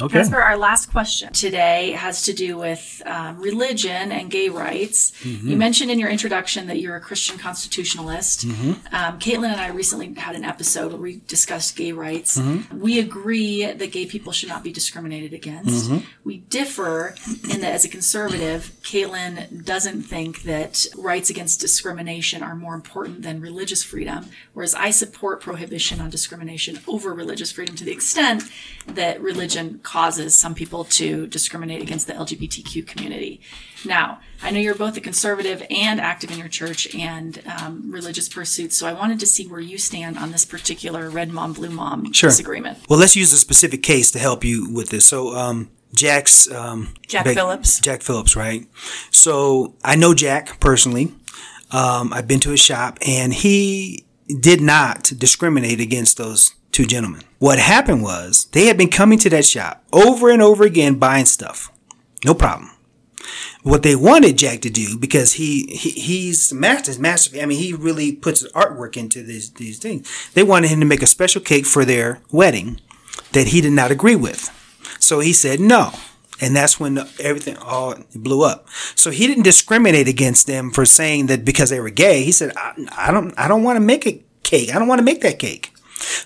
[0.00, 0.20] Okay.
[0.20, 5.12] As for our last question today has to do with um, religion and gay rights.
[5.22, 5.48] Mm-hmm.
[5.48, 8.46] You mentioned in your introduction that you're a Christian constitutionalist.
[8.46, 8.94] Mm-hmm.
[8.94, 12.38] Um, Caitlin and I recently had an episode where we discussed gay rights.
[12.38, 12.80] Mm-hmm.
[12.80, 15.90] We agree that gay people should not be discriminated against.
[15.90, 16.04] Mm-hmm.
[16.24, 17.14] We differ
[17.50, 23.22] in that as a conservative, Caitlin doesn't think that rights against discrimination are more important
[23.22, 28.44] than religious freedom, whereas I support prohibition on discrimination over religious freedom to the extent
[28.86, 33.40] that religion causes some people to discriminate against the LGBTQ community.
[33.84, 38.28] Now, I know you're both a conservative and active in your church and um, religious
[38.28, 41.70] pursuits, so I wanted to see where you stand on this particular red mom, blue
[41.70, 42.30] mom Sure.
[42.30, 42.78] disagreement.
[42.90, 45.06] Well, let's use a specific case to help you with this.
[45.06, 47.78] So, um, Jack's um, Jack Phillips.
[47.80, 48.66] Jack Phillips, right?
[49.12, 51.14] So I know Jack personally.
[51.70, 57.22] Um, I've been to his shop, and he did not discriminate against those two gentlemen.
[57.38, 61.26] What happened was they had been coming to that shop over and over again buying
[61.26, 61.72] stuff,
[62.24, 62.70] no problem.
[63.62, 67.40] What they wanted Jack to do because he, he he's master master.
[67.40, 70.30] I mean, he really puts his artwork into these these things.
[70.34, 72.80] They wanted him to make a special cake for their wedding
[73.32, 74.50] that he did not agree with.
[75.00, 75.92] So he said no.
[76.40, 78.68] And that's when everything all blew up.
[78.94, 82.22] So he didn't discriminate against them for saying that because they were gay.
[82.22, 84.74] He said, I, I don't, I don't want to make a cake.
[84.74, 85.72] I don't want to make that cake.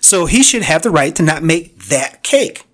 [0.00, 2.64] So he should have the right to not make that cake.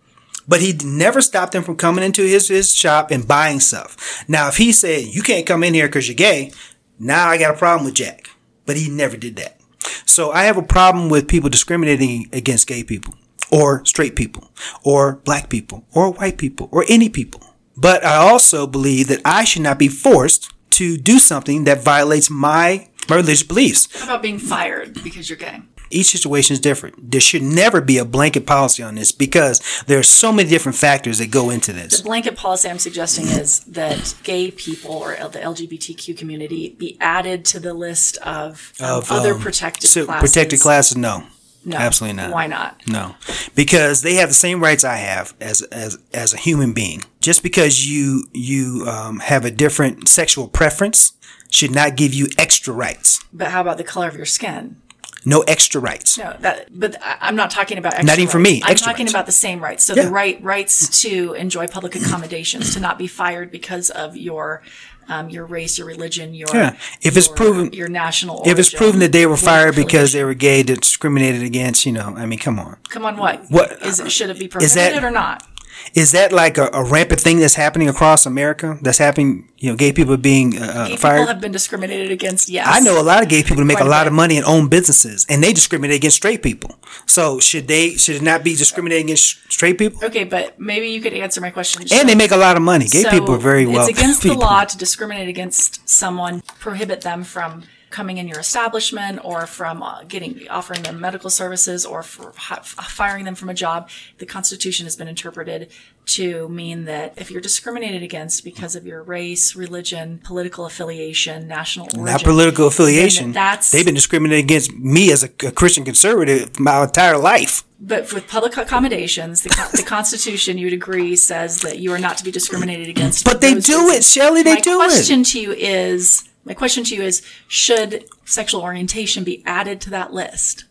[0.49, 4.25] But he never stopped them from coming into his, his shop and buying stuff.
[4.29, 6.53] Now, if he said, you can't come in here because you're gay,
[6.99, 8.31] now I got a problem with Jack.
[8.65, 9.61] But he never did that.
[10.07, 13.15] So I have a problem with people discriminating against gay people
[13.51, 14.51] or straight people
[14.85, 17.43] or black people or white people or any people.
[17.77, 22.31] But I also believe that I should not be forced to do something that violates
[22.31, 23.89] my, my religious beliefs.
[23.99, 25.61] How about being fired because you're gay?
[25.89, 27.13] Each situation is different.
[27.13, 30.77] There should never be a blanket policy on this because there are so many different
[30.77, 31.99] factors that go into this.
[31.99, 37.45] The blanket policy I'm suggesting is that gay people or the LGBTQ community be added
[37.47, 40.29] to the list of, um, Of, other um, protected So classes.
[40.31, 41.25] protected classes, no.
[41.69, 42.31] No, Absolutely not.
[42.31, 42.81] Why not?
[42.87, 43.17] No,
[43.57, 47.03] because they have the same rights I have as as as a human being.
[47.21, 51.15] Just because you you um, have a different sexual preference
[51.51, 53.19] should not give you extra rights.
[53.33, 54.81] But how about the color of your skin?
[55.25, 56.17] No extra rights.
[56.17, 56.69] No, that.
[56.71, 57.95] But I'm not talking about.
[57.95, 58.63] Extra Not even for me.
[58.65, 59.13] I'm talking rights.
[59.13, 59.85] about the same rights.
[59.85, 60.05] So Yeah.
[60.05, 64.63] the right rights to enjoy public accommodations, to not be fired because of your.
[65.09, 66.75] Um, your race, your religion, your Yeah.
[67.01, 70.25] If it's proven- your national If it's proven that they were fired political because they
[70.25, 72.77] were gay, discriminated against, you know, I mean, come on.
[72.89, 73.45] Come on, what?
[73.49, 74.11] What- is it?
[74.11, 75.45] Should it be is that- prohibited or not?
[75.95, 78.79] Is that like a, a rampant thing that's happening across America?
[78.83, 81.19] That's happening, you know, gay people being uh, Gay fired?
[81.21, 82.49] people have been discriminated against.
[82.49, 84.09] Yes, I know a lot of gay people make a Quite a lot bit.
[84.09, 86.77] of money and own businesses, and they discriminate against straight people.
[87.07, 87.91] So should they?
[87.97, 90.05] Should it not be discriminating against straight people?
[90.05, 91.83] Okay, but maybe you could answer my question.
[91.93, 92.87] And they make a lot of money.
[92.87, 93.87] Gay So people are very well.
[93.89, 94.39] It's against people.
[94.39, 97.63] the law to discriminate against someone, prohibit them from
[97.97, 103.25] coming in your establishment or from uh, getting offering them medical services or for firing
[103.25, 103.89] them from a job.
[104.19, 105.71] The Constitution has been interpreted
[106.17, 111.87] to mean that if you're discriminated against because of your race, religion, political affiliation, national
[111.87, 113.33] origin, Not political affiliation.
[113.33, 117.65] that's They've been discriminated against me as a, a Christian conservative my entire life.
[117.81, 122.19] But with public accommodations, the, the Constitution, you would agree, says that you are not
[122.19, 123.25] to be discriminated against.
[123.25, 123.97] But they do reasons.
[123.97, 124.43] it, Shelley.
[124.43, 124.79] They my do it.
[124.79, 129.81] My question to you is, my question to you is, should sexual orientation be added
[129.83, 130.65] to that list?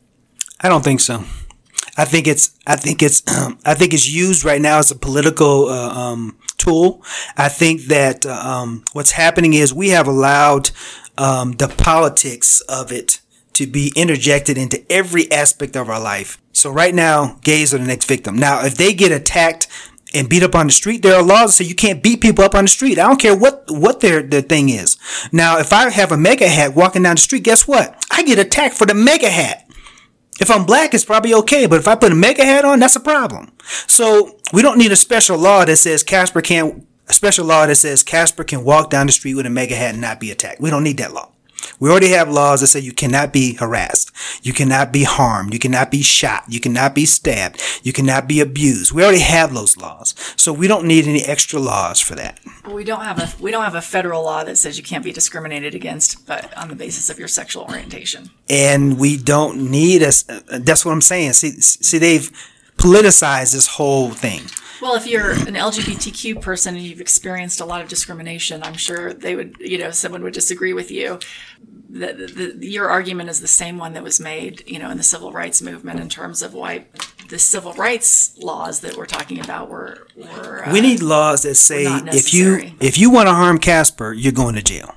[0.61, 1.25] I don't think so.
[1.97, 3.21] I think it's I think it's
[3.65, 7.03] I think it's used right now as a political uh, um, tool.
[7.37, 10.71] I think that uh, um, what's happening is we have allowed
[11.17, 13.19] um, the politics of it
[13.53, 16.41] to be interjected into every aspect of our life.
[16.53, 18.37] So right now, gays are the next victim.
[18.37, 19.67] Now, if they get attacked
[20.13, 22.43] and beat up on the street, there are laws that say you can't beat people
[22.43, 22.99] up on the street.
[22.99, 24.97] I don't care what what their their thing is.
[25.31, 28.05] Now, if I have a MAGA hat walking down the street, guess what?
[28.11, 29.67] I get attacked for the MAGA hat.
[30.39, 32.95] If I'm black, it's probably okay, but if I put a MAGA hat on, that's
[32.95, 33.51] a problem.
[33.87, 37.75] So we don't need a special law that says Casper can't, a special law that
[37.75, 40.59] says Casper can walk down the street with a MAGA hat and not be attacked.
[40.59, 41.31] We don't need that law.
[41.79, 44.11] We already have laws that say you cannot be harassed.
[44.41, 45.53] You cannot be harmed.
[45.53, 46.43] You cannot be shot.
[46.47, 47.61] You cannot be stabbed.
[47.83, 48.91] You cannot be abused.
[48.91, 50.13] We already have those laws.
[50.37, 52.39] So we don't need any extra laws for that.
[52.69, 55.11] We don't have a we don't have a federal law that says you can't be
[55.11, 58.29] discriminated against, but on the basis of your sexual orientation.
[58.49, 60.23] And we don't need us.
[60.23, 61.33] That's what I'm saying.
[61.33, 62.31] See, see, they've
[62.77, 64.41] politicized this whole thing.
[64.85, 69.13] Well, if you're an LGBTQ person and you've experienced a lot of discrimination, I'm sure
[69.13, 71.17] they would, you know, someone would disagree with you.
[71.89, 74.97] The, the, the, your argument is the same one that was made, you know, in
[74.97, 76.85] the civil rights movement in terms of why
[77.29, 80.05] the civil rights laws that we're talking about were.
[80.15, 84.13] were uh, we need laws that say if you if you want to harm Casper,
[84.13, 84.93] you're going to jail.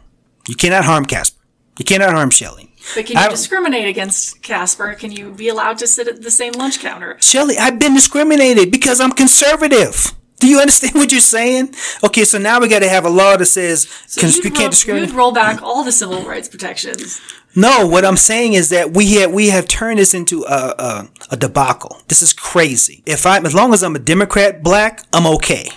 [0.47, 1.43] You cannot harm Casper.
[1.79, 2.68] You cannot harm Shelley.
[2.95, 4.95] But can you discriminate against Casper?
[4.95, 7.17] Can you be allowed to sit at the same lunch counter?
[7.21, 10.13] Shelley, I've been discriminated because I'm conservative.
[10.41, 11.75] Do you understand what you're saying?
[12.05, 14.71] Okay, so now we got to have a law that says so cons- you can't
[14.71, 15.09] discriminate.
[15.11, 17.21] You'd roll back all the civil rights protections.
[17.55, 21.09] No, what I'm saying is that we have we have turned this into a, a,
[21.33, 22.01] a debacle.
[22.09, 23.03] This is crazy.
[23.07, 25.71] If I, as long as I'm a Democrat, black, I'm okay.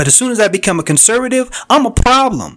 [0.00, 2.56] But as soon as I become a conservative, I'm a problem.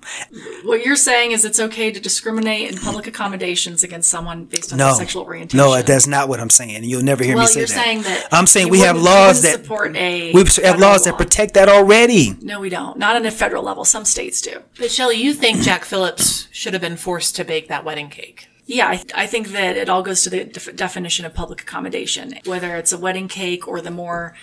[0.64, 4.78] What you're saying is it's okay to discriminate in public accommodations against someone based on
[4.78, 5.58] no, their sexual orientation.
[5.58, 6.86] No, that's not what I'm saying.
[6.86, 7.76] You'll never hear well, me say that.
[7.76, 8.04] Well you're that.
[8.06, 11.12] Saying that I'm saying we have laws that support a we have laws law.
[11.12, 12.34] that protect that already.
[12.42, 12.98] No, we don't.
[12.98, 13.84] Not on a federal level.
[13.84, 14.62] Some states do.
[14.80, 18.48] But Shelley, you think Jack Phillips should have been forced to bake that wedding cake?
[18.66, 21.62] Yeah, I, th- I, think that it all goes to the def- definition of public
[21.62, 22.36] accommodation.
[22.46, 24.36] Whether it's a wedding cake or the more,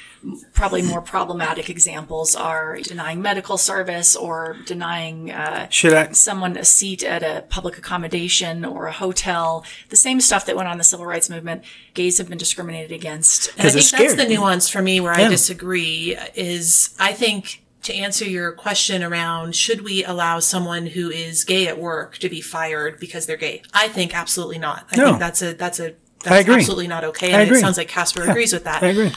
[0.53, 6.13] probably more problematic examples are denying medical service or denying uh, Should I?
[6.13, 9.65] someone a seat at a public accommodation or a hotel.
[9.89, 11.65] The same stuff that went on in the civil rights movement.
[11.95, 13.49] Gays have been discriminated against.
[13.57, 15.27] And I think that's the nuance for me where yeah.
[15.27, 16.17] I disagree.
[16.35, 21.67] Is I think to answer your question around should we allow someone who is gay
[21.67, 23.63] at work to be fired because they're gay?
[23.73, 24.87] I think absolutely not.
[24.93, 25.07] I no.
[25.07, 27.33] think that's a that's a that's absolutely not okay.
[27.33, 28.83] And it sounds like Casper yeah, agrees with that.
[28.83, 29.13] I agree.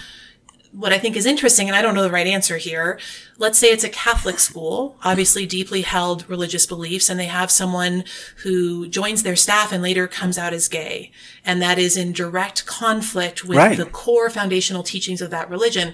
[0.71, 2.97] What I think is interesting, and I don't know the right answer here,
[3.37, 8.05] let's say it's a Catholic school, obviously deeply held religious beliefs, and they have someone
[8.37, 11.11] who joins their staff and later comes out as gay.
[11.45, 13.77] And that is in direct conflict with right.
[13.77, 15.93] the core foundational teachings of that religion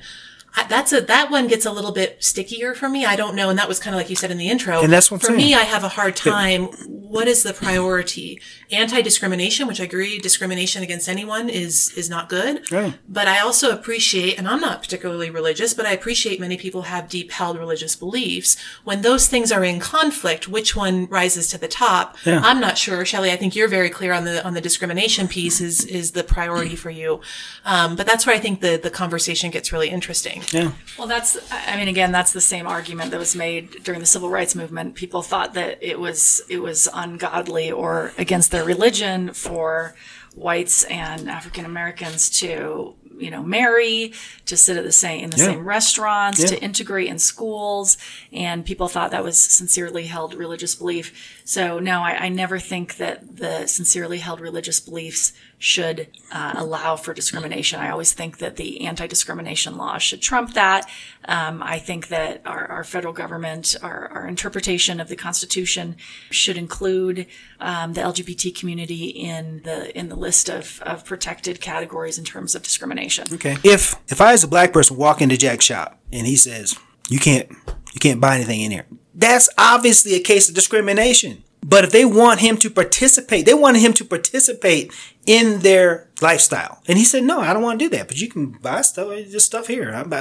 [0.68, 3.06] that's a that one gets a little bit stickier for me.
[3.06, 4.81] I don't know, and that was kind of like you said in the intro.
[4.81, 5.38] And that's what for saying.
[5.38, 5.53] me.
[5.53, 6.65] I have a hard time.
[6.88, 8.40] What is the priority?
[8.72, 12.72] Anti-discrimination, which I agree, discrimination against anyone is is not good.
[12.72, 12.94] Right.
[13.07, 17.10] But I also appreciate, and I'm not particularly religious, but I appreciate many people have
[17.10, 18.57] deep held religious beliefs.
[18.84, 22.18] When those things are in conflict, which one rises to the top?
[22.26, 22.41] Yeah.
[22.44, 23.31] I'm not sure, Shelley.
[23.31, 26.76] I think you're very clear on the on the discrimination piece is is the priority
[26.76, 27.22] for you.
[27.65, 30.44] Um, but that's where I think the the conversation gets really interesting.
[30.51, 30.71] Yeah.
[30.97, 34.30] Well, that's, I mean, again, that's the same argument that was made during the civil
[34.30, 34.95] rights movement.
[34.95, 39.95] People thought that it was, it was ungodly or against their religion for
[40.35, 44.13] whites and African Americans to you know marry
[44.45, 45.45] to sit at the same in the yeah.
[45.45, 46.47] same restaurants yeah.
[46.47, 47.97] to integrate in schools
[48.31, 52.95] and people thought that was sincerely held religious belief so no I, I never think
[52.95, 57.81] that the sincerely held religious beliefs should uh, allow for discrimination.
[57.81, 60.90] I always think that the anti-discrimination law should trump that.
[61.26, 65.98] Um, I think that our, our federal government, our, our, interpretation of the Constitution,
[66.31, 67.27] should include
[67.60, 72.56] um, the LGBT community in the in the list of, of protected categories in terms
[72.56, 73.26] of discrimination.
[73.34, 73.57] Okay.
[73.64, 76.80] If if I as a black person walk into Jack's shop and he says
[77.10, 77.49] you can't
[77.94, 81.44] you can't buy anything in here, that's obviously a case of discrimination.
[81.61, 84.94] But if they want him to participate, they wanted him to participate
[85.30, 86.81] in their lifestyle.
[86.88, 89.15] And he said, no, I don't want to do that, but you can buy stuff,
[89.30, 89.91] just stuff here.
[89.91, 90.11] and,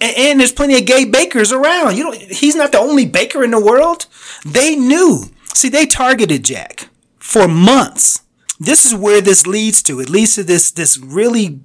[0.00, 1.96] and there's plenty of gay bakers around.
[1.96, 4.06] You know, he's not the only baker in the world.
[4.44, 5.30] They knew.
[5.54, 8.24] See, they targeted Jack for months.
[8.58, 10.00] This is where this leads to.
[10.00, 11.60] It leads to this, this really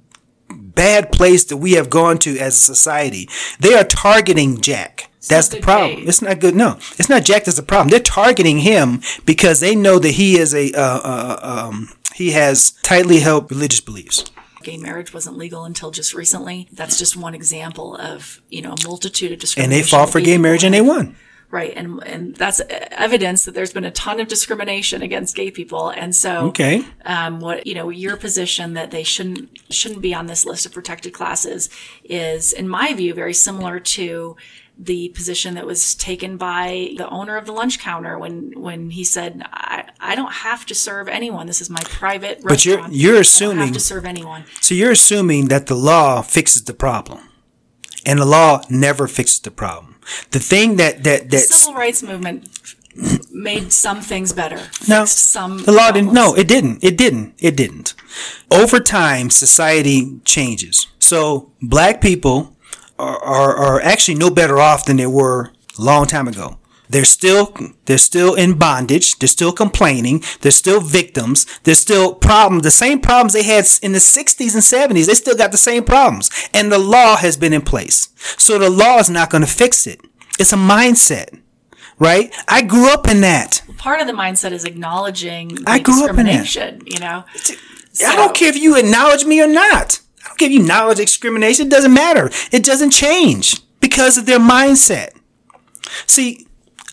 [0.48, 3.28] bad place that we have gone to as a society.
[3.58, 5.10] They are targeting Jack.
[5.28, 6.08] That's the problem.
[6.08, 6.54] It's not good.
[6.54, 7.88] No, it's not Jack that's the problem.
[7.88, 11.90] They're targeting him because they know that he is a uh, uh, um,
[12.20, 14.24] he has tightly held religious beliefs.
[14.62, 16.68] Gay marriage wasn't legal until just recently.
[16.70, 19.72] That's just one example of you know a multitude of discrimination.
[19.72, 21.16] And they fought for gay marriage and they won.
[21.50, 25.88] Right, and and that's evidence that there's been a ton of discrimination against gay people,
[25.88, 30.26] and so okay, um, what you know, your position that they shouldn't shouldn't be on
[30.26, 31.68] this list of protected classes
[32.04, 34.36] is, in my view, very similar to
[34.82, 39.04] the position that was taken by the owner of the lunch counter when when he
[39.04, 43.20] said I, I don't have to serve anyone this is my private but you're you're
[43.20, 47.28] assuming to serve anyone so you're assuming that the law fixes the problem
[48.06, 50.00] and the law never fixes the problem
[50.30, 52.48] the thing that that that the civil rights movement
[53.32, 54.58] made some things better.
[54.88, 56.12] No, some the law didn't.
[56.12, 56.82] No, it didn't.
[56.82, 57.34] It didn't.
[57.38, 57.94] It didn't.
[58.50, 60.88] Over time, society changes.
[60.98, 62.56] So black people
[63.00, 66.58] are, are, are actually no better off than they were a long time ago.
[66.88, 67.54] They're still
[67.84, 69.16] they're still in bondage.
[69.18, 70.24] They're still complaining.
[70.40, 71.46] They're still victims.
[71.62, 72.64] They're still problems.
[72.64, 75.06] The same problems they had in the 60s and 70s.
[75.06, 76.30] They still got the same problems.
[76.52, 78.08] And the law has been in place.
[78.36, 80.00] So the law is not going to fix it.
[80.40, 81.38] It's a mindset,
[82.00, 82.34] right?
[82.48, 83.62] I grew up in that.
[83.78, 86.42] Part of the mindset is acknowledging the I grew up in that.
[86.42, 86.82] discrimination.
[86.86, 87.24] You know,
[88.04, 90.00] I don't care if you acknowledge me or not.
[90.42, 91.66] If you knowledge discrimination.
[91.66, 92.30] It doesn't matter.
[92.52, 95.10] It doesn't change because of their mindset.
[96.06, 96.46] See,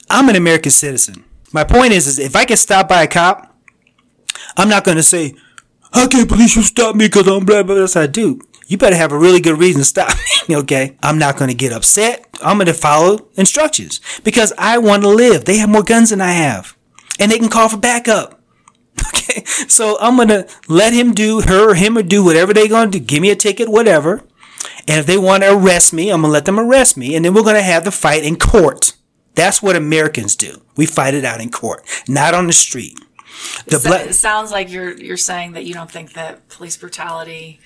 [0.09, 1.23] I'm an American citizen.
[1.53, 3.55] My point is, is if I get stopped by a cop,
[4.55, 5.35] I'm not going to say,
[5.93, 8.01] I can't believe you stopped me because I'm blah, blah, blah.
[8.01, 8.41] I do.
[8.67, 10.11] You better have a really good reason to stop
[10.49, 10.97] me, okay?
[11.01, 12.27] I'm not going to get upset.
[12.43, 15.45] I'm going to follow instructions because I want to live.
[15.45, 16.75] They have more guns than I have,
[17.19, 18.36] and they can call for backup.
[19.07, 22.91] Okay, so I'm gonna let him do her or him or do whatever they're gonna
[22.91, 22.99] do.
[22.99, 24.23] Give me a ticket, whatever.
[24.87, 27.33] And if they want to arrest me, I'm gonna let them arrest me, and then
[27.33, 28.93] we're gonna have the fight in court.
[29.35, 30.61] That's what Americans do.
[30.75, 32.97] We fight it out in court, not on the street.
[33.67, 34.07] The So black.
[34.07, 37.59] it sounds like you're you're saying that you don't think that police brutality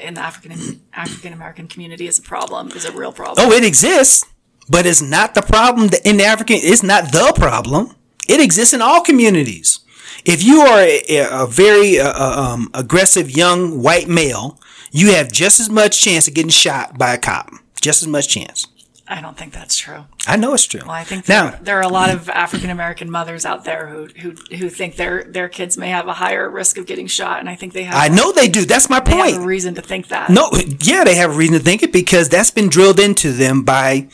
[0.00, 3.46] in the African African American community is a problem, is a real problem.
[3.46, 4.24] Oh, it exists,
[4.68, 6.56] but it's not the problem that- in the African.
[6.60, 7.94] It's not the problem.
[8.28, 9.80] It exists in all communities.
[10.24, 14.58] If you are a, a very uh, uh, um, aggressive young white male,
[14.90, 17.50] you have just as much chance of getting shot by a cop.
[17.80, 18.68] Just as much chance.
[19.08, 20.04] I don't think that's true.
[20.26, 20.80] I know it's true.
[20.82, 24.06] Well, I think now there, are a lot of African American mothers out there who,
[24.06, 27.48] who who think their their kids may have a higher risk of getting shot, and
[27.48, 28.64] I think they have I know they do.
[28.64, 29.46] That's my they have a point.
[29.46, 30.30] reason to think that.
[30.30, 30.50] No,
[30.80, 34.08] yeah, they have a reason to think it because that's been drilled into them by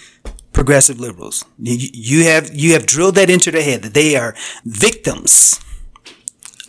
[0.53, 1.45] progressive liberals.
[1.59, 5.61] You, you have you have drilled that into their head that they are victims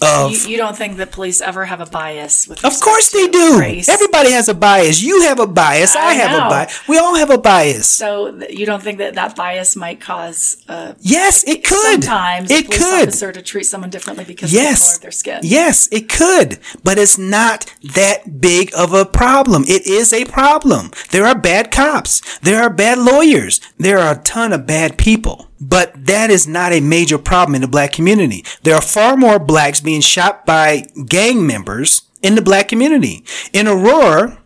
[0.01, 3.27] of you, you don't think that police ever have a bias with Of course they
[3.27, 3.59] do.
[3.59, 3.89] race?
[3.89, 5.01] Everybody has a bias.
[5.01, 5.95] You have a bias.
[5.95, 6.45] I, I have know.
[6.45, 6.87] a bias.
[6.87, 7.87] We all have a bias.
[7.87, 12.03] so th- you don't think that that bias might cause uh, yes, it could.
[12.03, 13.09] sometimes it could.
[13.09, 15.39] officer to treat someone differently because of the color of their skin?
[15.43, 16.59] Yes, it could.
[16.83, 17.65] But it's not
[17.95, 19.63] that big of a problem.
[19.67, 20.91] It is a problem.
[21.11, 22.39] There are bad cops.
[22.39, 23.59] There are bad lawyers.
[23.77, 25.48] There are a ton of bad people.
[25.61, 28.45] But that is not a major problem in the black community.
[28.63, 33.23] There are far more blacks being shot by gang members in the black community.
[33.51, 34.39] In Aurora,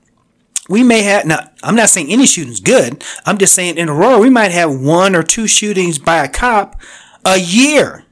[0.69, 4.19] we may have now i'm not saying any shooting's good i'm just saying in aurora
[4.19, 6.79] we might have one or two shootings by a cop
[7.25, 8.05] a year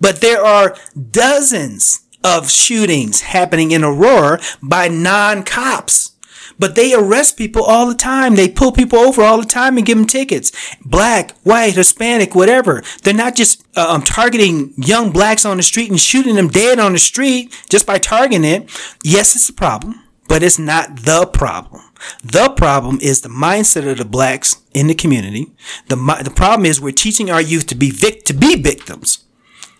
[0.00, 0.76] but there are
[1.10, 6.13] dozens of shootings happening in aurora by non-cops
[6.58, 8.36] but they arrest people all the time.
[8.36, 10.52] They pull people over all the time and give them tickets.
[10.84, 12.82] Black, white, Hispanic, whatever.
[13.02, 16.78] They're not just uh, um, targeting young blacks on the street and shooting them dead
[16.78, 18.70] on the street just by targeting it.
[19.02, 21.82] Yes, it's a problem but it's not the problem.
[22.22, 25.52] The problem is the mindset of the blacks in the community.
[25.88, 29.24] The the problem is we're teaching our youth to be vic- to be victims.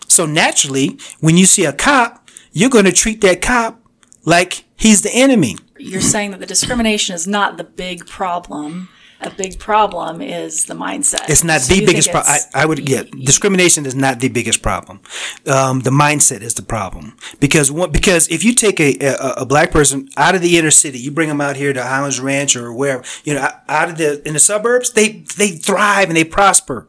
[0.07, 3.81] So naturally, when you see a cop, you're going to treat that cop
[4.23, 5.57] like he's the enemy.
[5.77, 8.89] You're saying that the discrimination is not the big problem.
[9.21, 11.29] A big problem is the mindset.
[11.29, 12.35] It's not So the biggest problem.
[12.53, 14.99] I, I would yeah, discrimination is not the biggest problem.
[15.47, 19.45] Um, the mindset is the problem because one, because if you take a, a a
[19.45, 22.57] black person out of the inner city, you bring them out here to Highlands Ranch
[22.57, 26.25] or where you know out of the in the suburbs, they they thrive and they
[26.25, 26.87] prosper.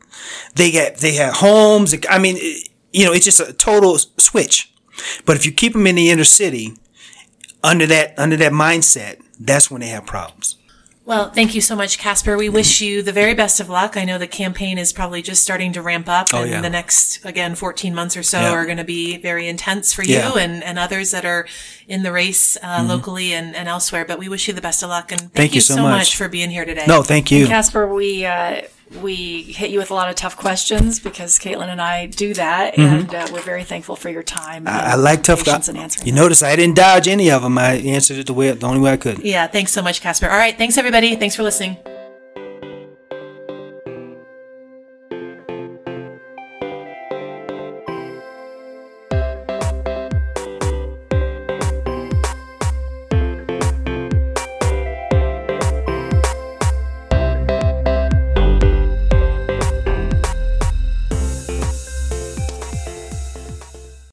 [0.56, 1.94] They get they have homes.
[2.10, 2.36] I mean,
[2.92, 4.72] you know, it's just a total switch.
[5.24, 6.76] But if you keep them in the inner city,
[7.66, 10.56] under that under that mindset, that's when they have problems.
[11.04, 12.36] Well, thank you so much, Casper.
[12.36, 13.96] We wish you the very best of luck.
[13.96, 16.60] I know the campaign is probably just starting to ramp up, and yeah.
[16.60, 18.50] the next, again, 14 months or so Yeah.
[18.50, 20.32] are going to be very intense for you Yeah.
[20.36, 21.46] and, and others that are
[21.86, 24.04] in the race uh, locally and, and elsewhere.
[24.04, 25.92] But we wish you the best of luck, and thank, Thank you so much.
[25.92, 26.86] much for being here today.
[26.88, 27.46] No, thank you.
[27.46, 28.62] Casper, we uh,
[29.02, 32.78] we hit you with a lot of tough questions because Caitlin and I do that,
[32.78, 34.64] and uh, we're very thankful for your time.
[34.64, 34.88] Mm-hmm.
[34.88, 35.98] I, I like tough questions.
[35.98, 36.14] You them.
[36.14, 37.58] notice I didn't dodge any of them.
[37.58, 39.18] I answered it the way the only way I could.
[39.20, 40.28] Yeah, thanks so much, Casper.
[40.28, 41.16] All right, thanks everybody.
[41.16, 41.76] Thanks for listening.